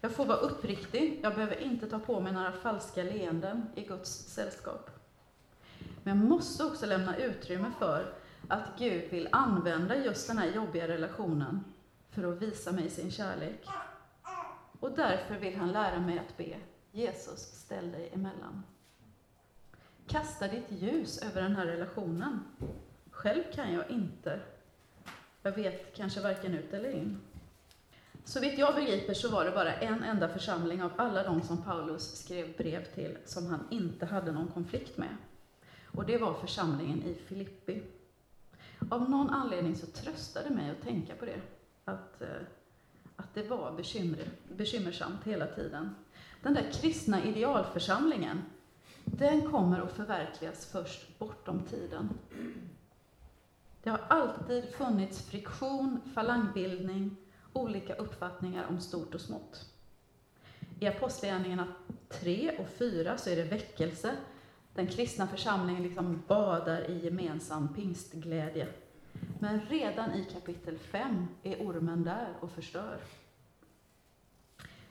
Jag 0.00 0.12
får 0.12 0.26
vara 0.26 0.38
uppriktig, 0.38 1.20
jag 1.22 1.34
behöver 1.34 1.60
inte 1.60 1.90
ta 1.90 1.98
på 1.98 2.20
mig 2.20 2.32
några 2.32 2.52
falska 2.52 3.02
leenden 3.02 3.66
i 3.74 3.82
Guds 3.82 4.10
sällskap. 4.10 4.90
Men 6.02 6.18
jag 6.18 6.26
måste 6.28 6.64
också 6.64 6.86
lämna 6.86 7.16
utrymme 7.16 7.70
för 7.78 8.14
att 8.48 8.68
Gud 8.78 9.10
vill 9.10 9.28
använda 9.32 9.96
just 9.96 10.28
den 10.28 10.38
här 10.38 10.52
jobbiga 10.52 10.88
relationen 10.88 11.64
för 12.14 12.32
att 12.32 12.42
visa 12.42 12.72
mig 12.72 12.90
sin 12.90 13.10
kärlek. 13.10 13.68
Och 14.80 14.90
därför 14.90 15.38
vill 15.38 15.56
han 15.56 15.72
lära 15.72 16.00
mig 16.00 16.18
att 16.18 16.36
be, 16.36 16.56
Jesus, 16.92 17.40
ställ 17.40 17.92
dig 17.92 18.10
emellan. 18.12 18.62
Kasta 20.06 20.48
ditt 20.48 20.70
ljus 20.70 21.22
över 21.22 21.42
den 21.42 21.56
här 21.56 21.66
relationen. 21.66 22.40
Själv 23.10 23.42
kan 23.54 23.72
jag 23.72 23.90
inte. 23.90 24.40
Jag 25.42 25.52
vet 25.52 25.96
kanske 25.96 26.20
varken 26.20 26.54
ut 26.54 26.72
eller 26.72 26.90
in. 26.90 27.20
Så 28.24 28.40
vitt 28.40 28.58
jag 28.58 28.74
begriper 28.74 29.14
så 29.14 29.30
var 29.30 29.44
det 29.44 29.50
bara 29.50 29.74
en 29.74 30.02
enda 30.02 30.28
församling 30.28 30.82
av 30.82 30.92
alla 30.96 31.22
de 31.22 31.42
som 31.42 31.62
Paulus 31.62 32.16
skrev 32.16 32.56
brev 32.56 32.84
till 32.84 33.18
som 33.24 33.46
han 33.46 33.66
inte 33.70 34.06
hade 34.06 34.32
någon 34.32 34.48
konflikt 34.48 34.98
med. 34.98 35.16
Och 35.86 36.06
det 36.06 36.18
var 36.18 36.34
församlingen 36.34 37.02
i 37.02 37.14
Filippi. 37.14 37.82
Av 38.90 39.10
någon 39.10 39.30
anledning 39.30 39.76
så 39.76 39.86
tröstade 39.86 40.50
mig 40.50 40.70
att 40.70 40.82
tänka 40.82 41.14
på 41.14 41.24
det 41.24 41.40
att, 41.84 42.22
eh, 42.22 42.28
att 43.16 43.34
det 43.34 43.48
var 43.48 43.72
bekymmer, 43.72 44.30
bekymmersamt 44.48 45.24
hela 45.24 45.46
tiden. 45.46 45.94
Den 46.42 46.54
där 46.54 46.70
kristna 46.72 47.24
idealförsamlingen, 47.24 48.42
den 49.04 49.50
kommer 49.50 49.80
att 49.80 49.92
förverkligas 49.92 50.66
först 50.66 51.18
bortom 51.18 51.62
tiden. 51.62 52.08
Det 53.82 53.90
har 53.90 54.00
alltid 54.08 54.64
funnits 54.64 55.22
friktion, 55.22 56.00
falangbildning, 56.14 57.16
olika 57.52 57.94
uppfattningar 57.94 58.66
om 58.68 58.80
stort 58.80 59.14
och 59.14 59.20
smått. 59.20 59.70
I 60.80 60.86
Apostlagärningarna 60.86 61.66
3 62.08 62.58
och 62.58 62.68
4 62.68 63.18
så 63.18 63.30
är 63.30 63.36
det 63.36 63.44
väckelse. 63.44 64.16
Den 64.74 64.86
kristna 64.86 65.26
församlingen 65.26 65.82
liksom 65.82 66.22
badar 66.26 66.90
i 66.90 67.04
gemensam 67.04 67.74
pingstglädje. 67.74 68.68
Men 69.44 69.60
redan 69.60 70.14
i 70.14 70.24
kapitel 70.24 70.78
5 70.78 71.28
är 71.42 71.56
ormen 71.56 72.04
där 72.04 72.34
och 72.40 72.50
förstör. 72.50 73.00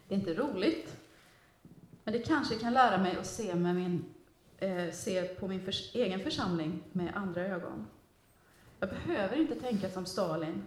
Det 0.07 0.15
är 0.15 0.19
inte 0.19 0.33
roligt, 0.33 0.95
men 2.03 2.13
det 2.13 2.19
kanske 2.19 2.55
kan 2.55 2.73
lära 2.73 2.97
mig 2.97 3.17
att 3.17 3.27
se, 3.27 3.55
med 3.55 3.75
min, 3.75 4.05
eh, 4.57 4.91
se 4.91 5.23
på 5.23 5.47
min 5.47 5.65
för, 5.65 5.73
egen 5.93 6.19
församling 6.19 6.83
med 6.91 7.15
andra 7.15 7.41
ögon. 7.41 7.87
Jag 8.79 8.89
behöver 8.89 9.37
inte 9.37 9.55
tänka 9.55 9.89
som 9.89 10.05
Stalin. 10.05 10.63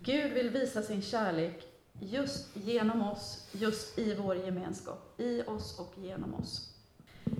Gud 0.00 0.32
vill 0.32 0.50
visa 0.50 0.82
sin 0.82 1.02
kärlek 1.02 1.66
just 2.00 2.56
genom 2.56 3.02
oss, 3.02 3.48
just 3.52 3.98
i 3.98 4.14
vår 4.14 4.36
gemenskap, 4.36 5.20
i 5.20 5.42
oss 5.42 5.78
och 5.78 5.98
genom 5.98 6.34
oss. 6.34 6.77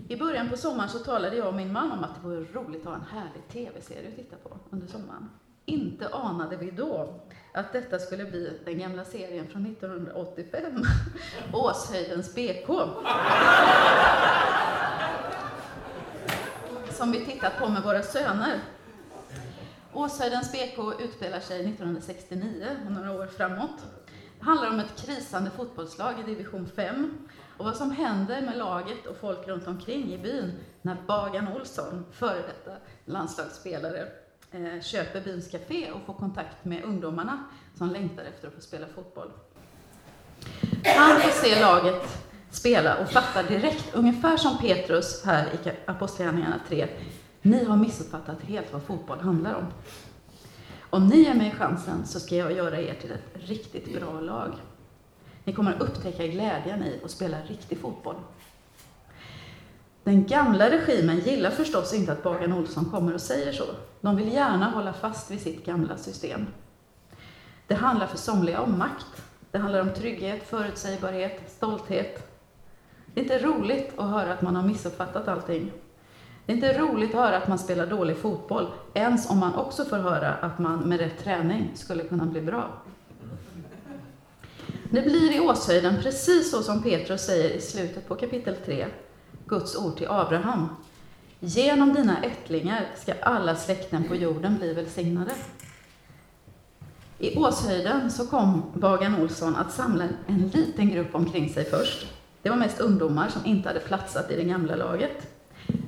I 0.09 0.16
början 0.16 0.51
på 0.51 0.57
sommaren 0.57 0.89
så 0.89 0.99
talade 0.99 1.36
jag 1.36 1.49
och 1.49 1.55
min 1.55 1.72
man 1.72 1.93
om 1.93 2.05
att 2.05 2.14
det 2.14 2.20
vore 2.28 2.45
roligt 2.53 2.80
att 2.80 2.86
ha 2.86 2.95
en 2.95 3.07
härlig 3.11 3.49
TV-serie 3.53 4.09
att 4.09 4.16
titta 4.16 4.36
på 4.36 4.59
under 4.70 4.86
sommaren. 4.86 5.30
Inte 5.64 6.09
anade 6.09 6.57
vi 6.57 6.70
då 6.70 7.20
att 7.55 7.72
detta 7.72 7.99
skulle 7.99 8.24
bli 8.24 8.59
den 8.64 8.78
gamla 8.78 9.05
serien 9.05 9.47
från 9.49 9.66
1985, 9.66 10.82
Åshöjdens 11.53 12.34
BK. 12.34 12.66
Som 16.91 17.12
vi 17.12 17.24
tittat 17.24 17.59
på 17.59 17.68
med 17.68 17.82
våra 17.82 18.03
söner. 18.03 18.61
Åshöjdens 19.93 20.53
BK 20.53 20.78
utspelar 21.01 21.41
sig 21.41 21.61
1969 21.61 22.66
och 22.86 22.93
några 22.93 23.12
år 23.12 23.26
framåt. 23.26 23.80
Det 24.39 24.45
handlar 24.45 24.68
om 24.68 24.80
ett 24.80 25.07
krisande 25.07 25.51
fotbollslag 25.51 26.14
i 26.20 26.22
division 26.22 26.68
5 26.76 27.28
och 27.59 27.64
vad 27.64 27.76
som 27.76 27.90
händer 27.90 28.40
med 28.42 28.59
laget 28.59 29.06
och 29.06 29.16
folk 29.16 29.48
runt 29.48 29.66
omkring 29.66 30.12
i 30.12 30.18
byn 30.18 30.52
när 30.82 30.96
Bagan 31.06 31.48
Olsson, 31.48 32.04
före 32.12 32.42
detta 32.42 32.76
landslagsspelare, 33.04 34.09
eh, 34.50 34.82
köper 34.82 35.20
byns 35.20 35.50
café 35.50 35.90
och 35.90 36.00
får 36.06 36.14
kontakt 36.14 36.64
med 36.64 36.84
ungdomarna 36.84 37.44
som 37.74 37.90
längtar 37.90 38.22
efter 38.22 38.48
att 38.48 38.54
få 38.54 38.61
spela 38.61 38.86
fotboll. 38.94 39.30
Han 40.84 41.20
får 41.20 41.30
se 41.30 41.61
laget 41.61 42.28
spela 42.50 42.96
och 42.96 43.09
fattar 43.09 43.42
direkt, 43.42 43.94
ungefär 43.94 44.36
som 44.36 44.59
Petrus 44.59 45.24
här 45.24 45.46
i 45.46 45.70
Apostlagärningarna 45.86 46.61
3, 46.68 46.88
ni 47.42 47.64
har 47.64 47.76
missuppfattat 47.76 48.42
helt 48.42 48.72
vad 48.72 48.82
fotboll 48.82 49.20
handlar 49.20 49.54
om. 49.54 49.66
Om 50.90 51.06
ni 51.06 51.16
ger 51.16 51.34
mig 51.34 51.54
chansen 51.59 52.06
så 52.06 52.20
ska 52.20 52.36
jag 52.36 52.52
göra 52.52 52.80
er 52.80 52.94
till 52.94 53.12
ett 53.12 53.48
riktigt 53.48 54.00
bra 54.00 54.20
lag. 54.20 54.52
Ni 55.49 55.55
kommer 55.55 55.74
att 55.74 55.80
upptäcka 55.80 56.26
glädjen 56.26 56.82
i 56.82 57.01
att 57.05 57.11
spela 57.11 57.36
riktig 57.40 57.78
fotboll. 57.78 58.14
Den 60.05 60.26
gamla 60.26 60.70
regimen 60.70 61.18
gillar 61.18 61.51
förstås 61.51 61.94
inte 61.94 62.12
att 62.12 62.22
Bagan 62.22 62.53
Olsson 62.53 62.84
kommer 62.84 63.14
och 63.14 63.20
säger 63.20 63.53
så. 63.53 63.64
De 64.01 64.16
vill 64.16 64.32
gärna 64.32 64.70
hålla 64.70 64.92
fast 64.92 65.30
vid 65.30 65.40
sitt 65.40 65.66
gamla 65.66 65.96
system. 65.96 66.46
Det 67.66 67.74
handlar 67.74 68.07
för 68.07 68.16
somliga 68.16 68.61
om 68.61 68.78
makt. 68.78 69.22
Det 69.51 69.59
handlar 69.59 69.80
om 69.80 69.94
trygghet, 69.94 70.49
förutsägbarhet, 70.49 71.42
stolthet. 71.46 72.32
Det 73.14 73.20
är 73.20 73.24
inte 73.24 73.38
roligt 73.38 73.99
att 73.99 74.11
höra 74.11 74.32
att 74.32 74.42
man 74.42 74.57
har 74.57 74.62
missuppfattat 74.62 75.28
allting. 75.28 75.72
Det 76.46 76.53
är 76.53 76.57
inte 76.57 76.78
roligt 76.78 77.14
att 77.14 77.20
höra 77.20 77.36
att 77.36 77.49
man 77.49 77.59
spelar 77.59 77.86
dålig 77.86 78.16
fotboll, 78.16 78.66
ens 78.94 79.30
om 79.30 79.38
man 79.38 79.55
också 79.55 79.84
får 79.84 79.96
höra 79.96 80.34
att 80.34 80.59
man 80.59 80.78
med 80.78 81.01
rätt 81.01 81.18
träning 81.24 81.70
skulle 81.74 82.05
kunna 82.05 82.26
bli 82.26 82.40
bra. 82.40 82.70
Det 84.91 85.03
blir 85.03 85.36
i 85.36 85.41
Åshöjden 85.41 86.03
precis 86.03 86.51
så 86.51 86.62
som 86.62 86.82
Petrus 86.82 87.20
säger 87.20 87.51
i 87.51 87.61
slutet 87.61 88.09
på 88.09 88.14
kapitel 88.14 88.57
3, 88.64 88.86
Guds 89.47 89.76
ord 89.76 89.97
till 89.97 90.09
Abraham. 90.09 90.68
Genom 91.41 91.95
dina 91.95 92.22
ättlingar 92.22 92.86
ska 92.97 93.12
alla 93.22 93.57
släkten 93.57 94.05
på 94.05 94.14
jorden 94.14 94.59
bli 94.59 94.74
välsignade. 94.74 95.30
I 97.18 97.39
Åshöjden 97.39 98.11
så 98.11 98.26
kom 98.26 98.62
Bagan 98.74 99.22
Olsson 99.22 99.57
att 99.57 99.72
samla 99.72 100.05
en 100.26 100.49
liten 100.49 100.91
grupp 100.91 101.14
omkring 101.14 101.49
sig 101.49 101.64
först. 101.64 102.07
Det 102.43 102.51
var 102.51 102.57
mest 102.57 102.80
ungdomar 102.80 103.28
som 103.28 103.47
inte 103.47 103.68
hade 103.68 103.80
platsat 103.80 104.30
i 104.30 104.36
det 104.36 104.45
gamla 104.45 104.76
laget. 104.76 105.26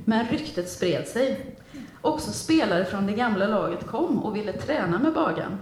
Men 0.04 0.26
ryktet 0.26 0.70
spred 0.70 1.08
sig. 1.08 1.56
Också 2.00 2.32
spelare 2.32 2.84
från 2.84 3.06
det 3.06 3.12
gamla 3.12 3.46
laget 3.46 3.86
kom 3.86 4.22
och 4.22 4.36
ville 4.36 4.52
träna 4.52 4.98
med 4.98 5.14
Bagan. 5.14 5.58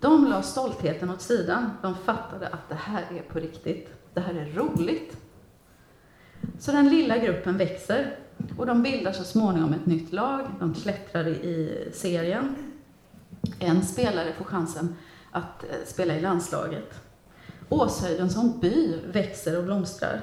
De 0.00 0.26
la 0.26 0.42
stoltheten 0.42 1.10
åt 1.10 1.22
sidan. 1.22 1.70
De 1.82 1.94
fattade 1.94 2.48
att 2.48 2.68
det 2.68 2.74
här 2.74 3.04
är 3.10 3.22
på 3.22 3.38
riktigt. 3.38 3.88
Det 4.14 4.20
här 4.20 4.34
är 4.34 4.46
roligt. 4.46 5.16
Så 6.58 6.72
den 6.72 6.88
lilla 6.88 7.18
gruppen 7.18 7.58
växer 7.58 8.16
och 8.58 8.66
de 8.66 8.82
bildar 8.82 9.12
så 9.12 9.24
småningom 9.24 9.72
ett 9.72 9.86
nytt 9.86 10.12
lag. 10.12 10.46
De 10.60 10.74
klättrar 10.74 11.28
i 11.28 11.88
serien. 11.94 12.56
En 13.58 13.82
spelare 13.82 14.32
får 14.32 14.44
chansen 14.44 14.96
att 15.30 15.64
eh, 15.64 15.86
spela 15.86 16.14
i 16.14 16.20
landslaget. 16.20 16.94
Åshöjden 17.68 18.30
som 18.30 18.60
by 18.60 19.00
växer 19.12 19.58
och 19.58 19.64
blomstrar. 19.64 20.20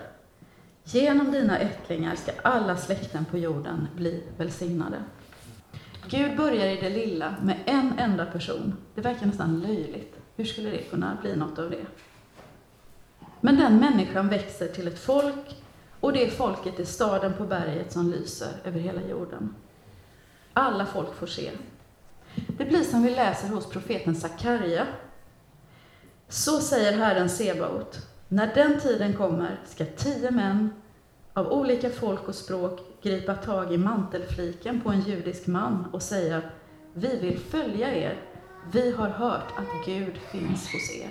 Genom 0.84 1.32
dina 1.32 1.59
ättlingar 1.59 2.15
ska 2.15 2.32
alla 2.41 2.78
släkten 2.78 3.26
på 3.26 3.38
jorden 3.38 3.88
bli 3.95 4.24
välsignade. 4.38 4.97
Gud 6.10 6.38
börjar 6.38 6.68
i 6.68 6.76
det 6.82 6.89
lilla 6.89 7.36
med 7.41 7.60
en 7.66 7.99
enda 7.99 8.26
person. 8.26 8.78
Det 8.95 9.01
verkar 9.01 9.26
nästan 9.26 9.60
löjligt. 9.60 10.16
Hur 10.36 10.45
skulle 10.45 10.70
det 10.70 10.78
kunna 10.78 11.18
bli 11.22 11.36
något 11.36 11.60
av 11.60 11.70
det? 11.70 11.86
Men 13.41 13.56
den 13.56 13.78
människan 13.78 14.30
växer 14.30 14.68
till 14.68 14.88
ett 14.88 14.99
folk 14.99 15.64
och 15.99 16.14
det 16.14 16.30
folket 16.30 16.80
är 16.80 16.86
staden 16.86 17.34
på 17.34 17.43
berget 17.43 17.91
som 17.91 18.12
lyser 18.12 18.51
över 18.64 18.80
hela 18.80 19.01
jorden. 19.01 19.56
Alla 20.54 20.86
folk 20.86 21.16
får 21.16 21.28
se. 21.28 21.51
Det 22.58 22.66
blir 22.66 22.84
som 22.84 23.04
vi 23.04 23.10
läser 23.10 23.47
hos 23.47 23.70
profeten 23.70 24.16
Sakarja. 24.16 24.88
Så 26.28 26.60
säger 26.60 26.97
Herren 26.97 27.30
Sebaot. 27.30 27.97
När 28.28 28.56
den 28.56 28.80
tiden 28.80 29.14
kommer 29.14 29.60
ska 29.66 29.86
tio 29.86 30.32
män 30.32 30.70
av 31.34 31.51
olika 31.51 31.89
folk 31.89 32.28
och 32.28 32.36
språk 32.36 32.80
gripa 33.04 33.36
tag 33.36 33.74
i 33.74 33.78
mantelfliken 33.78 34.82
på 34.82 34.89
en 34.89 35.01
judisk 35.01 35.47
man 35.47 35.88
och 35.91 36.01
säga 36.01 36.41
Vi 36.93 37.20
vill 37.20 37.39
följa 37.39 37.95
er. 37.95 38.22
Vi 38.72 38.91
har 38.91 39.10
hört 39.10 39.47
att 39.58 39.86
Gud 39.86 40.18
finns 40.32 40.74
hos 40.74 40.91
er. 40.95 41.10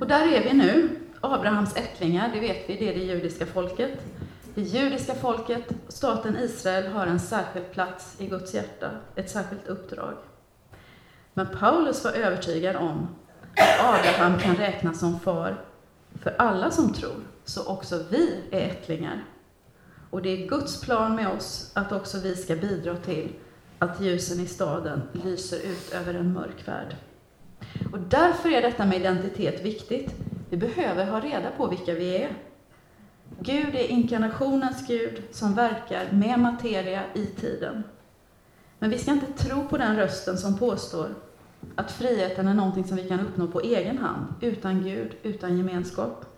Och 0.00 0.06
där 0.06 0.32
är 0.32 0.44
vi 0.44 0.52
nu. 0.52 0.88
Abrahams 1.20 1.76
ättlingar, 1.76 2.30
det 2.34 2.40
vet 2.40 2.70
vi, 2.70 2.76
det 2.76 2.88
är 2.88 2.94
det 2.94 3.04
judiska 3.04 3.46
folket. 3.46 3.92
Det 4.54 4.62
judiska 4.62 5.14
folket, 5.14 5.72
staten 5.88 6.36
Israel, 6.36 6.86
har 6.86 7.06
en 7.06 7.20
särskild 7.20 7.72
plats 7.72 8.16
i 8.18 8.26
Guds 8.26 8.54
hjärta, 8.54 8.90
ett 9.14 9.30
särskilt 9.30 9.66
uppdrag. 9.66 10.14
Men 11.34 11.46
Paulus 11.60 12.04
var 12.04 12.12
övertygad 12.12 12.76
om 12.76 13.08
att 13.56 13.80
Abraham 13.80 14.38
kan 14.38 14.56
räknas 14.56 14.98
som 14.98 15.20
far 15.20 15.64
för 16.22 16.34
alla 16.38 16.70
som 16.70 16.92
tror, 16.92 17.22
så 17.46 17.66
också 17.66 18.04
vi 18.10 18.40
är 18.50 18.60
ättlingar. 18.60 19.24
Och 20.10 20.22
det 20.22 20.28
är 20.28 20.48
Guds 20.48 20.80
plan 20.80 21.14
med 21.14 21.28
oss 21.28 21.70
att 21.74 21.92
också 21.92 22.18
vi 22.20 22.36
ska 22.36 22.56
bidra 22.56 22.96
till 22.96 23.32
att 23.78 24.00
ljusen 24.00 24.40
i 24.40 24.46
staden 24.46 25.02
lyser 25.12 25.56
ut 25.56 25.92
över 25.92 26.14
en 26.14 26.32
mörk 26.32 26.68
värld. 26.68 26.96
Och 27.92 27.98
därför 28.00 28.48
är 28.48 28.62
detta 28.62 28.84
med 28.84 29.00
identitet 29.00 29.64
viktigt. 29.64 30.14
Vi 30.50 30.56
behöver 30.56 31.06
ha 31.06 31.20
reda 31.20 31.50
på 31.50 31.66
vilka 31.66 31.94
vi 31.94 32.16
är. 32.16 32.30
Gud 33.40 33.74
är 33.74 33.90
inkarnationens 33.90 34.86
Gud 34.86 35.22
som 35.30 35.54
verkar 35.54 36.12
med 36.12 36.38
materia 36.38 37.02
i 37.14 37.26
tiden. 37.26 37.82
Men 38.78 38.90
vi 38.90 38.98
ska 38.98 39.10
inte 39.10 39.32
tro 39.32 39.68
på 39.68 39.78
den 39.78 39.96
rösten 39.96 40.38
som 40.38 40.58
påstår 40.58 41.08
att 41.74 41.92
friheten 41.92 42.48
är 42.48 42.54
någonting 42.54 42.84
som 42.84 42.96
vi 42.96 43.08
kan 43.08 43.20
uppnå 43.20 43.46
på 43.46 43.60
egen 43.60 43.98
hand, 43.98 44.26
utan 44.40 44.82
Gud, 44.82 45.12
utan 45.22 45.58
gemenskap. 45.58 46.35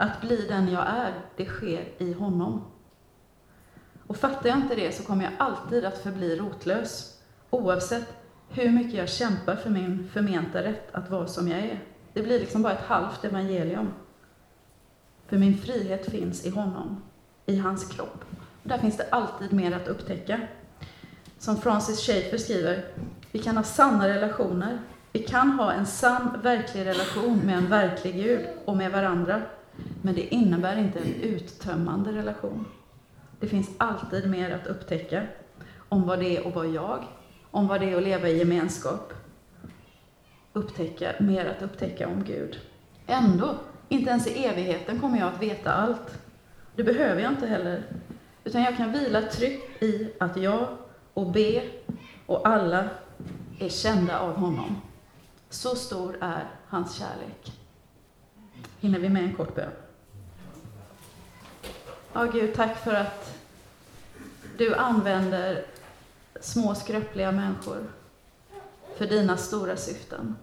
Att 0.00 0.20
bli 0.20 0.46
den 0.48 0.68
jag 0.68 0.88
är, 0.88 1.12
det 1.36 1.44
sker 1.44 1.88
i 1.98 2.12
honom. 2.12 2.64
Och 4.06 4.16
fattar 4.16 4.48
jag 4.48 4.58
inte 4.58 4.74
det 4.74 4.94
så 4.94 5.02
kommer 5.02 5.24
jag 5.24 5.32
alltid 5.38 5.84
att 5.84 5.98
förbli 5.98 6.36
rotlös, 6.36 7.20
oavsett 7.50 8.06
hur 8.48 8.70
mycket 8.70 8.94
jag 8.94 9.08
kämpar 9.08 9.56
för 9.56 9.70
min 9.70 10.08
förmenta 10.12 10.62
rätt 10.62 10.94
att 10.94 11.10
vara 11.10 11.26
som 11.26 11.48
jag 11.48 11.58
är. 11.58 11.80
Det 12.12 12.22
blir 12.22 12.40
liksom 12.40 12.62
bara 12.62 12.72
ett 12.72 12.86
halvt 12.86 13.24
evangelium. 13.24 13.88
För 15.26 15.38
min 15.38 15.58
frihet 15.58 16.10
finns 16.10 16.44
i 16.44 16.50
honom, 16.50 17.02
i 17.46 17.56
hans 17.56 17.84
kropp. 17.84 18.24
Och 18.62 18.68
där 18.68 18.78
finns 18.78 18.96
det 18.96 19.08
alltid 19.10 19.52
mer 19.52 19.76
att 19.76 19.88
upptäcka. 19.88 20.40
Som 21.38 21.56
Francis 21.56 22.06
Schaeffer 22.06 22.38
skriver, 22.38 22.84
vi 23.32 23.38
kan 23.38 23.56
ha 23.56 23.64
sanna 23.64 24.08
relationer. 24.08 24.78
Vi 25.12 25.22
kan 25.22 25.50
ha 25.50 25.72
en 25.72 25.86
sann, 25.86 26.40
verklig 26.42 26.86
relation 26.86 27.38
med 27.38 27.58
en 27.58 27.70
verklig 27.70 28.14
Gud 28.14 28.46
och 28.64 28.76
med 28.76 28.92
varandra. 28.92 29.42
Men 30.02 30.14
det 30.14 30.34
innebär 30.34 30.76
inte 30.78 30.98
en 30.98 31.14
uttömmande 31.14 32.12
relation. 32.12 32.64
Det 33.40 33.46
finns 33.46 33.70
alltid 33.78 34.30
mer 34.30 34.50
att 34.50 34.66
upptäcka 34.66 35.26
om 35.88 36.06
vad 36.06 36.18
det 36.18 36.36
är 36.36 36.48
att 36.48 36.54
vara 36.54 36.66
jag, 36.66 37.04
om 37.50 37.66
vad 37.66 37.80
det 37.80 37.92
är 37.92 37.96
att 37.96 38.02
leva 38.02 38.28
i 38.28 38.38
gemenskap. 38.38 39.12
Upptäcka, 40.52 41.12
mer 41.20 41.46
att 41.46 41.62
upptäcka 41.62 42.08
om 42.08 42.24
Gud. 42.24 42.60
Ändå, 43.06 43.54
inte 43.88 44.10
ens 44.10 44.26
i 44.26 44.44
evigheten 44.44 45.00
kommer 45.00 45.18
jag 45.18 45.28
att 45.28 45.42
veta 45.42 45.72
allt. 45.72 46.18
Det 46.76 46.84
behöver 46.84 47.22
jag 47.22 47.32
inte 47.32 47.46
heller. 47.46 47.82
Utan 48.44 48.62
jag 48.62 48.76
kan 48.76 48.92
vila 48.92 49.22
tryggt 49.22 49.82
i 49.82 50.12
att 50.20 50.36
jag 50.36 50.66
och 51.14 51.32
B 51.32 51.62
och 52.26 52.48
alla 52.48 52.88
är 53.58 53.68
kända 53.68 54.18
av 54.18 54.34
honom. 54.34 54.76
Så 55.50 55.68
stor 55.68 56.16
är 56.20 56.44
hans 56.66 56.98
kärlek. 56.98 57.52
Hinner 58.80 58.98
vi 58.98 59.08
med 59.08 59.22
en 59.22 59.34
kort 59.34 59.54
bön? 59.54 59.70
Ja, 62.12 62.24
Gud, 62.24 62.54
tack 62.54 62.84
för 62.84 62.94
att 62.94 63.38
du 64.58 64.74
använder 64.74 65.66
små 66.40 66.74
skröpliga 66.74 67.32
människor 67.32 67.90
för 68.96 69.06
dina 69.06 69.36
stora 69.36 69.76
syften. 69.76 70.36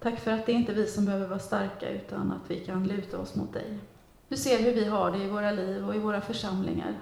Tack 0.00 0.20
för 0.20 0.30
att 0.30 0.46
det 0.46 0.52
inte 0.52 0.72
är 0.72 0.76
vi 0.76 0.86
som 0.86 1.04
behöver 1.04 1.26
vara 1.26 1.38
starka, 1.38 1.90
utan 1.90 2.32
att 2.32 2.50
vi 2.50 2.64
kan 2.64 2.86
luta 2.86 3.18
oss 3.18 3.34
mot 3.34 3.52
dig. 3.52 3.78
Du 4.28 4.36
ser 4.36 4.58
hur 4.58 4.72
vi 4.72 4.84
har 4.84 5.10
det 5.10 5.18
i 5.18 5.28
våra 5.28 5.50
liv 5.50 5.88
och 5.88 5.94
i 5.94 5.98
våra 5.98 6.20
församlingar. 6.20 7.00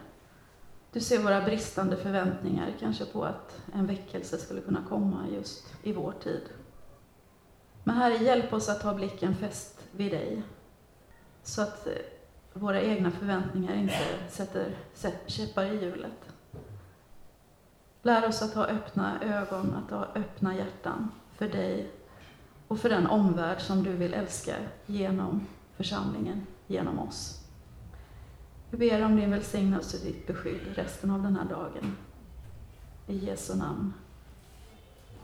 Du 0.92 1.00
ser 1.00 1.18
våra 1.18 1.40
bristande 1.40 1.96
förväntningar 1.96 2.72
kanske 2.80 3.04
på 3.04 3.24
att 3.24 3.60
en 3.74 3.86
väckelse 3.86 4.38
skulle 4.38 4.60
kunna 4.60 4.84
komma 4.88 5.24
just 5.34 5.74
i 5.82 5.92
vår 5.92 6.14
tid. 6.22 6.42
Men 7.84 7.96
Herre, 7.96 8.16
hjälp 8.16 8.52
oss 8.52 8.68
att 8.68 8.82
ha 8.82 8.94
blicken 8.94 9.36
fäst 9.36 9.80
vid 9.92 10.12
dig. 10.12 10.42
Så 11.42 11.62
att 11.62 11.86
eh, 11.86 11.92
våra 12.54 12.82
egna 12.82 13.10
förväntningar 13.10 13.74
inte 13.74 14.28
sätter 14.28 14.74
käppar 15.26 15.64
i 15.64 15.84
hjulet. 15.84 16.32
Lär 18.02 18.28
oss 18.28 18.42
att 18.42 18.54
ha 18.54 18.66
öppna 18.66 19.22
ögon, 19.22 19.74
att 19.74 19.90
ha 19.90 20.06
öppna 20.14 20.56
hjärtan 20.56 21.10
för 21.36 21.48
dig 21.48 21.90
och 22.68 22.78
för 22.78 22.88
den 22.88 23.06
omvärld 23.06 23.60
som 23.60 23.82
du 23.82 23.92
vill 23.92 24.14
älska 24.14 24.54
genom 24.86 25.46
församlingen, 25.76 26.46
genom 26.66 26.98
oss. 26.98 27.38
Vi 28.70 28.78
ber 28.78 29.04
om 29.04 29.16
din 29.16 29.30
välsignelse 29.30 29.96
och 29.96 30.04
ditt 30.04 30.26
beskydd 30.26 30.60
resten 30.74 31.10
av 31.10 31.22
den 31.22 31.36
här 31.36 31.44
dagen. 31.44 31.96
I 33.06 33.26
Jesu 33.26 33.56
namn. 33.56 33.92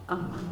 Amen. 0.07 0.49